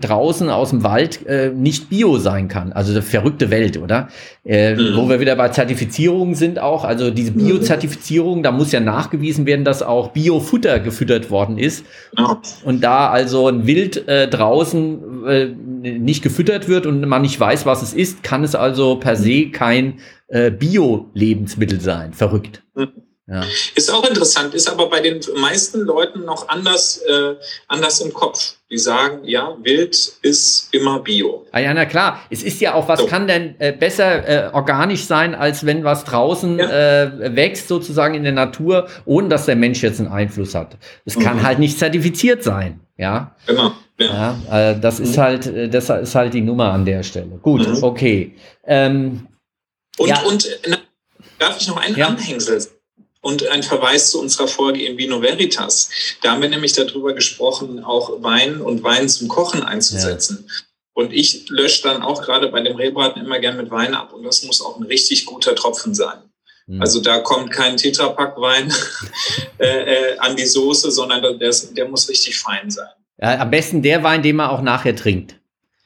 draußen 0.00 0.48
aus 0.48 0.70
dem 0.70 0.82
Wald 0.82 1.26
äh, 1.26 1.50
nicht 1.50 1.90
bio 1.90 2.16
sein 2.16 2.48
kann. 2.48 2.72
Also 2.72 2.92
eine 2.92 3.02
verrückte 3.02 3.50
Welt, 3.50 3.76
oder? 3.76 4.08
Mhm. 4.44 4.96
Wo 4.96 5.06
wir 5.06 5.20
wieder 5.20 5.36
bei 5.36 5.50
Zertifizierungen 5.50 6.34
sind 6.34 6.58
auch. 6.58 6.84
Also 6.84 7.10
diese 7.10 7.32
mhm. 7.32 7.44
Bio-Zertifizierung, 7.44 8.42
da 8.42 8.52
muss 8.52 8.72
ja 8.72 8.80
nachgewiesen 8.80 9.44
werden, 9.44 9.66
dass 9.66 9.82
auch 9.82 10.12
Biofutter 10.12 10.80
gefüttert 10.80 11.30
worden 11.30 11.58
ist. 11.58 11.84
Und 12.64 12.82
da 12.82 13.10
also 13.10 13.48
ein 13.48 13.66
Wild 13.66 14.08
äh, 14.08 14.28
draußen 14.28 15.60
nicht 15.82 16.22
gefüttert 16.22 16.68
wird 16.68 16.69
und 16.78 17.00
man 17.06 17.22
nicht 17.22 17.38
weiß, 17.38 17.66
was 17.66 17.82
es 17.82 17.92
ist, 17.92 18.22
kann 18.22 18.44
es 18.44 18.54
also 18.54 18.96
per 18.96 19.16
se 19.16 19.50
kein 19.50 20.00
äh, 20.28 20.50
Bio-Lebensmittel 20.50 21.80
sein. 21.80 22.12
Verrückt. 22.12 22.62
Mhm. 22.74 22.92
Ja. 23.30 23.44
Ist 23.76 23.92
auch 23.92 24.04
interessant, 24.08 24.54
ist 24.54 24.68
aber 24.68 24.90
bei 24.90 25.00
den 25.00 25.20
meisten 25.36 25.82
Leuten 25.82 26.24
noch 26.24 26.48
anders, 26.48 27.00
äh, 27.08 27.36
anders 27.68 28.00
im 28.00 28.12
Kopf. 28.12 28.54
Die 28.68 28.78
sagen, 28.78 29.20
ja, 29.24 29.56
Wild 29.62 30.12
ist 30.22 30.68
immer 30.74 30.98
Bio. 30.98 31.46
Ah, 31.52 31.60
ja, 31.60 31.72
na 31.72 31.84
klar. 31.84 32.22
Es 32.28 32.42
ist 32.42 32.60
ja 32.60 32.74
auch, 32.74 32.88
was 32.88 33.00
so. 33.00 33.06
kann 33.06 33.28
denn 33.28 33.54
äh, 33.60 33.72
besser 33.72 34.28
äh, 34.28 34.52
organisch 34.52 35.04
sein, 35.04 35.36
als 35.36 35.64
wenn 35.64 35.84
was 35.84 36.04
draußen 36.04 36.58
ja. 36.58 37.02
äh, 37.02 37.36
wächst, 37.36 37.68
sozusagen 37.68 38.14
in 38.14 38.24
der 38.24 38.32
Natur, 38.32 38.88
ohne 39.04 39.28
dass 39.28 39.46
der 39.46 39.56
Mensch 39.56 39.80
jetzt 39.80 40.00
einen 40.00 40.10
Einfluss 40.10 40.56
hat. 40.56 40.76
Es 41.04 41.16
mhm. 41.16 41.22
kann 41.22 41.42
halt 41.44 41.60
nicht 41.60 41.78
zertifiziert 41.78 42.42
sein. 42.42 42.80
Ja. 42.96 43.36
Genau. 43.46 43.72
Ja, 44.00 44.38
ja 44.48 44.70
äh, 44.70 44.80
das 44.80 44.98
mhm. 44.98 45.04
ist 45.04 45.18
halt, 45.18 45.46
äh, 45.46 45.68
das 45.68 45.90
ist 45.90 46.14
halt 46.14 46.34
die 46.34 46.40
Nummer 46.40 46.72
an 46.72 46.84
der 46.84 47.02
Stelle. 47.02 47.38
Gut, 47.42 47.66
mhm. 47.68 47.82
okay. 47.82 48.34
Ähm, 48.66 49.26
und, 49.98 50.08
ja. 50.08 50.22
und 50.22 50.48
na, 50.66 50.78
darf 51.38 51.60
ich 51.60 51.68
noch 51.68 51.76
einen 51.76 51.96
ja. 51.96 52.08
Anhängsel 52.08 52.66
und 53.20 53.46
ein 53.48 53.62
Verweis 53.62 54.10
zu 54.10 54.20
unserer 54.20 54.48
Folge 54.48 54.84
in 54.84 54.96
Vino 54.96 55.20
Veritas. 55.20 55.90
Da 56.22 56.32
haben 56.32 56.42
wir 56.42 56.48
nämlich 56.48 56.72
darüber 56.72 57.12
gesprochen, 57.12 57.84
auch 57.84 58.22
Wein 58.22 58.60
und 58.60 58.82
Wein 58.82 59.08
zum 59.08 59.28
Kochen 59.28 59.62
einzusetzen. 59.62 60.46
Ja. 60.46 60.54
Und 60.94 61.12
ich 61.12 61.48
lösche 61.48 61.82
dann 61.82 62.02
auch 62.02 62.22
gerade 62.22 62.48
bei 62.48 62.60
dem 62.60 62.76
Rehbraten 62.76 63.24
immer 63.24 63.38
gern 63.38 63.56
mit 63.56 63.70
Wein 63.70 63.94
ab 63.94 64.12
und 64.12 64.22
das 64.22 64.42
muss 64.42 64.60
auch 64.60 64.78
ein 64.78 64.84
richtig 64.84 65.24
guter 65.24 65.54
Tropfen 65.54 65.94
sein. 65.94 66.18
Mhm. 66.66 66.80
Also 66.80 67.00
da 67.00 67.20
kommt 67.20 67.50
kein 67.50 67.76
Tetrapack-Wein 67.76 68.72
äh, 69.58 69.66
äh, 69.66 70.18
an 70.18 70.36
die 70.36 70.46
Soße, 70.46 70.90
sondern 70.90 71.22
der, 71.38 71.54
der 71.76 71.88
muss 71.88 72.08
richtig 72.08 72.38
fein 72.38 72.70
sein. 72.70 72.88
Ja, 73.20 73.40
am 73.40 73.50
besten 73.50 73.82
der 73.82 74.02
Wein, 74.02 74.22
den 74.22 74.36
man 74.36 74.48
auch 74.48 74.62
nachher 74.62 74.96
trinkt. 74.96 75.36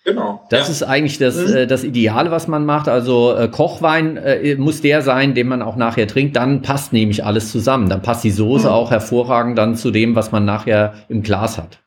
Genau. 0.04 0.42
Das 0.50 0.68
ja. 0.68 0.72
ist 0.72 0.82
eigentlich 0.82 1.18
das, 1.18 1.36
mhm. 1.36 1.56
äh, 1.56 1.66
das 1.66 1.82
Ideale, 1.82 2.30
was 2.30 2.46
man 2.46 2.66
macht. 2.66 2.88
Also 2.88 3.34
äh, 3.34 3.48
Kochwein 3.48 4.18
äh, 4.18 4.54
muss 4.56 4.82
der 4.82 5.00
sein, 5.00 5.34
den 5.34 5.48
man 5.48 5.62
auch 5.62 5.76
nachher 5.76 6.06
trinkt. 6.06 6.36
Dann 6.36 6.60
passt 6.60 6.92
nämlich 6.92 7.24
alles 7.24 7.50
zusammen. 7.50 7.88
Dann 7.88 8.02
passt 8.02 8.22
die 8.22 8.30
Soße 8.30 8.66
mhm. 8.66 8.72
auch 8.72 8.90
hervorragend 8.90 9.56
dann 9.56 9.76
zu 9.76 9.90
dem, 9.90 10.14
was 10.14 10.30
man 10.30 10.44
nachher 10.44 10.94
im 11.08 11.22
Glas 11.22 11.56
hat. 11.56 11.78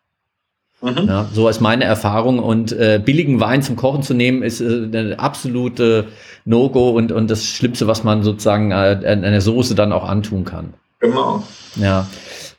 Mhm. 0.82 1.08
Ja, 1.08 1.28
so 1.32 1.48
ist 1.48 1.62
meine 1.62 1.84
Erfahrung. 1.84 2.40
Und 2.40 2.72
äh, 2.72 3.00
billigen 3.04 3.40
Wein 3.40 3.62
zum 3.62 3.76
Kochen 3.76 4.02
zu 4.02 4.16
nehmen, 4.16 4.42
ist 4.42 4.62
äh, 4.62 4.66
eine 4.66 5.20
absolute 5.20 6.08
No-Go 6.44 6.90
und, 6.92 7.12
und 7.12 7.30
das 7.30 7.46
Schlimmste, 7.46 7.86
was 7.86 8.04
man 8.04 8.24
sozusagen 8.24 8.72
äh, 8.72 9.00
einer 9.06 9.42
Soße 9.42 9.76
dann 9.76 9.92
auch 9.92 10.08
antun 10.08 10.44
kann. 10.44 10.74
Genau. 11.00 11.44
Ja. 11.76 12.08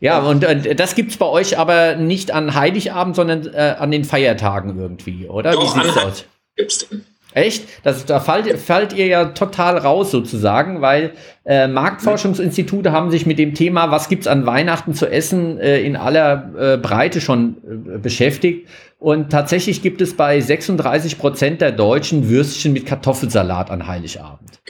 Ja, 0.00 0.20
und 0.20 0.44
äh, 0.44 0.74
das 0.74 0.94
gibt's 0.94 1.16
bei 1.16 1.26
euch 1.26 1.58
aber 1.58 1.96
nicht 1.96 2.30
an 2.30 2.54
Heiligabend, 2.54 3.16
sondern 3.16 3.46
äh, 3.52 3.74
an 3.78 3.90
den 3.90 4.04
Feiertagen 4.04 4.78
irgendwie, 4.78 5.26
oder? 5.26 5.52
Doch, 5.52 5.76
Wie 5.76 5.82
sieht's 5.82 5.96
aus? 5.96 6.24
Gibt's 6.56 6.88
denn? 6.88 7.04
Echt? 7.34 7.68
Das, 7.84 8.06
da 8.06 8.20
fallt, 8.20 8.58
fallt 8.58 8.92
ihr 8.94 9.06
ja 9.06 9.26
total 9.26 9.76
raus 9.76 10.10
sozusagen, 10.10 10.80
weil 10.80 11.12
äh, 11.44 11.68
Marktforschungsinstitute 11.68 12.90
haben 12.90 13.10
sich 13.10 13.26
mit 13.26 13.38
dem 13.38 13.54
Thema, 13.54 13.90
was 13.90 14.08
gibt's 14.08 14.26
an 14.26 14.46
Weihnachten 14.46 14.94
zu 14.94 15.06
essen, 15.06 15.60
äh, 15.60 15.80
in 15.80 15.94
aller 15.96 16.52
äh, 16.58 16.76
Breite 16.78 17.20
schon 17.20 17.56
äh, 17.94 17.98
beschäftigt. 17.98 18.68
Und 18.98 19.30
tatsächlich 19.30 19.82
gibt 19.82 20.00
es 20.00 20.16
bei 20.16 20.40
36 20.40 21.18
Prozent 21.18 21.60
der 21.60 21.70
Deutschen 21.70 22.28
Würstchen 22.28 22.72
mit 22.72 22.86
Kartoffelsalat 22.86 23.70
an 23.70 23.86
Heiligabend. 23.86 24.60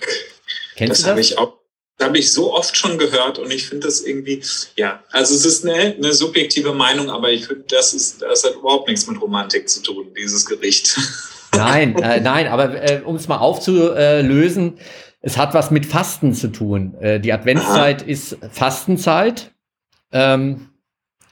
Kennst 0.76 0.90
das 0.90 0.98
du 0.98 1.02
das? 1.04 1.10
Habe 1.10 1.20
ich 1.20 1.38
auch 1.38 1.57
habe 2.00 2.18
ich 2.18 2.32
so 2.32 2.54
oft 2.54 2.76
schon 2.76 2.98
gehört 2.98 3.38
und 3.38 3.50
ich 3.52 3.68
finde 3.68 3.86
das 3.86 4.02
irgendwie, 4.02 4.42
ja, 4.76 5.02
also 5.10 5.34
es 5.34 5.44
ist 5.44 5.66
eine, 5.66 5.94
eine 5.96 6.12
subjektive 6.12 6.72
Meinung, 6.72 7.10
aber 7.10 7.30
ich 7.30 7.46
finde, 7.46 7.64
das 7.68 7.92
ist, 7.92 8.22
das 8.22 8.44
hat 8.44 8.54
überhaupt 8.54 8.88
nichts 8.88 9.06
mit 9.06 9.20
Romantik 9.20 9.68
zu 9.68 9.82
tun, 9.82 10.06
dieses 10.16 10.46
Gericht. 10.46 10.96
Nein, 11.56 11.96
äh, 11.96 12.20
nein, 12.20 12.46
aber 12.46 12.82
äh, 12.82 13.00
um 13.02 13.16
es 13.16 13.26
mal 13.26 13.38
aufzulösen, 13.38 14.78
es 15.22 15.38
hat 15.38 15.54
was 15.54 15.70
mit 15.70 15.86
Fasten 15.86 16.34
zu 16.34 16.48
tun. 16.48 16.94
Äh, 17.00 17.20
die 17.20 17.32
Adventszeit 17.32 18.02
Aha. 18.02 18.08
ist 18.08 18.36
Fastenzeit. 18.52 19.50
Ähm, 20.12 20.68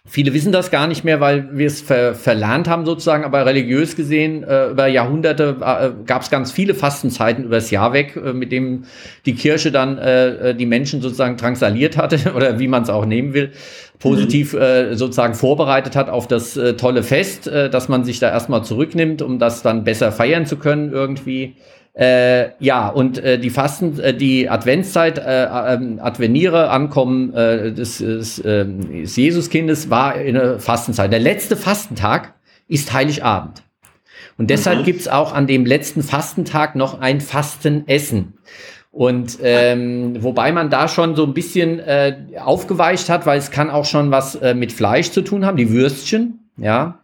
Viele 0.08 0.32
wissen 0.34 0.52
das 0.52 0.70
gar 0.70 0.86
nicht 0.86 1.02
mehr, 1.02 1.20
weil 1.20 1.48
wir 1.58 1.66
es 1.66 1.80
ver 1.80 2.14
verlernt 2.14 2.68
haben 2.68 2.86
sozusagen, 2.86 3.24
aber 3.24 3.44
religiös 3.44 3.96
gesehen, 3.96 4.44
äh, 4.44 4.68
über 4.70 4.86
Jahrhunderte 4.86 5.56
äh, 5.60 6.04
gab 6.06 6.22
es 6.22 6.30
ganz 6.30 6.52
viele 6.52 6.74
Fastenzeiten 6.74 7.44
übers 7.44 7.72
Jahr 7.72 7.92
weg, 7.92 8.14
äh, 8.14 8.32
mit 8.32 8.52
dem 8.52 8.84
die 9.26 9.34
Kirche 9.34 9.72
dann 9.72 9.98
äh, 9.98 10.50
äh 10.50 10.54
die 10.54 10.64
Menschen 10.64 11.02
sozusagen 11.02 11.36
drangsaliert 11.36 11.96
hatte 11.96 12.32
oder 12.36 12.60
wie 12.60 12.68
man 12.68 12.84
es 12.84 12.88
auch 12.88 13.04
nehmen 13.04 13.34
will, 13.34 13.50
positiv 13.98 14.52
mhm. 14.52 14.60
äh, 14.60 14.94
sozusagen 14.94 15.34
vorbereitet 15.34 15.96
hat 15.96 16.08
auf 16.08 16.28
das 16.28 16.58
tolle 16.76 17.02
Fest, 17.02 17.46
dass 17.46 17.88
man 17.88 18.04
sich 18.04 18.20
da 18.20 18.30
erstmal 18.30 18.62
zurücknimmt, 18.64 19.22
um 19.22 19.38
das 19.38 19.62
dann 19.62 19.84
besser 19.84 20.12
feiern 20.12 20.46
zu 20.46 20.56
können 20.56 20.92
irgendwie. 20.92 21.56
Äh, 21.96 22.50
ja, 22.62 22.88
und 22.88 23.16
äh, 23.16 23.38
die 23.38 23.48
Fasten, 23.48 23.98
äh, 23.98 24.12
die 24.12 24.50
Adventszeit, 24.50 25.16
äh, 25.16 25.44
äh, 25.44 25.98
Adveniere, 25.98 26.68
Ankommen 26.68 27.32
äh, 27.32 27.72
des, 27.72 27.98
des, 27.98 28.38
äh, 28.40 28.66
des 28.66 29.16
Jesuskindes 29.16 29.88
war 29.88 30.14
in 30.16 30.34
der 30.34 30.60
Fastenzeit. 30.60 31.10
Der 31.10 31.20
letzte 31.20 31.56
Fastentag 31.56 32.34
ist 32.68 32.92
Heiligabend. 32.92 33.62
Und 34.36 34.50
deshalb 34.50 34.80
mhm. 34.80 34.84
gibt's 34.84 35.08
auch 35.08 35.32
an 35.32 35.46
dem 35.46 35.64
letzten 35.64 36.02
Fastentag 36.02 36.76
noch 36.76 37.00
ein 37.00 37.22
Fastenessen. 37.22 38.34
Und 38.90 39.38
ähm, 39.42 40.22
wobei 40.22 40.52
man 40.52 40.68
da 40.68 40.88
schon 40.88 41.16
so 41.16 41.24
ein 41.24 41.32
bisschen 41.32 41.80
aufgeweicht 42.38 43.08
hat, 43.08 43.24
weil 43.24 43.38
es 43.38 43.50
kann 43.50 43.70
auch 43.70 43.84
schon 43.86 44.10
was 44.10 44.38
mit 44.54 44.72
Fleisch 44.72 45.10
zu 45.10 45.22
tun 45.22 45.44
haben, 45.44 45.58
die 45.58 45.70
Würstchen, 45.70 46.50
ja. 46.56 47.00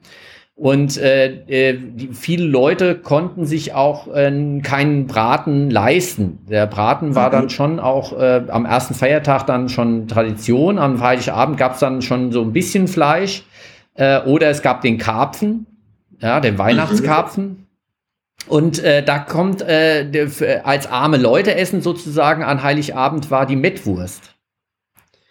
Und 0.63 0.97
äh, 0.97 1.71
äh, 1.71 1.77
die, 1.77 2.11
viele 2.13 2.45
Leute 2.45 2.95
konnten 2.95 3.47
sich 3.47 3.75
auch 3.75 4.07
äh, 4.07 4.61
keinen 4.63 5.09
Braten 5.09 5.71
leisten. 5.71 6.39
Der 6.49 6.69
Braten 6.69 7.17
war 7.17 7.31
mhm. 7.31 7.33
dann 7.33 7.51
schon 7.51 7.81
auch 7.81 8.17
äh, 8.17 8.45
am 8.47 8.65
ersten 8.65 8.95
Feiertag 8.95 9.45
dann 9.47 9.69
schon 9.69 10.07
Tradition. 10.07 10.79
Am 10.79 11.01
Heiligabend 11.01 11.59
gab 11.59 11.73
es 11.75 11.81
dann 11.81 12.01
schon 12.01 12.31
so 12.31 12.43
ein 12.43 12.53
bisschen 12.53 12.87
Fleisch. 12.87 13.43
Äh, 13.95 14.21
oder 14.21 14.51
es 14.51 14.63
gab 14.63 14.83
den 14.83 14.99
Karpfen, 14.99 15.67
ja, 16.21 16.39
den 16.39 16.57
Weihnachtskarpfen. 16.59 17.45
Mhm. 17.45 17.67
Und 18.47 18.79
äh, 18.85 19.03
da 19.03 19.19
kommt 19.19 19.65
als 19.65 20.87
arme 20.87 21.17
Leute 21.17 21.57
essen 21.57 21.83
sozusagen 21.83 22.45
an 22.45 22.63
Heiligabend 22.63 23.33
war 23.33 23.47
die 23.47 23.57
Mettwurst. 23.57 24.33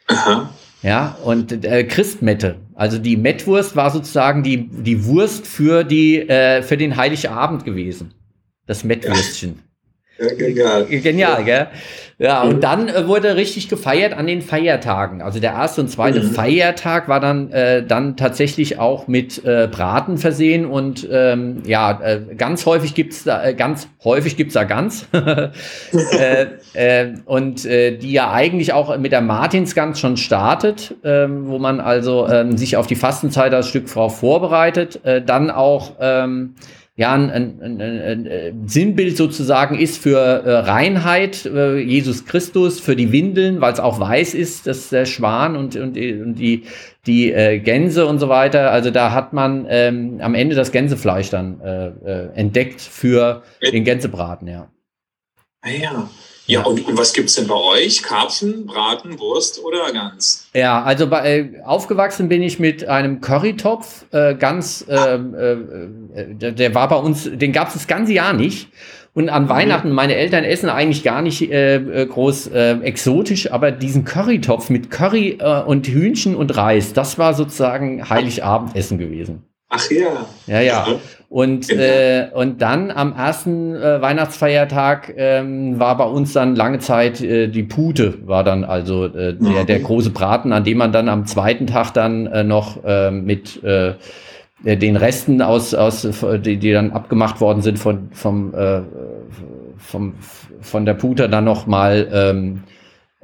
Aha. 0.07 0.49
Ja, 0.83 1.17
und 1.23 1.63
äh, 1.63 1.83
Christmette. 1.83 2.55
Also 2.73 2.97
die 2.97 3.15
Mettwurst 3.15 3.75
war 3.75 3.91
sozusagen 3.91 4.41
die, 4.41 4.67
die 4.67 5.05
Wurst 5.05 5.45
für, 5.45 5.83
die, 5.83 6.17
äh, 6.27 6.63
für 6.63 6.77
den 6.77 6.97
Heiligabend 6.97 7.65
gewesen. 7.65 8.13
Das 8.65 8.83
Mettwürstchen. 8.83 9.59
Ja, 10.21 10.33
genial. 10.35 10.85
Genial, 10.85 11.43
gell? 11.43 11.67
Ja, 12.19 12.43
und 12.43 12.63
dann 12.63 12.87
äh, 12.87 13.07
wurde 13.07 13.35
richtig 13.35 13.67
gefeiert 13.67 14.13
an 14.13 14.27
den 14.27 14.43
Feiertagen. 14.43 15.23
Also 15.23 15.39
der 15.39 15.53
erste 15.53 15.81
und 15.81 15.87
zweite 15.87 16.21
mhm. 16.21 16.29
Feiertag 16.29 17.07
war 17.07 17.19
dann, 17.19 17.51
äh, 17.51 17.83
dann 17.83 18.15
tatsächlich 18.15 18.77
auch 18.77 19.07
mit 19.07 19.43
äh, 19.43 19.67
Braten 19.71 20.19
versehen 20.19 20.67
und 20.67 21.07
ähm, 21.11 21.63
ja, 21.65 21.99
äh, 21.99 22.21
ganz 22.37 22.67
häufig 22.67 22.93
gibt's 22.93 23.23
da, 23.23 23.43
äh, 23.43 23.55
ganz 23.55 23.87
häufig 24.03 24.37
gibt's 24.37 24.53
da 24.53 24.65
Gans. 24.65 25.07
äh, 25.13 26.45
äh, 26.73 27.13
und 27.25 27.65
äh, 27.65 27.97
die 27.97 28.11
ja 28.11 28.31
eigentlich 28.31 28.73
auch 28.73 28.95
mit 28.99 29.11
der 29.11 29.21
Martinsgans 29.21 29.99
schon 29.99 30.17
startet, 30.17 30.93
äh, 31.03 31.27
wo 31.27 31.57
man 31.57 31.79
also 31.79 32.27
äh, 32.27 32.45
sich 32.55 32.77
auf 32.77 32.85
die 32.85 32.95
Fastenzeit 32.95 33.51
als 33.55 33.67
Stück 33.67 33.89
Frau 33.89 34.09
vorbereitet. 34.09 35.03
Äh, 35.03 35.23
dann 35.23 35.49
auch 35.49 35.93
ähm, 35.99 36.53
ja, 37.01 37.13
ein, 37.13 37.31
ein, 37.31 37.61
ein, 37.61 37.81
ein, 37.81 38.25
äh, 38.27 38.53
Sinnbild 38.67 39.17
sozusagen 39.17 39.75
ist 39.75 39.97
für 39.97 40.19
äh, 40.19 40.51
Reinheit, 40.59 41.47
äh, 41.47 41.79
Jesus 41.79 42.27
Christus, 42.27 42.79
für 42.79 42.95
die 42.95 43.11
Windeln, 43.11 43.59
weil 43.59 43.73
es 43.73 43.79
auch 43.79 43.99
weiß 43.99 44.35
ist, 44.35 44.67
dass 44.67 44.89
der 44.89 45.05
Schwan 45.05 45.55
und, 45.55 45.75
und, 45.75 45.97
und 45.97 46.35
die, 46.35 46.65
die 47.07 47.31
äh, 47.31 47.57
Gänse 47.57 48.05
und 48.05 48.19
so 48.19 48.29
weiter. 48.29 48.69
Also 48.69 48.91
da 48.91 49.13
hat 49.13 49.33
man 49.33 49.65
ähm, 49.67 50.19
am 50.21 50.35
Ende 50.35 50.55
das 50.55 50.71
Gänsefleisch 50.71 51.31
dann 51.31 51.59
äh, 51.61 51.87
äh, 51.87 52.29
entdeckt 52.35 52.81
für 52.81 53.41
den 53.63 53.83
Gänsebraten, 53.83 54.47
ja. 54.47 54.69
Ah 55.61 55.69
ja. 55.69 56.09
Ja, 56.47 56.63
und, 56.63 56.85
und 56.85 56.97
was 56.97 57.13
gibt's 57.13 57.35
denn 57.35 57.47
bei 57.47 57.55
euch? 57.55 58.03
Karpfen, 58.03 58.65
Braten, 58.65 59.19
Wurst 59.19 59.63
oder 59.63 59.91
Gans? 59.93 60.49
Ja, 60.53 60.83
also 60.83 61.07
bei, 61.07 61.39
äh, 61.39 61.61
aufgewachsen 61.63 62.29
bin 62.29 62.41
ich 62.41 62.59
mit 62.59 62.87
einem 62.87 63.21
Currytopf, 63.21 64.05
äh, 64.11 64.35
ganz, 64.35 64.85
äh, 64.89 65.15
äh, 65.15 65.57
der, 66.33 66.51
der, 66.51 66.75
war 66.75 66.89
bei 66.89 66.97
uns, 66.97 67.29
den 67.31 67.51
gab's 67.51 67.73
das 67.73 67.87
ganze 67.87 68.13
Jahr 68.13 68.33
nicht. 68.33 68.69
Und 69.13 69.29
an 69.29 69.43
mhm. 69.43 69.49
Weihnachten, 69.49 69.91
meine 69.91 70.15
Eltern 70.15 70.43
essen 70.43 70.69
eigentlich 70.69 71.03
gar 71.03 71.21
nicht 71.21 71.51
äh, 71.51 71.75
äh, 71.75 72.05
groß 72.05 72.47
äh, 72.47 72.79
exotisch, 72.81 73.51
aber 73.51 73.71
diesen 73.71 74.05
Currytopf 74.05 74.69
mit 74.69 74.89
Curry 74.89 75.37
äh, 75.39 75.61
und 75.61 75.87
Hühnchen 75.87 76.35
und 76.35 76.55
Reis, 76.55 76.93
das 76.93 77.17
war 77.17 77.33
sozusagen 77.33 78.09
Heiligabendessen 78.09 78.97
gewesen. 78.97 79.43
Ach 79.73 79.89
ja. 79.89 80.25
Ja, 80.47 80.59
ja. 80.59 80.87
Und, 81.29 81.69
genau. 81.69 81.81
äh, 81.81 82.29
und 82.33 82.61
dann 82.61 82.91
am 82.91 83.15
ersten 83.15 83.73
äh, 83.73 84.01
Weihnachtsfeiertag 84.01 85.13
ähm, 85.15 85.79
war 85.79 85.95
bei 85.95 86.03
uns 86.03 86.33
dann 86.33 86.57
lange 86.57 86.79
Zeit 86.79 87.21
äh, 87.21 87.47
die 87.47 87.63
Pute, 87.63 88.27
war 88.27 88.43
dann 88.43 88.65
also 88.65 89.05
äh, 89.05 89.33
der, 89.33 89.63
der 89.63 89.79
große 89.79 90.09
Braten, 90.09 90.51
an 90.51 90.65
dem 90.65 90.77
man 90.77 90.91
dann 90.91 91.07
am 91.07 91.25
zweiten 91.25 91.67
Tag 91.67 91.93
dann 91.93 92.27
äh, 92.27 92.43
noch 92.43 92.83
äh, 92.83 93.11
mit 93.11 93.63
äh, 93.63 93.93
den 94.63 94.97
Resten 94.97 95.41
aus, 95.41 95.73
aus 95.73 96.05
die, 96.45 96.57
die 96.57 96.71
dann 96.73 96.91
abgemacht 96.91 97.39
worden 97.39 97.61
sind 97.61 97.79
von, 97.79 98.09
vom, 98.11 98.53
äh, 98.53 98.81
vom, 99.77 100.15
von 100.59 100.85
der 100.85 100.95
Pute 100.95 101.29
dann 101.29 101.45
noch 101.45 101.65
mal 101.65 102.09
ähm, 102.11 102.63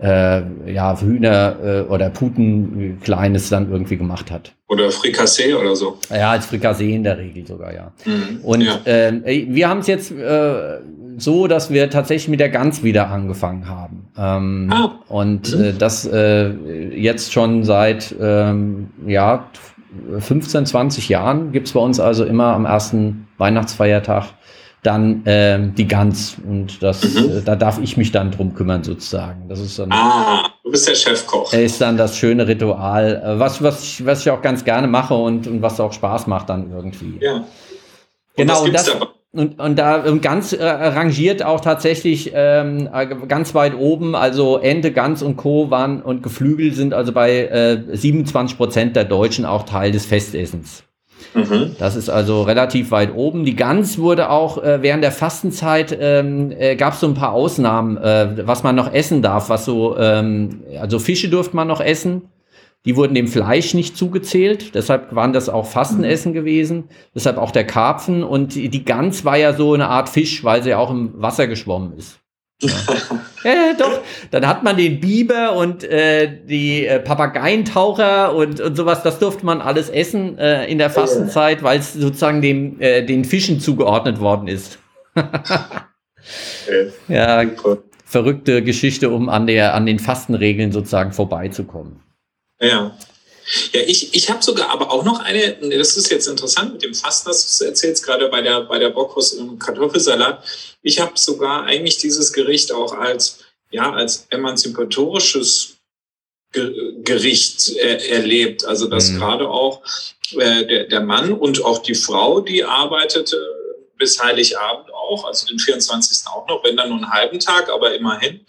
äh, 0.01 0.41
ja, 0.71 0.99
Hühner 0.99 1.55
äh, 1.63 1.81
oder 1.81 2.09
Puten 2.09 2.99
Kleines 3.01 3.49
dann 3.49 3.71
irgendwie 3.71 3.97
gemacht 3.97 4.31
hat. 4.31 4.53
Oder 4.67 4.91
Frikassee 4.91 5.53
oder 5.53 5.75
so. 5.75 5.97
Ja, 6.09 6.31
als 6.31 6.45
Frikassee 6.45 6.93
in 6.93 7.03
der 7.03 7.17
Regel 7.17 7.47
sogar, 7.47 7.73
ja. 7.73 7.91
Mhm, 8.05 8.39
und 8.43 8.61
ja. 8.61 8.79
Äh, 8.85 9.47
wir 9.49 9.69
haben 9.69 9.79
es 9.79 9.87
jetzt 9.87 10.11
äh, 10.11 10.79
so, 11.17 11.47
dass 11.47 11.71
wir 11.71 11.89
tatsächlich 11.89 12.27
mit 12.27 12.39
der 12.39 12.49
Gans 12.49 12.83
wieder 12.83 13.09
angefangen 13.09 13.67
haben. 13.67 14.07
Ähm, 14.17 14.69
ah. 14.71 14.99
Und 15.07 15.55
mhm. 15.55 15.63
äh, 15.63 15.73
das 15.73 16.05
äh, 16.05 16.49
jetzt 16.95 17.33
schon 17.33 17.63
seit 17.63 18.13
ähm, 18.21 18.91
ja, 19.05 19.47
15, 20.19 20.65
20 20.65 21.09
Jahren 21.09 21.51
gibt's 21.51 21.71
bei 21.71 21.79
uns 21.79 21.99
also 21.99 22.23
immer 22.23 22.53
am 22.53 22.65
ersten 22.65 23.27
Weihnachtsfeiertag 23.37 24.25
dann 24.87 25.23
ähm, 25.25 25.75
die 25.75 25.87
Gans. 25.87 26.37
Und 26.47 26.81
das, 26.81 27.03
mhm. 27.03 27.39
äh, 27.39 27.41
da 27.43 27.55
darf 27.55 27.79
ich 27.79 27.97
mich 27.97 28.11
dann 28.11 28.31
drum 28.31 28.55
kümmern, 28.55 28.83
sozusagen. 28.83 29.49
Das 29.49 29.59
ist 29.59 29.77
dann. 29.77 29.91
Ah, 29.91 30.49
du 30.63 30.71
bist 30.71 30.87
der 30.87 30.95
Chefkoch. 30.95 31.51
Ist 31.53 31.81
dann 31.81 31.97
das 31.97 32.17
schöne 32.17 32.47
Ritual, 32.47 33.21
äh, 33.23 33.39
was, 33.39 33.61
was, 33.61 33.83
ich, 33.83 34.05
was 34.05 34.21
ich 34.21 34.31
auch 34.31 34.41
ganz 34.41 34.63
gerne 34.63 34.87
mache 34.87 35.13
und, 35.13 35.45
und 35.45 35.61
was 35.61 35.79
auch 35.79 35.91
Spaß 35.91 36.27
macht 36.27 36.49
dann 36.49 36.71
irgendwie. 36.71 37.17
Ja. 37.19 37.35
Und 37.35 37.45
genau, 38.35 38.63
und 38.63 38.73
das. 38.73 38.89
Und, 39.33 39.59
und 39.59 39.77
da 39.77 39.99
ganz 40.21 40.53
äh, 40.53 40.65
rangiert 40.65 41.43
auch 41.43 41.59
tatsächlich 41.59 42.31
ähm, 42.33 42.89
äh, 42.91 43.05
ganz 43.27 43.53
weit 43.53 43.75
oben, 43.75 44.15
also 44.15 44.57
Ente, 44.57 44.91
Gans 44.93 45.21
und 45.21 45.35
Co. 45.35 45.69
waren 45.69 46.01
und 46.01 46.23
Geflügel 46.23 46.73
sind 46.73 46.93
also 46.93 47.11
bei 47.11 47.43
äh, 47.43 47.77
27 47.91 48.57
Prozent 48.57 48.95
der 48.95 49.03
Deutschen 49.03 49.45
auch 49.45 49.63
Teil 49.63 49.91
des 49.91 50.05
Festessens. 50.05 50.86
Mhm. 51.33 51.75
Das 51.79 51.95
ist 51.95 52.09
also 52.09 52.43
relativ 52.43 52.91
weit 52.91 53.13
oben. 53.13 53.45
Die 53.45 53.55
Gans 53.55 53.97
wurde 53.97 54.29
auch 54.29 54.63
äh, 54.63 54.81
während 54.81 55.03
der 55.03 55.11
Fastenzeit 55.11 55.95
ähm, 55.99 56.51
äh, 56.51 56.75
gab 56.75 56.93
es 56.93 56.99
so 56.99 57.07
ein 57.07 57.13
paar 57.13 57.31
Ausnahmen, 57.31 57.97
äh, 57.97 58.47
was 58.47 58.63
man 58.63 58.75
noch 58.75 58.91
essen 58.91 59.21
darf, 59.21 59.49
was 59.49 59.65
so, 59.65 59.97
ähm, 59.97 60.61
also 60.79 60.99
Fische 60.99 61.29
durfte 61.29 61.55
man 61.55 61.67
noch 61.67 61.81
essen. 61.81 62.23
Die 62.85 62.95
wurden 62.95 63.15
dem 63.15 63.27
Fleisch 63.27 63.73
nicht 63.73 63.97
zugezählt, 63.97 64.73
deshalb 64.73 65.13
waren 65.13 65.33
das 65.33 65.49
auch 65.49 65.65
Fastenessen 65.65 66.31
gewesen, 66.31 66.85
deshalb 67.13 67.37
auch 67.37 67.51
der 67.51 67.65
Karpfen 67.65 68.23
und 68.23 68.55
die 68.55 68.85
Gans 68.85 69.25
war 69.25 69.35
ja 69.35 69.53
so 69.53 69.73
eine 69.73 69.89
Art 69.89 70.07
Fisch, 70.07 70.43
weil 70.45 70.63
sie 70.63 70.73
auch 70.73 70.89
im 70.89 71.11
Wasser 71.21 71.47
geschwommen 71.47 71.97
ist. 71.97 72.19
Ja. 73.43 73.53
ja, 73.53 73.73
doch. 73.77 74.01
Dann 74.31 74.47
hat 74.47 74.63
man 74.63 74.77
den 74.77 74.99
Biber 74.99 75.55
und 75.55 75.83
äh, 75.83 76.43
die 76.43 76.87
äh, 76.87 76.99
Papageientaucher 76.99 78.35
und, 78.35 78.59
und 78.59 78.75
sowas, 78.75 79.03
das 79.03 79.19
durfte 79.19 79.45
man 79.45 79.61
alles 79.61 79.89
essen 79.89 80.37
äh, 80.39 80.65
in 80.65 80.79
der 80.79 80.89
Fastenzeit, 80.89 81.61
weil 81.61 81.79
es 81.79 81.93
sozusagen 81.93 82.41
dem, 82.41 82.81
äh, 82.81 83.05
den 83.05 83.25
Fischen 83.25 83.59
zugeordnet 83.59 84.19
worden 84.19 84.47
ist. 84.47 84.79
ja, 87.07 87.43
verrückte 88.05 88.63
Geschichte, 88.63 89.11
um 89.11 89.29
an, 89.29 89.45
der, 89.45 89.75
an 89.75 89.85
den 89.85 89.99
Fastenregeln 89.99 90.71
sozusagen 90.71 91.13
vorbeizukommen. 91.13 92.01
Ja. 92.59 92.97
Ja, 93.71 93.81
ich, 93.81 94.13
ich 94.13 94.29
habe 94.29 94.43
sogar 94.43 94.69
aber 94.69 94.91
auch 94.91 95.03
noch 95.03 95.19
eine, 95.19 95.53
das 95.77 95.95
ist 95.95 96.09
jetzt 96.09 96.27
interessant 96.27 96.73
mit 96.73 96.83
dem 96.83 96.93
Fasten, 96.93 97.29
das 97.29 97.57
du 97.57 97.65
erzählst, 97.65 98.03
gerade 98.03 98.27
bei 98.29 98.41
der, 98.41 98.61
bei 98.61 98.77
der 98.77 98.89
Bockwurst 98.89 99.37
und 99.37 99.59
Kartoffelsalat. 99.59 100.43
Ich 100.81 100.99
habe 100.99 101.13
sogar 101.15 101.63
eigentlich 101.63 101.97
dieses 101.97 102.33
Gericht 102.33 102.71
auch 102.71 102.93
als, 102.93 103.39
ja, 103.71 103.91
als 103.93 104.27
emanzipatorisches 104.29 105.77
Gericht 106.51 107.75
äh, 107.77 108.07
erlebt. 108.09 108.65
Also 108.65 108.87
dass 108.87 109.09
mhm. 109.09 109.19
gerade 109.19 109.49
auch 109.49 109.81
äh, 110.37 110.65
der, 110.65 110.83
der 110.85 111.01
Mann 111.01 111.33
und 111.33 111.63
auch 111.63 111.79
die 111.79 111.95
Frau, 111.95 112.41
die 112.41 112.63
arbeitete 112.63 113.37
bis 113.97 114.21
Heiligabend 114.21 114.93
auch, 114.93 115.25
also 115.25 115.47
den 115.47 115.59
24. 115.59 116.27
auch 116.27 116.47
noch, 116.47 116.63
wenn 116.63 116.77
dann 116.77 116.89
nur 116.89 116.97
einen 116.97 117.11
halben 117.11 117.39
Tag, 117.39 117.69
aber 117.69 117.95
immerhin, 117.95 118.45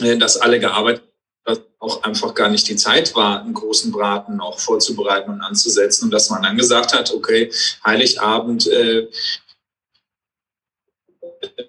äh, 0.00 0.16
dass 0.16 0.36
alle 0.36 0.58
gearbeitet 0.58 1.04
dass 1.44 1.60
auch 1.78 2.02
einfach 2.02 2.34
gar 2.34 2.48
nicht 2.48 2.68
die 2.68 2.76
Zeit 2.76 3.14
war, 3.14 3.40
einen 3.42 3.54
großen 3.54 3.92
Braten 3.92 4.40
auch 4.40 4.58
vorzubereiten 4.58 5.30
und 5.30 5.42
anzusetzen 5.42 6.06
und 6.06 6.10
dass 6.10 6.30
man 6.30 6.42
dann 6.42 6.56
gesagt 6.56 6.94
hat, 6.94 7.12
okay, 7.12 7.50
Heiligabend, 7.84 8.66
äh, 8.66 9.08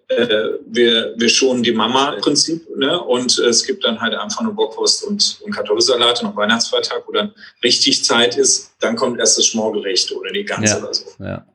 äh, 0.08 0.60
wir, 0.66 1.14
wir 1.18 1.30
schonen 1.30 1.64
die 1.64 1.74
Mama 1.74 2.14
im 2.14 2.22
Prinzip 2.22 2.66
ne? 2.78 3.00
und 3.02 3.38
es 3.40 3.66
gibt 3.66 3.84
dann 3.84 4.00
halt 4.00 4.14
einfach 4.14 4.42
nur 4.42 4.54
Bockwurst 4.54 5.04
und, 5.04 5.40
und 5.42 5.52
Kartoffelsalat 5.52 6.24
und 6.24 6.36
Weihnachtsfeiertag, 6.36 7.04
wo 7.08 7.12
dann 7.12 7.34
richtig 7.64 8.04
Zeit 8.04 8.38
ist, 8.38 8.72
dann 8.80 8.96
kommt 8.96 9.20
erst 9.20 9.38
das 9.38 9.46
Schmorgericht 9.46 10.12
oder 10.14 10.32
die 10.32 10.46
ganze 10.46 10.76
ja, 10.76 10.84
oder 10.84 10.94
so. 10.94 11.06
Ja. 11.20 11.46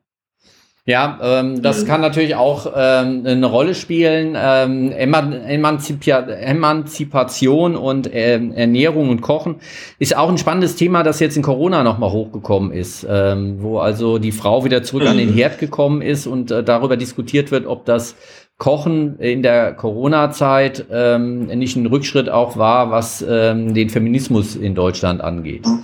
Ja, 0.85 1.19
ähm, 1.21 1.61
das 1.61 1.83
mhm. 1.83 1.87
kann 1.87 2.01
natürlich 2.01 2.33
auch 2.33 2.65
ähm, 2.75 3.23
eine 3.23 3.45
Rolle 3.45 3.75
spielen. 3.75 4.35
Ähm, 4.35 4.91
Emanzipia 4.91 6.21
Emanzipation 6.21 7.75
und 7.75 8.09
ähm, 8.11 8.51
Ernährung 8.51 9.09
und 9.09 9.21
Kochen 9.21 9.57
ist 9.99 10.17
auch 10.17 10.29
ein 10.29 10.39
spannendes 10.39 10.75
Thema, 10.75 11.03
das 11.03 11.19
jetzt 11.19 11.37
in 11.37 11.43
Corona 11.43 11.83
nochmal 11.83 12.11
hochgekommen 12.11 12.71
ist, 12.71 13.05
ähm, 13.07 13.57
wo 13.59 13.77
also 13.77 14.17
die 14.17 14.31
Frau 14.31 14.65
wieder 14.65 14.81
zurück 14.81 15.03
mhm. 15.03 15.09
an 15.09 15.17
den 15.17 15.31
mhm. 15.31 15.35
Herd 15.35 15.59
gekommen 15.59 16.01
ist 16.01 16.25
und 16.25 16.49
äh, 16.49 16.63
darüber 16.63 16.97
diskutiert 16.97 17.51
wird, 17.51 17.67
ob 17.67 17.85
das 17.85 18.15
Kochen 18.57 19.19
in 19.19 19.43
der 19.43 19.73
Corona-Zeit 19.73 20.85
ähm, 20.91 21.45
nicht 21.45 21.75
ein 21.75 21.85
Rückschritt 21.85 22.29
auch 22.29 22.57
war, 22.57 22.89
was 22.89 23.23
ähm, 23.27 23.75
den 23.75 23.89
Feminismus 23.89 24.55
in 24.55 24.73
Deutschland 24.73 25.21
angeht. 25.21 25.67
Mhm. 25.67 25.83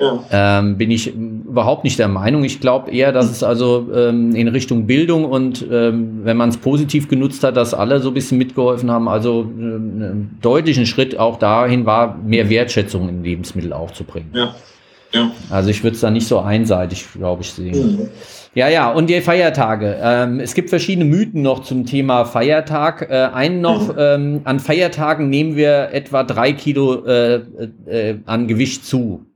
Ja. 0.00 0.24
Ähm, 0.30 0.76
bin 0.76 0.90
ich 0.90 1.14
überhaupt 1.14 1.84
nicht 1.84 1.98
der 1.98 2.08
Meinung. 2.08 2.44
Ich 2.44 2.60
glaube 2.60 2.90
eher, 2.90 3.12
dass 3.12 3.30
es 3.30 3.42
also 3.42 3.88
ähm, 3.94 4.34
in 4.34 4.48
Richtung 4.48 4.86
Bildung 4.86 5.24
und 5.24 5.64
ähm, 5.70 6.20
wenn 6.24 6.36
man 6.36 6.48
es 6.48 6.56
positiv 6.56 7.08
genutzt 7.08 7.44
hat, 7.44 7.56
dass 7.56 7.74
alle 7.74 8.00
so 8.00 8.08
ein 8.08 8.14
bisschen 8.14 8.38
mitgeholfen 8.38 8.90
haben. 8.90 9.08
Also 9.08 9.42
äh, 9.42 9.62
einen 9.62 10.38
deutlichen 10.42 10.86
Schritt 10.86 11.18
auch 11.18 11.38
dahin 11.38 11.86
war, 11.86 12.18
mehr 12.18 12.50
Wertschätzung 12.50 13.08
in 13.08 13.22
Lebensmittel 13.22 13.72
aufzubringen. 13.72 14.30
Ja. 14.34 14.54
Ja. 15.12 15.30
Also 15.48 15.70
ich 15.70 15.84
würde 15.84 15.94
es 15.94 16.00
da 16.00 16.10
nicht 16.10 16.26
so 16.26 16.40
einseitig, 16.40 17.06
glaube 17.14 17.42
ich, 17.42 17.52
sehen. 17.52 17.98
Mhm. 17.98 18.08
Ja, 18.54 18.68
ja, 18.68 18.90
und 18.90 19.10
die 19.10 19.20
Feiertage. 19.20 19.96
Ähm, 20.00 20.40
es 20.40 20.54
gibt 20.54 20.70
verschiedene 20.70 21.04
Mythen 21.04 21.42
noch 21.42 21.62
zum 21.62 21.86
Thema 21.86 22.24
Feiertag. 22.24 23.08
Äh, 23.10 23.28
einen 23.32 23.60
noch, 23.60 23.88
mhm. 23.88 23.98
ähm, 23.98 24.40
an 24.44 24.60
Feiertagen 24.60 25.28
nehmen 25.28 25.56
wir 25.56 25.90
etwa 25.92 26.22
drei 26.24 26.52
Kilo 26.52 27.04
äh, 27.04 27.42
äh, 27.86 28.16
an 28.26 28.46
Gewicht 28.46 28.84
zu. 28.84 29.26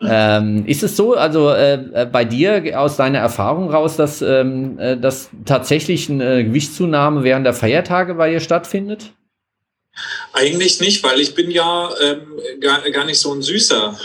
Ähm, 0.00 0.64
ist 0.66 0.84
es 0.84 0.96
so, 0.96 1.14
also 1.14 1.50
äh, 1.50 1.74
äh, 1.74 2.06
bei 2.06 2.24
dir 2.24 2.80
aus 2.80 2.96
deiner 2.96 3.18
Erfahrung 3.18 3.70
raus, 3.70 3.96
dass, 3.96 4.22
ähm, 4.22 4.78
äh, 4.78 4.96
dass 4.96 5.30
tatsächlich 5.44 6.08
eine 6.08 6.44
Gewichtszunahme 6.44 7.24
während 7.24 7.44
der 7.44 7.54
Feiertage 7.54 8.14
bei 8.14 8.30
dir 8.30 8.38
stattfindet? 8.38 9.12
Eigentlich 10.32 10.80
nicht, 10.80 11.02
weil 11.02 11.18
ich 11.18 11.34
bin 11.34 11.50
ja 11.50 11.90
ähm, 12.00 12.38
gar, 12.60 12.88
gar 12.92 13.06
nicht 13.06 13.18
so 13.18 13.34
ein 13.34 13.42
süßer. 13.42 13.98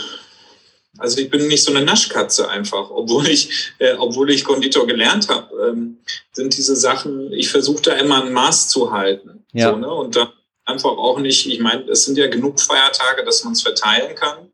Also 0.98 1.18
ich 1.18 1.30
bin 1.30 1.46
nicht 1.46 1.62
so 1.62 1.72
eine 1.72 1.84
Naschkatze 1.84 2.48
einfach, 2.48 2.90
obwohl 2.90 3.28
ich, 3.28 3.72
äh, 3.78 3.94
obwohl 3.94 4.30
ich 4.30 4.44
Konditor 4.44 4.88
gelernt 4.88 5.28
habe, 5.28 5.48
ähm, 5.68 5.98
sind 6.32 6.56
diese 6.56 6.74
Sachen, 6.74 7.32
ich 7.32 7.48
versuche 7.48 7.82
da 7.82 7.92
immer 7.92 8.24
ein 8.24 8.32
Maß 8.32 8.68
zu 8.68 8.90
halten. 8.90 9.44
Ja. 9.52 9.70
So, 9.70 9.76
ne? 9.76 9.92
Und 9.92 10.16
da 10.16 10.32
einfach 10.64 10.90
auch 10.90 11.20
nicht, 11.20 11.46
ich 11.46 11.60
meine, 11.60 11.84
es 11.84 12.04
sind 12.04 12.18
ja 12.18 12.26
genug 12.26 12.60
Feiertage, 12.60 13.24
dass 13.24 13.44
man 13.44 13.52
es 13.52 13.62
verteilen 13.62 14.16
kann 14.16 14.50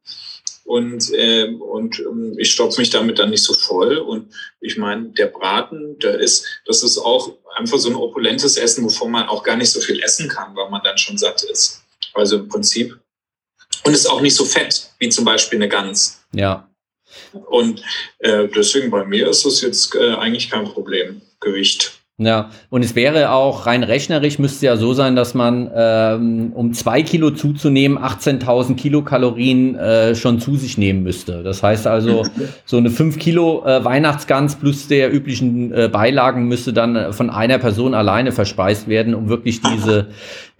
und, 0.71 1.13
äh, 1.13 1.47
und 1.47 1.99
ähm, 1.99 2.37
ich 2.39 2.53
stopfe 2.53 2.81
mich 2.81 2.91
damit 2.91 3.19
dann 3.19 3.31
nicht 3.31 3.43
so 3.43 3.55
voll. 3.55 3.97
Und 3.97 4.33
ich 4.61 4.77
meine, 4.77 5.09
der 5.09 5.27
Braten, 5.27 5.99
der 5.99 6.21
ist, 6.21 6.47
das 6.65 6.85
ist 6.85 6.97
auch 6.97 7.33
einfach 7.57 7.77
so 7.77 7.89
ein 7.89 7.97
opulentes 7.97 8.57
Essen, 8.57 8.85
wovon 8.85 9.11
man 9.11 9.27
auch 9.27 9.43
gar 9.43 9.57
nicht 9.57 9.73
so 9.73 9.81
viel 9.81 10.01
essen 10.01 10.29
kann, 10.29 10.55
weil 10.55 10.71
man 10.71 10.81
dann 10.85 10.97
schon 10.97 11.19
satt 11.19 11.43
ist. 11.43 11.83
Also 12.15 12.37
im 12.37 12.49
Prinzip. 12.49 12.97
Und 13.83 13.95
ist 13.95 14.09
auch 14.09 14.21
nicht 14.21 14.37
so 14.37 14.45
fett, 14.45 14.93
wie 15.01 15.09
zum 15.09 15.25
Beispiel 15.25 15.59
eine 15.59 15.69
Gans. 15.69 16.23
Ja. 16.33 16.71
Und 17.33 17.83
äh, 18.21 18.47
deswegen 18.47 18.93
bei 18.93 19.05
mir 19.05 19.29
ist 19.29 19.45
das 19.45 19.63
jetzt 19.63 19.97
äh, 19.97 20.15
eigentlich 20.15 20.51
kein 20.51 20.67
Problem, 20.67 21.21
Gewicht. 21.41 22.00
Ja, 22.23 22.51
und 22.69 22.85
es 22.85 22.95
wäre 22.97 23.33
auch 23.33 23.65
rein 23.65 23.83
rechnerisch, 23.83 24.39
müsste 24.39 24.67
ja 24.67 24.77
so 24.77 24.93
sein, 24.93 25.17
dass 25.17 25.33
man, 25.33 25.71
ähm, 25.75 26.53
um 26.55 26.75
zwei 26.75 27.03
Kilo 27.03 27.31
zuzunehmen, 27.31 27.97
18.000 27.97 28.77
Kilokalorien 28.77 29.75
äh, 29.77 30.15
schon 30.15 30.39
zu 30.39 30.57
sich 30.57 30.77
nehmen 30.77 31.03
müsste. 31.03 31.43
Das 31.43 31.63
heißt 31.63 31.87
also, 31.87 32.25
so 32.67 32.77
eine 32.77 32.91
5 32.91 33.19
Kilo 33.19 33.65
äh, 33.65 33.83
Weihnachtsgans 33.87 34.57
plus 34.57 34.87
der 34.87 35.11
üblichen 35.15 35.73
äh, 35.73 35.89
Beilagen 35.91 36.47
müsste 36.47 36.75
dann 36.75 36.95
äh, 36.95 37.13
von 37.15 37.31
einer 37.31 37.57
Person 37.57 37.95
alleine 37.95 38.33
verspeist 38.33 38.87
werden, 38.87 39.15
um 39.15 39.31
wirklich 39.31 39.63
diese, 39.63 40.09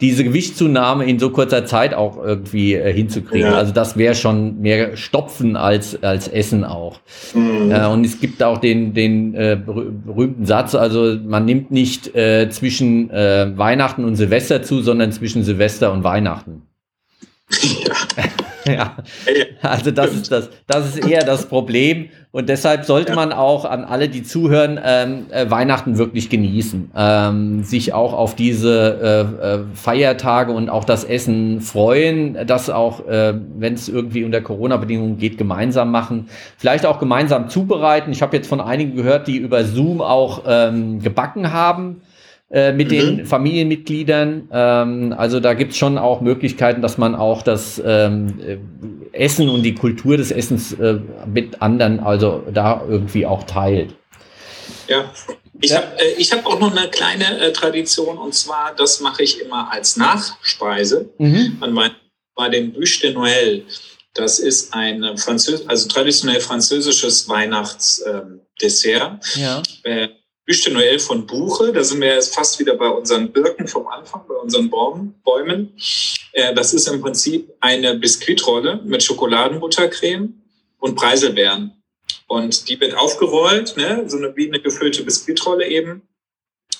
diese 0.01 0.25
Gewichtszunahme 0.25 1.05
in 1.05 1.19
so 1.19 1.29
kurzer 1.29 1.67
Zeit 1.67 1.93
auch 1.93 2.17
irgendwie 2.25 2.73
äh, 2.73 2.91
hinzukriegen. 2.91 3.51
Ja. 3.51 3.59
Also 3.59 3.75
das 3.75 3.99
wäre 3.99 4.15
schon 4.15 4.63
mehr 4.63 4.97
Stopfen 4.97 5.57
als, 5.57 6.03
als 6.03 6.27
Essen 6.27 6.65
auch. 6.65 7.01
Mhm. 7.35 7.71
Und 7.93 8.07
es 8.07 8.19
gibt 8.19 8.43
auch 8.43 8.57
den, 8.57 8.95
den 8.95 9.35
äh, 9.35 9.59
berühmten 9.63 10.47
Satz, 10.47 10.75
also 10.75 11.19
man 11.23 11.50
nimmt 11.51 11.73
nicht 11.73 12.15
äh, 12.15 12.49
zwischen 12.49 13.11
äh, 13.11 13.53
Weihnachten 13.57 14.05
und 14.05 14.15
Silvester 14.15 14.63
zu, 14.63 14.83
sondern 14.83 15.11
zwischen 15.11 15.43
Silvester 15.43 15.93
und 15.93 16.05
Weihnachten. 16.05 16.63
Ja. 18.67 18.75
ja. 18.75 18.97
Also 19.63 19.91
das 19.91 20.13
ist 20.13 20.31
das, 20.31 20.51
das 20.67 20.89
ist 20.95 21.09
eher 21.09 21.25
das 21.25 21.47
Problem. 21.47 22.11
Und 22.31 22.49
deshalb 22.49 22.85
sollte 22.85 23.15
man 23.15 23.33
auch 23.33 23.65
an 23.65 23.85
alle, 23.85 24.09
die 24.09 24.23
zuhören, 24.23 24.79
ähm, 24.85 25.27
äh, 25.31 25.51
Weihnachten 25.51 25.99
wirklich 25.99 26.29
genießen. 26.29 26.91
Ähm, 26.95 27.65
sich 27.65 27.93
auch 27.93 28.13
auf 28.13 28.37
diese 28.37 29.33
äh, 29.43 29.47
äh, 29.47 29.59
Feiertage 29.75 30.53
und 30.53 30.69
auch 30.69 30.85
das 30.85 31.05
Essen 31.05 31.61
freuen. 31.61 32.47
Das 32.47 32.71
auch, 32.71 33.07
äh, 33.09 33.35
wenn 33.57 33.75
es 33.75 33.89
irgendwie 33.89 34.25
unter 34.25 34.43
Corona-Bedingungen 34.43 35.19
geht, 35.19 35.39
gemeinsam 35.39 35.91
machen. 35.91 36.29
Vielleicht 36.57 36.87
auch 36.87 36.99
gemeinsam 37.01 37.49
zubereiten. 37.49 38.13
Ich 38.13 38.23
habe 38.23 38.37
jetzt 38.37 38.49
von 38.49 38.61
einigen 38.61 38.95
gehört, 38.95 39.27
die 39.27 39.39
über 39.39 39.65
Zoom 39.65 40.01
auch 40.01 40.43
ähm, 40.47 41.01
gebacken 41.01 41.53
haben 41.53 42.03
äh, 42.51 42.73
mit 42.73 42.89
mhm. 42.89 42.91
den 42.91 43.27
Familienmitgliedern. 43.27 44.49
Ähm, 44.53 45.15
also 45.17 45.39
da 45.39 45.55
gibt 45.55 45.71
es 45.71 45.79
schon 45.79 45.99
auch 45.99 46.21
Möglichkeiten, 46.21 46.83
dass 46.83 46.99
man 46.99 47.15
auch 47.15 47.43
das 47.43 47.81
ähm, 47.85 48.41
äh, 48.41 48.59
Essen 49.13 49.49
und 49.49 49.63
die 49.63 49.75
Kultur 49.77 50.17
des 50.17 50.33
Essens 50.33 50.73
äh, 50.73 50.99
mit 51.33 51.63
anderen, 51.63 52.01
also 52.01 52.43
da 52.53 52.83
irgendwie 52.89 53.25
auch 53.25 53.45
teilt. 53.45 53.95
Ja, 54.89 55.13
ich 55.61 55.71
ja. 55.71 55.77
habe 55.77 56.03
äh, 56.03 56.25
hab 56.25 56.45
auch 56.45 56.59
noch 56.59 56.77
eine 56.77 56.91
kleine 56.91 57.39
äh, 57.39 57.53
Tradition 57.53 58.19
und 58.19 58.35
zwar, 58.35 58.75
das 58.77 59.01
mache 59.01 59.23
ich 59.23 59.41
immer 59.41 59.71
als 59.71 59.97
Nachspeise 59.97 61.09
mhm. 61.19 61.59
an 61.61 61.73
mein, 61.73 61.93
bei 62.35 62.49
dem 62.49 62.73
Bûche 62.73 63.03
de 63.03 63.15
Noël. 63.15 63.63
Das 64.15 64.41
ist 64.41 64.75
ein 64.75 65.17
Französ 65.19 65.69
also 65.69 65.87
traditionell 65.87 66.41
französisches 66.41 67.29
Weihnachtsdessert. 67.29 69.25
Ähm, 69.37 69.41
ja. 69.41 69.63
Äh, 69.85 70.09
Büste 70.51 70.73
Noel 70.73 70.99
von 70.99 71.29
Buche. 71.29 71.73
Da 71.73 71.85
sind 71.85 72.01
wir 72.01 72.13
jetzt 72.13 72.35
fast 72.35 72.59
wieder 72.59 72.75
bei 72.75 72.89
unseren 72.89 73.31
Birken 73.31 73.69
vom 73.69 73.87
Anfang, 73.87 74.23
bei 74.27 74.35
unseren 74.35 74.69
Bäumen. 74.69 75.77
Äh, 76.33 76.53
das 76.55 76.75
ist 76.75 76.89
im 76.89 77.01
Prinzip 77.01 77.53
eine 77.61 77.95
Biskuitrolle 77.95 78.81
mit 78.85 79.01
Schokoladenbuttercreme 79.01 80.43
und 80.81 80.97
Preiselbeeren. 80.97 81.81
Und 82.27 82.69
die 82.69 82.81
wird 82.81 82.97
aufgerollt, 82.97 83.77
ne, 83.77 84.03
so 84.09 84.17
eine, 84.17 84.35
wie 84.35 84.49
eine 84.49 84.61
gefüllte 84.61 85.05
Biskuitrolle 85.05 85.69
eben, 85.69 86.03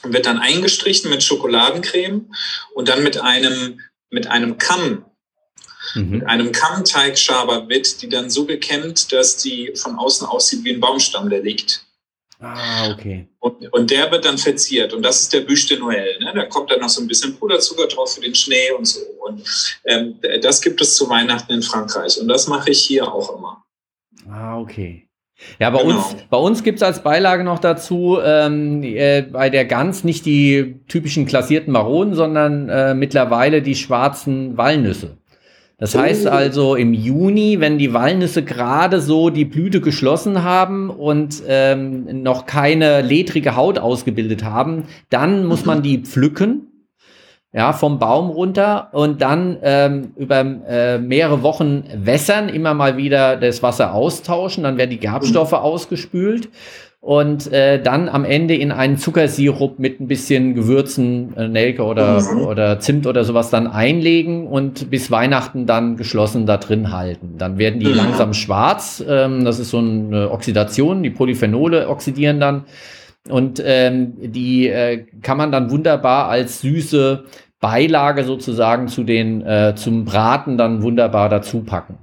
und 0.03 0.13
wird 0.13 0.27
dann 0.27 0.41
eingestrichen 0.41 1.09
mit 1.09 1.23
Schokoladencreme 1.23 2.29
und 2.75 2.89
dann 2.89 3.05
mit 3.05 3.21
einem, 3.21 3.79
mit 4.11 4.27
einem 4.27 4.59
Kamm 4.59 5.05
mhm. 5.95 6.11
mit 6.11 6.27
einem 6.27 6.51
Kammteigschaber 6.51 7.69
wird 7.69 8.03
die 8.03 8.09
dann 8.09 8.31
so 8.31 8.47
gekämmt, 8.47 9.13
dass 9.13 9.37
die 9.37 9.73
von 9.77 9.97
außen 9.97 10.27
aussieht 10.27 10.65
wie 10.65 10.73
ein 10.73 10.81
Baumstamm, 10.81 11.31
der 11.31 11.43
liegt. 11.43 11.87
Ah, 12.41 12.91
okay. 12.91 13.29
Und, 13.39 13.71
und 13.73 13.91
der 13.91 14.11
wird 14.11 14.25
dann 14.25 14.39
verziert. 14.39 14.95
Und 14.95 15.03
das 15.03 15.23
ist 15.23 15.33
der 15.33 15.41
Bûche 15.41 15.69
de 15.69 15.79
Noël. 15.79 16.19
Ne? 16.21 16.33
Da 16.35 16.47
kommt 16.47 16.71
dann 16.71 16.81
noch 16.81 16.89
so 16.89 17.03
ein 17.03 17.07
bisschen 17.07 17.37
Puderzucker 17.37 17.87
drauf 17.87 18.15
für 18.15 18.23
den 18.23 18.35
Schnee 18.35 18.71
und 18.77 18.87
so. 18.87 19.01
Und 19.21 19.43
ähm, 19.85 20.19
das 20.41 20.63
gibt 20.63 20.81
es 20.81 20.97
zu 20.97 21.09
Weihnachten 21.09 21.53
in 21.53 21.63
Frankreich. 21.63 22.19
Und 22.19 22.29
das 22.29 22.49
mache 22.49 22.71
ich 22.71 22.83
hier 22.83 23.13
auch 23.13 23.37
immer. 23.37 23.63
Ah, 24.29 24.59
okay. 24.59 25.07
Ja, 25.59 25.71
bei 25.71 25.83
genau. 25.83 25.97
uns, 25.97 26.17
bei 26.29 26.37
uns 26.37 26.63
gibt's 26.63 26.83
als 26.83 27.03
Beilage 27.03 27.45
noch 27.45 27.59
dazu 27.59 28.19
ähm, 28.23 28.83
äh, 28.83 29.23
bei 29.23 29.51
der 29.51 29.65
Gans 29.65 30.05
nicht 30.05 30.27
die 30.27 30.81
typischen 30.89 31.27
klassierten 31.27 31.73
Maronen, 31.73 32.15
sondern 32.15 32.69
äh, 32.69 32.95
mittlerweile 32.95 33.63
die 33.63 33.75
schwarzen 33.75 34.57
Walnüsse. 34.57 35.20
Das 35.81 35.97
heißt 35.97 36.27
oh. 36.27 36.31
also 36.31 36.75
im 36.77 36.93
Juni, 36.93 37.59
wenn 37.59 37.79
die 37.79 37.95
Walnüsse 37.95 38.45
gerade 38.45 39.01
so 39.01 39.31
die 39.31 39.47
Blüte 39.47 39.81
geschlossen 39.81 40.45
haben 40.45 40.91
und 40.91 41.43
ähm, 41.49 42.23
noch 42.23 42.45
keine 42.45 43.01
ledrige 43.01 43.57
Haut 43.57 43.79
ausgebildet 43.79 44.45
haben, 44.45 44.85
dann 45.09 45.47
muss 45.47 45.65
man 45.65 45.83
die 45.83 45.99
pflücken 45.99 46.67
ja, 47.53 47.73
vom 47.73 47.99
Baum 47.99 48.31
runter 48.31 48.91
und 48.93 49.23
dann 49.23 49.59
ähm, 49.63 50.13
über 50.17 50.41
äh, 50.41 50.99
mehrere 50.99 51.43
Wochen 51.43 51.83
wässern, 51.95 52.49
immer 52.49 52.75
mal 52.75 52.97
wieder 52.97 53.37
das 53.37 53.63
Wasser 53.63 53.93
austauschen, 53.93 54.63
dann 54.63 54.77
werden 54.77 54.91
die 54.91 55.01
Gerbstoffe 55.01 55.53
ausgespült 55.55 56.49
und 57.01 57.51
äh, 57.51 57.83
dann 57.83 58.11
am 58.11 58.27
Ende 58.27 58.55
in 58.55 58.73
einen 58.73 58.99
Zuckersirup 58.99 59.79
mit 59.79 60.01
ein 60.01 60.07
bisschen 60.07 60.55
Gewürzen, 60.55 61.35
äh, 61.35 61.49
Nelke 61.49 61.83
oder, 61.83 62.21
mhm. 62.21 62.43
oder 62.43 62.79
Zimt 62.79 63.07
oder 63.07 63.25
sowas 63.25 63.49
dann 63.49 63.67
einlegen 63.67 64.47
und 64.47 64.91
bis 64.91 65.11
Weihnachten 65.11 65.65
dann 65.65 65.97
geschlossen 65.97 66.45
da 66.45 66.59
drin 66.59 66.93
halten. 66.93 67.37
Dann 67.39 67.57
werden 67.57 67.81
die 67.81 67.87
mhm. 67.87 67.95
langsam 67.95 68.35
schwarz. 68.35 69.03
Ähm, 69.09 69.47
das 69.47 69.59
ist 69.59 69.71
so 69.71 69.79
eine 69.79 70.31
Oxidation, 70.31 71.03
die 71.03 71.11
Polyphenole 71.11 71.89
oxidieren 71.89 72.39
dann. 72.39 72.65
Und 73.31 73.63
ähm, 73.65 74.15
die 74.21 74.69
äh, 74.69 75.07
kann 75.23 75.39
man 75.39 75.53
dann 75.53 75.71
wunderbar 75.71 76.29
als 76.29 76.61
süße 76.61 77.25
Beilage 77.61 78.25
sozusagen 78.25 78.89
zu 78.89 79.05
den 79.05 79.41
äh, 79.43 79.75
zum 79.75 80.05
Braten 80.05 80.59
dann 80.59 80.83
wunderbar 80.83 81.31
dazu 81.31 81.61
packen. 81.61 81.99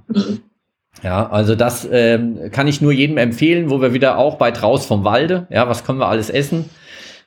Ja, 1.02 1.28
also 1.30 1.54
das 1.54 1.88
ähm, 1.90 2.50
kann 2.50 2.66
ich 2.66 2.80
nur 2.80 2.92
jedem 2.92 3.18
empfehlen, 3.18 3.70
wo 3.70 3.80
wir 3.80 3.94
wieder 3.94 4.18
auch 4.18 4.36
bei 4.36 4.50
Draus 4.50 4.86
vom 4.86 5.04
Walde, 5.04 5.46
ja, 5.50 5.68
was 5.68 5.84
können 5.84 5.98
wir 5.98 6.08
alles 6.08 6.30
essen? 6.30 6.68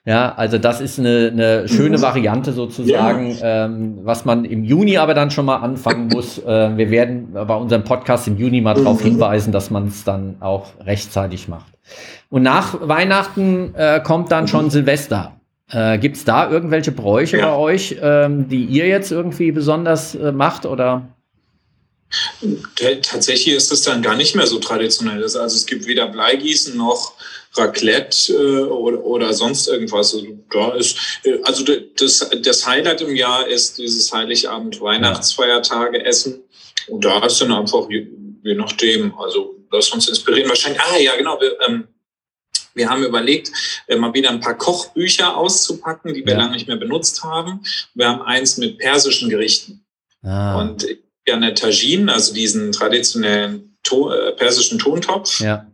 Ja, 0.03 0.33
also 0.35 0.57
das 0.57 0.81
ist 0.81 0.97
eine, 0.97 1.29
eine 1.31 1.67
schöne 1.67 1.97
mhm. 1.97 2.01
Variante 2.01 2.53
sozusagen, 2.53 3.37
ja. 3.37 3.65
ähm, 3.65 3.99
was 4.01 4.25
man 4.25 4.45
im 4.45 4.63
Juni 4.63 4.97
aber 4.97 5.13
dann 5.13 5.29
schon 5.29 5.45
mal 5.45 5.57
anfangen 5.57 6.07
muss. 6.11 6.39
Äh, 6.39 6.75
wir 6.75 6.89
werden 6.89 7.33
bei 7.33 7.55
unserem 7.55 7.83
Podcast 7.83 8.27
im 8.27 8.37
Juni 8.37 8.61
mal 8.61 8.73
darauf 8.73 9.01
mhm. 9.01 9.09
hinweisen, 9.09 9.51
dass 9.51 9.69
man 9.69 9.87
es 9.87 10.03
dann 10.03 10.37
auch 10.39 10.69
rechtzeitig 10.83 11.47
macht. 11.47 11.71
Und 12.29 12.41
nach 12.41 12.77
Weihnachten 12.81 13.75
äh, 13.75 13.99
kommt 13.99 14.31
dann 14.31 14.47
schon 14.47 14.65
mhm. 14.65 14.69
Silvester. 14.71 15.33
Äh, 15.69 15.99
Gibt 15.99 16.17
es 16.17 16.25
da 16.25 16.49
irgendwelche 16.49 16.91
Bräuche 16.91 17.37
ja. 17.37 17.51
bei 17.51 17.55
euch, 17.55 17.97
ähm, 18.01 18.49
die 18.49 18.65
ihr 18.65 18.87
jetzt 18.87 19.11
irgendwie 19.11 19.51
besonders 19.51 20.15
äh, 20.15 20.31
macht 20.31 20.65
oder? 20.65 21.03
Tatsächlich 23.03 23.55
ist 23.55 23.71
das 23.71 23.83
dann 23.83 24.01
gar 24.01 24.15
nicht 24.15 24.35
mehr 24.35 24.47
so 24.47 24.59
traditionell. 24.59 25.23
Also 25.23 25.39
es 25.39 25.65
gibt 25.65 25.85
weder 25.85 26.07
Bleigießen 26.07 26.75
noch 26.75 27.13
Raclette 27.53 28.33
äh, 28.33 28.63
oder, 28.63 29.03
oder 29.03 29.33
sonst 29.33 29.67
irgendwas. 29.67 30.13
Also, 30.13 30.27
da 30.49 30.71
ist, 30.73 30.97
äh, 31.23 31.39
also 31.43 31.63
das, 31.63 32.29
das 32.41 32.65
Highlight 32.65 33.01
im 33.01 33.15
Jahr 33.15 33.47
ist 33.47 33.77
dieses 33.77 34.11
Heiligabend 34.11 34.79
Weihnachtsfeiertage 34.81 36.03
Essen. 36.05 36.43
Und 36.87 37.03
da 37.03 37.25
ist 37.25 37.41
dann 37.41 37.51
einfach 37.51 37.89
je, 37.89 38.07
je 38.43 38.55
nachdem, 38.55 39.17
also 39.19 39.55
lass 39.71 39.89
uns 39.91 40.07
inspirieren. 40.07 40.49
Wahrscheinlich, 40.49 40.81
ah 40.81 40.97
ja, 40.97 41.15
genau, 41.17 41.39
wir, 41.39 41.57
ähm, 41.67 41.87
wir 42.73 42.89
haben 42.89 43.03
überlegt, 43.03 43.51
äh, 43.87 43.97
mal 43.97 44.13
wieder 44.13 44.29
ein 44.29 44.39
paar 44.39 44.57
Kochbücher 44.57 45.35
auszupacken, 45.35 46.13
die 46.13 46.25
wir 46.25 46.33
ja. 46.33 46.39
lange 46.39 46.53
nicht 46.53 46.67
mehr 46.67 46.77
benutzt 46.77 47.23
haben. 47.23 47.61
Wir 47.93 48.07
haben 48.07 48.21
eins 48.21 48.57
mit 48.57 48.77
persischen 48.77 49.29
Gerichten. 49.29 49.85
Ah. 50.23 50.59
Und 50.59 50.87
ja, 51.27 51.35
eine 51.35 51.53
Tajin, 51.53 52.09
also 52.09 52.33
diesen 52.33 52.71
traditionellen 52.71 53.77
to 53.83 54.11
äh, 54.11 54.31
persischen 54.33 54.79
Tontopf. 54.79 55.39
Ja. 55.39 55.67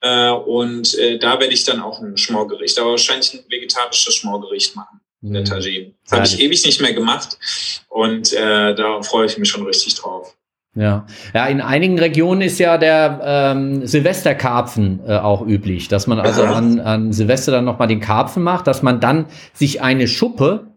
Äh, 0.00 0.30
und 0.30 0.96
äh, 0.98 1.18
da 1.18 1.40
werde 1.40 1.52
ich 1.52 1.64
dann 1.64 1.80
auch 1.80 2.00
ein 2.00 2.16
Schmorgericht, 2.16 2.78
aber 2.78 2.90
wahrscheinlich 2.90 3.34
ein 3.34 3.40
vegetarisches 3.48 4.14
Schmorgericht 4.14 4.76
machen. 4.76 5.00
Mhm. 5.20 5.36
Eine 5.36 5.44
Tajin. 5.44 5.94
Das 6.04 6.12
habe 6.12 6.26
ich 6.26 6.40
ewig 6.40 6.64
nicht 6.64 6.80
mehr 6.80 6.92
gemacht 6.92 7.38
und 7.88 8.32
äh, 8.32 8.74
da 8.74 9.02
freue 9.02 9.26
ich 9.26 9.38
mich 9.38 9.48
schon 9.48 9.64
richtig 9.66 9.94
drauf. 9.96 10.34
Ja. 10.74 11.06
ja, 11.34 11.46
in 11.46 11.60
einigen 11.60 11.98
Regionen 11.98 12.40
ist 12.40 12.60
ja 12.60 12.78
der 12.78 13.20
ähm, 13.24 13.84
Silvesterkarpfen 13.84 15.00
äh, 15.08 15.16
auch 15.16 15.44
üblich, 15.44 15.88
dass 15.88 16.06
man 16.06 16.20
also 16.20 16.44
an, 16.44 16.78
an 16.78 17.12
Silvester 17.12 17.50
dann 17.50 17.64
nochmal 17.64 17.88
den 17.88 17.98
Karpfen 17.98 18.44
macht, 18.44 18.68
dass 18.68 18.82
man 18.82 19.00
dann 19.00 19.26
sich 19.54 19.82
eine 19.82 20.06
Schuppe 20.06 20.68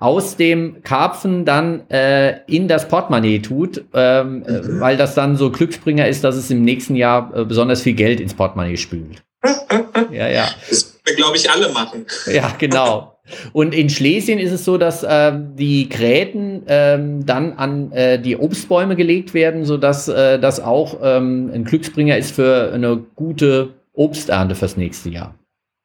aus 0.00 0.36
dem 0.36 0.82
Karpfen 0.82 1.44
dann 1.44 1.88
äh, 1.90 2.40
in 2.46 2.68
das 2.68 2.88
Portemonnaie 2.88 3.40
tut, 3.40 3.84
ähm, 3.94 4.44
äh, 4.46 4.52
mhm. 4.52 4.80
weil 4.80 4.96
das 4.96 5.14
dann 5.14 5.36
so 5.36 5.50
Glücksbringer 5.50 6.06
ist, 6.06 6.24
dass 6.24 6.36
es 6.36 6.50
im 6.50 6.62
nächsten 6.62 6.94
Jahr 6.94 7.32
äh, 7.34 7.44
besonders 7.44 7.82
viel 7.82 7.94
Geld 7.94 8.20
ins 8.20 8.34
Portemonnaie 8.34 8.76
spült. 8.76 9.22
ja, 10.12 10.28
ja. 10.28 10.48
Das 10.68 10.98
wir, 11.04 11.16
glaube 11.16 11.36
ich, 11.36 11.50
alle 11.50 11.70
machen. 11.70 12.06
Ja, 12.30 12.54
genau. 12.58 13.18
Und 13.52 13.74
in 13.74 13.90
Schlesien 13.90 14.38
ist 14.38 14.52
es 14.52 14.64
so, 14.64 14.78
dass 14.78 15.02
äh, 15.02 15.32
die 15.54 15.88
Gräten 15.88 16.62
ähm, 16.66 17.26
dann 17.26 17.54
an 17.54 17.92
äh, 17.92 18.18
die 18.20 18.36
Obstbäume 18.36 18.96
gelegt 18.96 19.34
werden, 19.34 19.64
sodass 19.64 20.08
äh, 20.08 20.38
das 20.38 20.60
auch 20.60 20.98
ähm, 21.02 21.50
ein 21.52 21.64
Glücksbringer 21.64 22.16
ist 22.16 22.34
für 22.34 22.72
eine 22.72 22.96
gute 23.16 23.70
Obsternte 23.94 24.54
fürs 24.54 24.76
nächste 24.76 25.10
Jahr. 25.10 25.34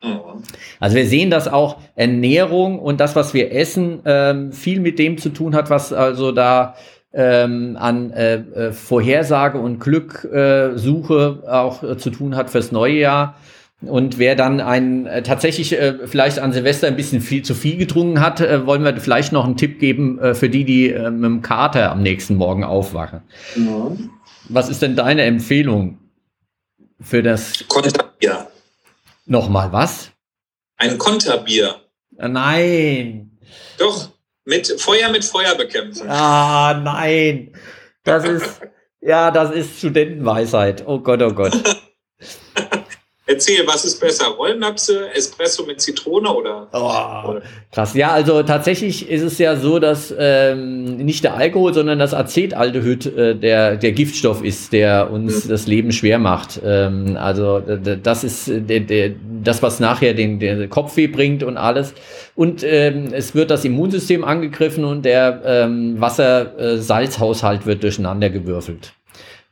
Mhm. 0.03 0.43
Also 0.79 0.95
wir 0.95 1.07
sehen, 1.07 1.29
dass 1.29 1.47
auch 1.47 1.77
Ernährung 1.95 2.79
und 2.79 2.99
das, 2.99 3.15
was 3.15 3.33
wir 3.33 3.53
essen, 3.53 4.01
ähm, 4.05 4.51
viel 4.51 4.79
mit 4.79 4.99
dem 4.99 5.17
zu 5.17 5.29
tun 5.29 5.55
hat, 5.55 5.69
was 5.69 5.93
also 5.93 6.31
da 6.31 6.75
ähm, 7.13 7.77
an 7.79 8.11
äh, 8.11 8.35
äh, 8.35 8.71
Vorhersage 8.71 9.59
und 9.59 9.79
Glücksuche 9.79 11.43
auch 11.47 11.83
äh, 11.83 11.97
zu 11.97 12.09
tun 12.09 12.35
hat 12.35 12.49
fürs 12.49 12.71
neue 12.71 12.99
Jahr. 12.99 13.35
Und 13.81 14.17
wer 14.17 14.35
dann 14.35 14.61
ein 14.61 15.05
äh, 15.05 15.23
tatsächlich 15.23 15.77
äh, 15.79 16.07
vielleicht 16.07 16.39
an 16.39 16.53
Silvester 16.53 16.87
ein 16.87 16.95
bisschen 16.95 17.21
viel 17.21 17.43
zu 17.43 17.53
viel 17.53 17.77
getrunken 17.77 18.21
hat, 18.21 18.41
äh, 18.41 18.65
wollen 18.65 18.83
wir 18.83 18.95
vielleicht 18.97 19.31
noch 19.31 19.45
einen 19.45 19.57
Tipp 19.57 19.79
geben 19.79 20.19
äh, 20.19 20.33
für 20.33 20.49
die, 20.49 20.63
die 20.63 20.89
äh, 20.89 21.11
mit 21.11 21.25
dem 21.25 21.41
Kater 21.41 21.91
am 21.91 22.01
nächsten 22.01 22.35
Morgen 22.35 22.63
aufwachen. 22.63 23.21
Ja. 23.55 23.91
Was 24.49 24.69
ist 24.69 24.81
denn 24.81 24.95
deine 24.95 25.23
Empfehlung 25.23 25.97
für 26.99 27.21
das 27.21 27.65
Konterbier? 27.67 28.47
Nochmal 29.25 29.71
was? 29.71 30.11
Ein 30.77 30.97
Konterbier. 30.97 31.81
Äh, 32.17 32.27
nein. 32.27 33.37
Doch, 33.77 34.09
mit 34.45 34.67
Feuer 34.81 35.09
mit 35.09 35.23
Feuer 35.23 35.55
bekämpfen. 35.55 36.09
Ah, 36.09 36.73
nein. 36.83 37.53
Das 38.03 38.25
ist, 38.25 38.61
ja, 38.99 39.31
das 39.31 39.51
ist 39.51 39.77
Studentenweisheit. 39.77 40.83
Oh 40.85 40.99
Gott, 40.99 41.21
oh 41.21 41.31
Gott. 41.33 41.53
Erzähl, 43.33 43.65
was 43.65 43.83
ist 43.83 43.99
besser? 43.99 44.27
Rollnapse, 44.27 45.09
Espresso 45.15 45.65
mit 45.65 45.81
Zitrone 45.81 46.31
oder, 46.31 46.67
oh? 46.71 47.39
Krass. 47.71 47.95
Ja, 47.95 48.11
also 48.11 48.43
tatsächlich 48.43 49.09
ist 49.09 49.23
es 49.23 49.39
ja 49.39 49.55
so, 49.55 49.79
dass 49.79 50.13
ähm, 50.15 50.97
nicht 50.97 51.23
der 51.23 51.33
Alkohol, 51.33 51.73
sondern 51.73 51.97
das 51.97 52.13
Acetaldehyd 52.13 53.05
äh, 53.07 53.35
der, 53.35 53.77
der 53.77 53.91
Giftstoff 53.91 54.43
ist, 54.43 54.71
der 54.71 55.11
uns 55.11 55.45
mhm. 55.45 55.49
das 55.49 55.65
Leben 55.65 55.91
schwer 55.91 56.19
macht. 56.19 56.61
Ähm, 56.63 57.17
also 57.19 57.59
das 57.59 58.23
ist 58.23 58.47
der, 58.47 58.81
der, 58.81 59.11
das, 59.43 59.63
was 59.63 59.79
nachher 59.79 60.13
den, 60.13 60.39
den 60.39 60.69
Kopfweh 60.69 61.07
bringt 61.07 61.41
und 61.41 61.57
alles. 61.57 61.95
Und 62.35 62.63
ähm, 62.63 63.07
es 63.13 63.33
wird 63.33 63.49
das 63.49 63.65
Immunsystem 63.65 64.23
angegriffen 64.23 64.85
und 64.85 65.05
der 65.05 65.41
ähm, 65.43 65.99
Wasser-Salzhaushalt 65.99 67.65
wird 67.65 67.81
durcheinander 67.81 68.29
gewürfelt. 68.29 68.93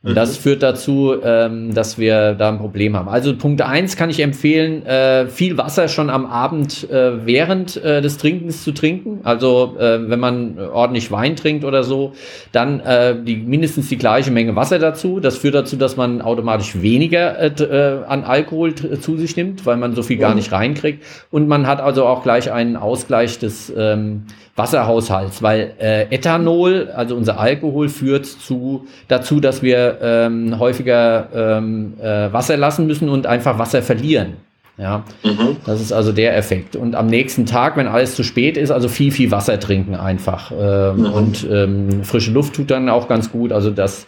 Und 0.04 0.16
das 0.16 0.36
mhm. 0.36 0.42
führt 0.42 0.62
dazu, 0.64 1.14
ähm, 1.22 1.74
dass 1.74 1.96
wir 1.96 2.34
da 2.34 2.48
ein 2.48 2.58
Problem 2.58 2.96
haben. 2.96 3.08
Also 3.08 3.36
Punkt 3.36 3.62
eins 3.62 3.96
kann 3.96 4.10
ich 4.10 4.18
empfehlen, 4.18 4.84
äh, 4.84 5.28
viel 5.28 5.56
Wasser 5.58 5.86
schon 5.86 6.10
am 6.10 6.26
Abend 6.26 6.90
äh, 6.90 7.24
während 7.24 7.76
äh, 7.76 8.02
des 8.02 8.18
Trinkens 8.18 8.64
zu 8.64 8.72
trinken. 8.72 9.20
Also 9.22 9.76
äh, 9.78 10.10
wenn 10.10 10.18
man 10.18 10.58
ordentlich 10.58 11.12
Wein 11.12 11.36
trinkt 11.36 11.64
oder 11.64 11.84
so, 11.84 12.14
dann 12.50 12.80
äh, 12.80 13.14
die, 13.22 13.36
mindestens 13.36 13.88
die 13.88 13.96
gleiche 13.96 14.32
Menge 14.32 14.56
Wasser 14.56 14.80
dazu. 14.80 15.20
Das 15.20 15.38
führt 15.38 15.54
dazu, 15.54 15.76
dass 15.76 15.96
man 15.96 16.20
automatisch 16.20 16.82
weniger 16.82 17.40
äh, 17.40 18.04
an 18.08 18.24
Alkohol 18.24 18.74
zu 18.74 19.16
sich 19.16 19.36
nimmt, 19.36 19.64
weil 19.66 19.76
man 19.76 19.94
so 19.94 20.02
viel 20.02 20.16
gar 20.16 20.34
nicht 20.34 20.50
reinkriegt. 20.50 21.04
Und 21.30 21.46
man 21.46 21.68
hat 21.68 21.80
also 21.80 22.06
auch 22.06 22.24
gleich 22.24 22.50
einen 22.50 22.76
Ausgleich 22.76 23.38
des 23.38 23.72
ähm, 23.76 24.24
Wasserhaushalts, 24.56 25.42
weil 25.42 25.72
äh, 25.80 26.14
Ethanol, 26.14 26.90
also 26.94 27.16
unser 27.16 27.40
Alkohol, 27.40 27.88
führt 27.88 28.26
zu, 28.26 28.86
dazu, 29.08 29.40
dass 29.40 29.62
wir 29.62 29.98
ähm, 30.02 30.58
häufiger 30.58 31.28
ähm, 31.34 31.94
äh, 32.00 32.32
Wasser 32.32 32.56
lassen 32.56 32.86
müssen 32.86 33.08
und 33.08 33.26
einfach 33.26 33.58
Wasser 33.58 33.82
verlieren. 33.82 34.34
Ja, 34.78 35.04
mhm. 35.22 35.58
das 35.66 35.80
ist 35.80 35.92
also 35.92 36.12
der 36.12 36.36
Effekt. 36.36 36.76
Und 36.76 36.94
am 36.94 37.06
nächsten 37.06 37.44
Tag, 37.44 37.76
wenn 37.76 37.86
alles 37.86 38.14
zu 38.14 38.24
spät 38.24 38.56
ist, 38.56 38.70
also 38.70 38.88
viel, 38.88 39.12
viel 39.12 39.30
Wasser 39.30 39.60
trinken 39.60 39.94
einfach. 39.94 40.50
Ähm, 40.50 40.96
mhm. 40.96 41.12
Und 41.12 41.46
ähm, 41.50 42.04
frische 42.04 42.30
Luft 42.30 42.54
tut 42.54 42.70
dann 42.70 42.88
auch 42.88 43.06
ganz 43.06 43.30
gut. 43.30 43.52
Also 43.52 43.70
das 43.70 44.06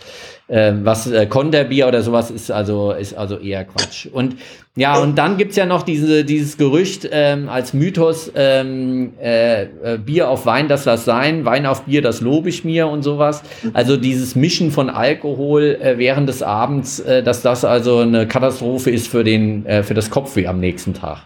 äh, 0.48 0.72
was 0.82 1.06
äh, 1.06 1.26
Konterbier 1.26 1.88
oder 1.88 2.02
sowas 2.02 2.30
ist 2.30 2.50
also, 2.50 2.92
ist 2.92 3.14
also 3.14 3.38
eher 3.38 3.64
Quatsch. 3.64 4.06
Und 4.06 4.36
ja, 4.76 4.98
und 4.98 5.16
dann 5.16 5.38
gibt's 5.38 5.56
ja 5.56 5.66
noch 5.66 5.82
diese, 5.82 6.24
dieses 6.24 6.58
Gerücht 6.58 7.08
ähm, 7.10 7.48
als 7.48 7.72
Mythos, 7.72 8.30
ähm, 8.34 9.14
äh, 9.20 9.62
äh, 9.62 9.98
Bier 9.98 10.28
auf 10.28 10.46
Wein, 10.46 10.68
das 10.68 10.84
lass 10.84 11.04
sein, 11.04 11.44
Wein 11.44 11.64
auf 11.64 11.84
Bier, 11.84 12.02
das 12.02 12.20
lobe 12.20 12.48
ich 12.48 12.64
mir 12.64 12.88
und 12.88 13.02
sowas. 13.02 13.42
Also 13.72 13.96
dieses 13.96 14.34
Mischen 14.34 14.70
von 14.70 14.90
Alkohol 14.90 15.78
äh, 15.80 15.96
während 15.96 16.28
des 16.28 16.42
Abends, 16.42 17.00
äh, 17.00 17.22
dass 17.22 17.40
das 17.40 17.64
also 17.64 17.98
eine 17.98 18.26
Katastrophe 18.26 18.90
ist 18.90 19.08
für, 19.08 19.24
den, 19.24 19.64
für 19.84 19.94
das 19.94 20.10
Kopfweh 20.10 20.46
am 20.46 20.60
nächsten 20.60 20.92
Tag. 20.92 21.22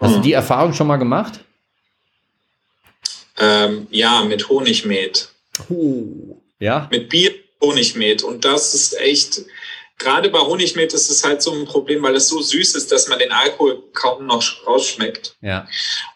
Hast 0.00 0.14
du 0.14 0.18
mhm. 0.18 0.22
die 0.22 0.32
Erfahrung 0.32 0.74
schon 0.74 0.86
mal 0.86 0.96
gemacht? 0.96 1.40
Ähm, 3.40 3.86
ja, 3.90 4.24
mit 4.24 4.48
Honigmet. 4.48 5.30
Oh, 5.68 6.36
ja? 6.58 6.88
Mit 6.90 7.08
Bier 7.08 7.30
Honigmet. 7.60 8.22
Und 8.22 8.44
das 8.44 8.74
ist 8.74 8.98
echt, 9.00 9.42
gerade 9.98 10.30
bei 10.30 10.40
Honigmet 10.40 10.92
ist 10.92 11.10
es 11.10 11.24
halt 11.24 11.42
so 11.42 11.52
ein 11.52 11.64
Problem, 11.64 12.02
weil 12.02 12.16
es 12.16 12.28
so 12.28 12.40
süß 12.40 12.74
ist, 12.74 12.92
dass 12.92 13.08
man 13.08 13.18
den 13.18 13.32
Alkohol 13.32 13.82
kaum 13.92 14.26
noch 14.26 14.44
rausschmeckt. 14.66 15.36
Ja. 15.40 15.66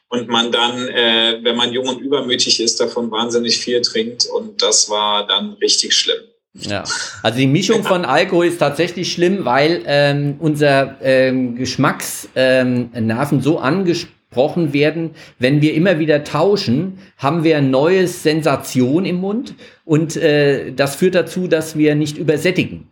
Und 0.09 0.28
man 0.28 0.53
dann, 0.53 0.88
äh, 0.88 1.40
wenn 1.43 1.57
man 1.57 1.72
jung 1.72 1.88
und 1.88 2.01
übermütig 2.01 2.61
ist, 2.61 2.78
davon 2.80 3.11
wahnsinnig 3.11 3.59
viel 3.59 3.80
trinkt. 3.80 4.26
Und 4.26 4.61
das 4.62 4.90
war 4.90 5.26
dann 5.26 5.55
richtig 5.55 5.95
schlimm. 5.95 6.22
Ja, 6.55 6.84
also 7.22 7.38
die 7.38 7.47
Mischung 7.47 7.82
von 7.82 8.05
Alkohol 8.05 8.45
ist 8.45 8.59
tatsächlich 8.59 9.11
schlimm, 9.11 9.47
weil 9.47 9.82
ähm, 9.86 10.36
unser 10.38 10.99
ähm, 11.01 11.57
Geschmacksnerven 11.57 12.90
ähm, 12.95 13.40
so 13.40 13.59
angesprochen 13.59 14.22
gesprochen 14.33 14.72
werden. 14.72 15.11
Wenn 15.39 15.61
wir 15.61 15.74
immer 15.74 15.99
wieder 15.99 16.24
tauschen, 16.24 16.99
haben 17.18 17.45
wir 17.45 17.59
ein 17.59 17.70
neues 17.70 18.22
Sensation 18.22 19.05
im 19.05 19.16
Mund 19.16 19.55
und 19.85 20.16
äh, 20.16 20.72
das 20.72 20.97
führt 20.97 21.14
dazu, 21.14 21.49
dass 21.49 21.76
wir 21.76 21.95
nicht 21.95 22.16
übersättigen. 22.16 22.89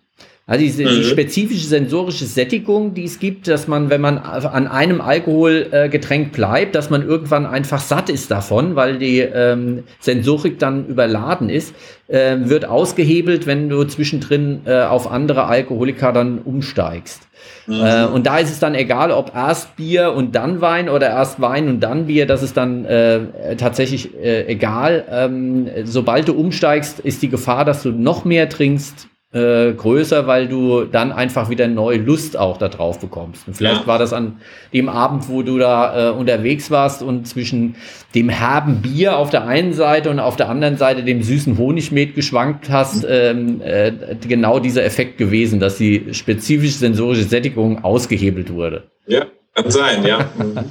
Also 0.46 0.64
diese, 0.64 0.82
mhm. 0.82 0.88
die 0.88 1.04
spezifische 1.04 1.66
sensorische 1.66 2.26
Sättigung, 2.26 2.92
die 2.92 3.04
es 3.04 3.20
gibt, 3.20 3.46
dass 3.46 3.68
man, 3.68 3.88
wenn 3.88 4.00
man 4.00 4.18
an 4.18 4.66
einem 4.66 5.00
Alkoholgetränk 5.00 6.26
äh, 6.26 6.30
bleibt, 6.30 6.74
dass 6.74 6.90
man 6.90 7.06
irgendwann 7.06 7.46
einfach 7.46 7.80
satt 7.80 8.10
ist 8.10 8.30
davon, 8.30 8.74
weil 8.74 8.98
die 8.98 9.20
ähm, 9.20 9.84
Sensorik 10.00 10.58
dann 10.58 10.88
überladen 10.88 11.48
ist, 11.48 11.72
äh, 12.08 12.36
wird 12.40 12.64
ausgehebelt, 12.64 13.46
wenn 13.46 13.68
du 13.68 13.84
zwischendrin 13.84 14.62
äh, 14.66 14.82
auf 14.82 15.10
andere 15.10 15.44
Alkoholiker 15.44 16.12
dann 16.12 16.40
umsteigst. 16.40 17.29
Mhm. 17.66 17.80
Äh, 17.84 18.04
und 18.06 18.26
da 18.26 18.38
ist 18.38 18.50
es 18.50 18.58
dann 18.58 18.74
egal, 18.74 19.12
ob 19.12 19.34
erst 19.34 19.76
Bier 19.76 20.12
und 20.12 20.34
dann 20.34 20.60
Wein 20.60 20.88
oder 20.88 21.08
erst 21.08 21.40
Wein 21.40 21.68
und 21.68 21.80
dann 21.80 22.06
Bier, 22.06 22.26
das 22.26 22.42
ist 22.42 22.56
dann 22.56 22.84
äh, 22.84 23.56
tatsächlich 23.56 24.14
äh, 24.16 24.46
egal. 24.46 25.04
Ähm, 25.10 25.68
sobald 25.84 26.28
du 26.28 26.34
umsteigst, 26.34 27.00
ist 27.00 27.22
die 27.22 27.28
Gefahr, 27.28 27.64
dass 27.64 27.82
du 27.82 27.90
noch 27.90 28.24
mehr 28.24 28.48
trinkst, 28.48 29.09
äh, 29.32 29.72
größer, 29.72 30.26
weil 30.26 30.48
du 30.48 30.84
dann 30.84 31.12
einfach 31.12 31.50
wieder 31.50 31.68
neue 31.68 31.98
Lust 31.98 32.36
auch 32.36 32.56
da 32.56 32.68
drauf 32.68 32.98
bekommst. 32.98 33.46
Und 33.46 33.54
vielleicht 33.54 33.82
ja. 33.82 33.86
war 33.86 33.98
das 33.98 34.12
an 34.12 34.40
dem 34.72 34.88
Abend, 34.88 35.28
wo 35.28 35.42
du 35.42 35.58
da 35.58 36.10
äh, 36.10 36.12
unterwegs 36.12 36.70
warst 36.70 37.02
und 37.02 37.28
zwischen 37.28 37.76
dem 38.14 38.28
herben 38.28 38.82
Bier 38.82 39.16
auf 39.16 39.30
der 39.30 39.46
einen 39.46 39.72
Seite 39.72 40.10
und 40.10 40.18
auf 40.18 40.34
der 40.34 40.48
anderen 40.48 40.76
Seite 40.76 41.04
dem 41.04 41.22
süßen 41.22 41.58
Honigmet 41.58 42.16
geschwankt 42.16 42.70
hast, 42.70 43.06
ähm, 43.08 43.60
äh, 43.62 43.92
genau 44.26 44.58
dieser 44.58 44.84
Effekt 44.84 45.16
gewesen, 45.16 45.60
dass 45.60 45.78
die 45.78 46.12
spezifische 46.12 46.78
sensorische 46.78 47.24
Sättigung 47.24 47.84
ausgehebelt 47.84 48.52
wurde. 48.52 48.90
Ja, 49.06 49.26
kann 49.54 49.70
sein, 49.70 50.04
ja. 50.04 50.28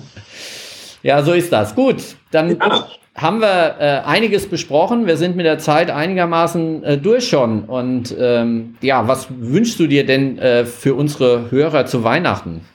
ja, 1.03 1.23
so 1.23 1.33
ist 1.33 1.51
das. 1.51 1.75
Gut, 1.75 1.97
dann 2.31 2.57
ja 2.57 2.87
haben 3.21 3.41
wir 3.41 3.75
äh, 3.79 4.07
einiges 4.07 4.47
besprochen. 4.47 5.05
Wir 5.05 5.17
sind 5.17 5.35
mit 5.35 5.45
der 5.45 5.59
Zeit 5.59 5.89
einigermaßen 5.89 6.83
äh, 6.83 6.97
durch 6.97 7.27
schon. 7.27 7.65
Und 7.65 8.15
ähm, 8.17 8.77
ja, 8.81 9.07
was 9.07 9.27
wünschst 9.29 9.79
du 9.79 9.87
dir 9.87 10.05
denn 10.05 10.37
äh, 10.37 10.65
für 10.65 10.95
unsere 10.95 11.51
Hörer 11.51 11.85
zu 11.85 12.03
Weihnachten? 12.03 12.65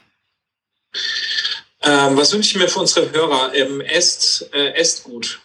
Ähm, 1.81 2.17
was 2.17 2.33
wünsche 2.33 2.55
ich 2.55 2.61
mir 2.61 2.67
für 2.69 2.79
unsere 2.79 3.11
Hörer? 3.11 3.51
Ähm, 3.53 3.81
esst, 3.81 4.53
äh, 4.53 4.73
esst 4.73 5.03
gut 5.03 5.39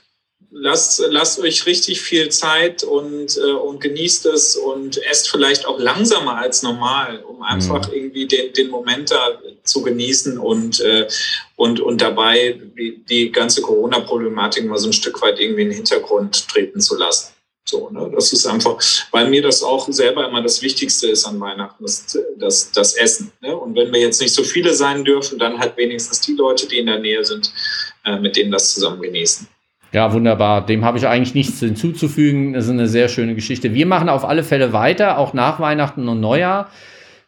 lasst, 0.51 1.03
lasst 1.09 1.39
euch 1.41 1.67
richtig 1.67 2.01
viel 2.01 2.29
Zeit 2.29 2.83
und, 2.83 3.37
äh, 3.37 3.53
und 3.53 3.81
genießt 3.81 4.27
es 4.27 4.57
und 4.57 4.99
esst 5.05 5.31
vielleicht 5.31 5.67
auch 5.67 5.79
langsamer 5.79 6.37
als 6.37 6.63
normal, 6.63 7.23
um 7.25 7.43
einfach 7.43 7.89
mhm. 7.89 7.95
irgendwie 7.95 8.27
den, 8.27 8.53
den 8.53 8.69
Moment 8.69 9.11
da 9.11 9.39
zu 9.65 9.83
genießen 9.83 10.39
und, 10.39 10.81
äh, 10.81 11.07
und, 11.57 11.81
und 11.81 12.01
dabei 12.01 12.61
die, 12.77 13.05
die 13.05 13.33
ganze 13.33 13.63
Corona-Problematik 13.63 14.65
mal 14.67 14.79
so 14.79 14.89
ein 14.89 14.93
Stück 14.93 15.21
weit 15.23 15.39
irgendwie 15.39 15.63
in 15.63 15.69
den 15.69 15.77
Hintergrund 15.77 16.49
treten 16.49 16.81
zu 16.81 16.97
lassen. 16.97 17.33
So, 17.65 17.89
ne? 17.91 18.11
Das 18.13 18.33
ist 18.33 18.47
einfach, 18.47 18.79
weil 19.13 19.29
mir 19.29 19.43
das 19.43 19.63
auch 19.63 19.87
selber 19.93 20.27
immer 20.27 20.43
das 20.43 20.61
Wichtigste 20.61 21.09
ist 21.09 21.25
an 21.25 21.39
Weihnachten, 21.39 21.85
das, 21.85 22.19
das, 22.37 22.73
das 22.73 22.95
Essen. 22.95 23.31
Ne? 23.41 23.57
Und 23.57 23.77
wenn 23.77 23.93
wir 23.93 24.01
jetzt 24.01 24.21
nicht 24.21 24.35
so 24.35 24.43
viele 24.43 24.75
sein 24.75 25.05
dürfen, 25.05 25.39
dann 25.39 25.59
halt 25.59 25.77
wenigstens 25.77 26.21
die 26.21 26.35
Leute, 26.35 26.67
die 26.67 26.79
in 26.79 26.87
der 26.87 26.99
Nähe 26.99 27.25
sind, 27.25 27.53
äh, 28.05 28.19
mit 28.19 28.35
denen 28.35 28.51
das 28.51 28.75
zusammen 28.75 29.01
genießen. 29.01 29.47
Ja, 29.93 30.13
wunderbar. 30.13 30.65
Dem 30.65 30.85
habe 30.85 30.99
ich 30.99 31.07
eigentlich 31.07 31.35
nichts 31.35 31.59
hinzuzufügen. 31.59 32.53
Das 32.53 32.65
ist 32.65 32.71
eine 32.71 32.87
sehr 32.87 33.09
schöne 33.09 33.35
Geschichte. 33.35 33.75
Wir 33.75 33.87
machen 33.87 34.09
auf 34.09 34.25
alle 34.25 34.45
Fälle 34.45 34.73
weiter, 34.73 35.19
auch 35.19 35.33
nach 35.33 35.59
Weihnachten 35.59 36.09
und 36.09 36.21
Neujahr. 36.21 36.69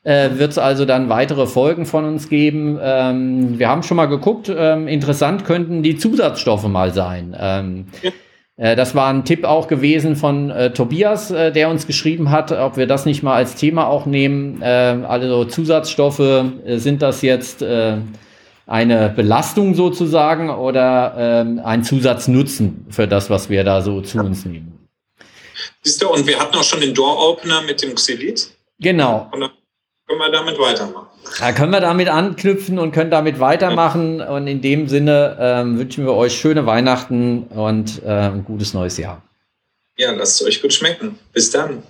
Äh, 0.04 0.30
wird 0.34 0.52
es 0.52 0.58
also 0.58 0.84
dann 0.84 1.08
weitere 1.08 1.46
Folgen 1.46 1.86
von 1.86 2.04
uns 2.04 2.28
geben. 2.28 2.78
Ähm, 2.82 3.58
wir 3.58 3.68
haben 3.68 3.82
schon 3.82 3.96
mal 3.96 4.06
geguckt, 4.06 4.52
ähm, 4.54 4.88
interessant 4.88 5.44
könnten 5.44 5.82
die 5.82 5.96
Zusatzstoffe 5.96 6.66
mal 6.66 6.92
sein. 6.92 7.36
Ähm, 7.38 7.86
ja. 8.02 8.10
äh, 8.56 8.76
das 8.76 8.96
war 8.96 9.12
ein 9.12 9.24
Tipp 9.24 9.44
auch 9.44 9.68
gewesen 9.68 10.16
von 10.16 10.50
äh, 10.50 10.72
Tobias, 10.72 11.30
äh, 11.30 11.52
der 11.52 11.68
uns 11.68 11.86
geschrieben 11.86 12.30
hat, 12.30 12.50
ob 12.50 12.76
wir 12.76 12.88
das 12.88 13.06
nicht 13.06 13.22
mal 13.22 13.34
als 13.34 13.54
Thema 13.54 13.86
auch 13.86 14.06
nehmen. 14.06 14.60
Also 14.62 15.44
Zusatzstoffe, 15.44 16.18
äh, 16.18 16.78
sind 16.78 17.00
das 17.00 17.22
jetzt 17.22 17.64
eine 18.72 19.10
Belastung 19.10 19.74
sozusagen 19.74 20.48
oder 20.48 21.14
ähm, 21.18 21.60
ein 21.62 21.84
Zusatznutzen 21.84 22.86
für 22.88 23.06
das, 23.06 23.28
was 23.28 23.50
wir 23.50 23.64
da 23.64 23.82
so 23.82 24.00
zu 24.00 24.18
uns 24.18 24.46
nehmen. 24.46 24.88
Siehst 25.82 26.00
du, 26.00 26.08
und 26.08 26.26
wir 26.26 26.40
hatten 26.40 26.56
auch 26.56 26.64
schon 26.64 26.80
den 26.80 26.94
Door-Opener 26.94 27.60
mit 27.62 27.82
dem 27.82 27.94
Xylit. 27.94 28.50
Genau. 28.80 29.28
Und 29.30 29.40
dann 29.40 29.50
können 30.08 30.20
wir 30.20 30.30
damit 30.30 30.58
weitermachen. 30.58 31.06
Da 31.38 31.52
können 31.52 31.70
wir 31.70 31.80
damit 31.80 32.08
anknüpfen 32.08 32.78
und 32.78 32.92
können 32.92 33.10
damit 33.10 33.40
weitermachen. 33.40 34.20
Ja. 34.20 34.30
Und 34.34 34.46
in 34.46 34.62
dem 34.62 34.88
Sinne 34.88 35.36
ähm, 35.38 35.78
wünschen 35.78 36.06
wir 36.06 36.14
euch 36.14 36.34
schöne 36.34 36.64
Weihnachten 36.64 37.42
und 37.48 38.02
äh, 38.02 38.08
ein 38.08 38.42
gutes 38.42 38.72
neues 38.72 38.96
Jahr. 38.96 39.20
Ja, 39.98 40.12
lasst 40.12 40.40
es 40.40 40.46
euch 40.46 40.62
gut 40.62 40.72
schmecken. 40.72 41.18
Bis 41.34 41.50
dann. 41.50 41.82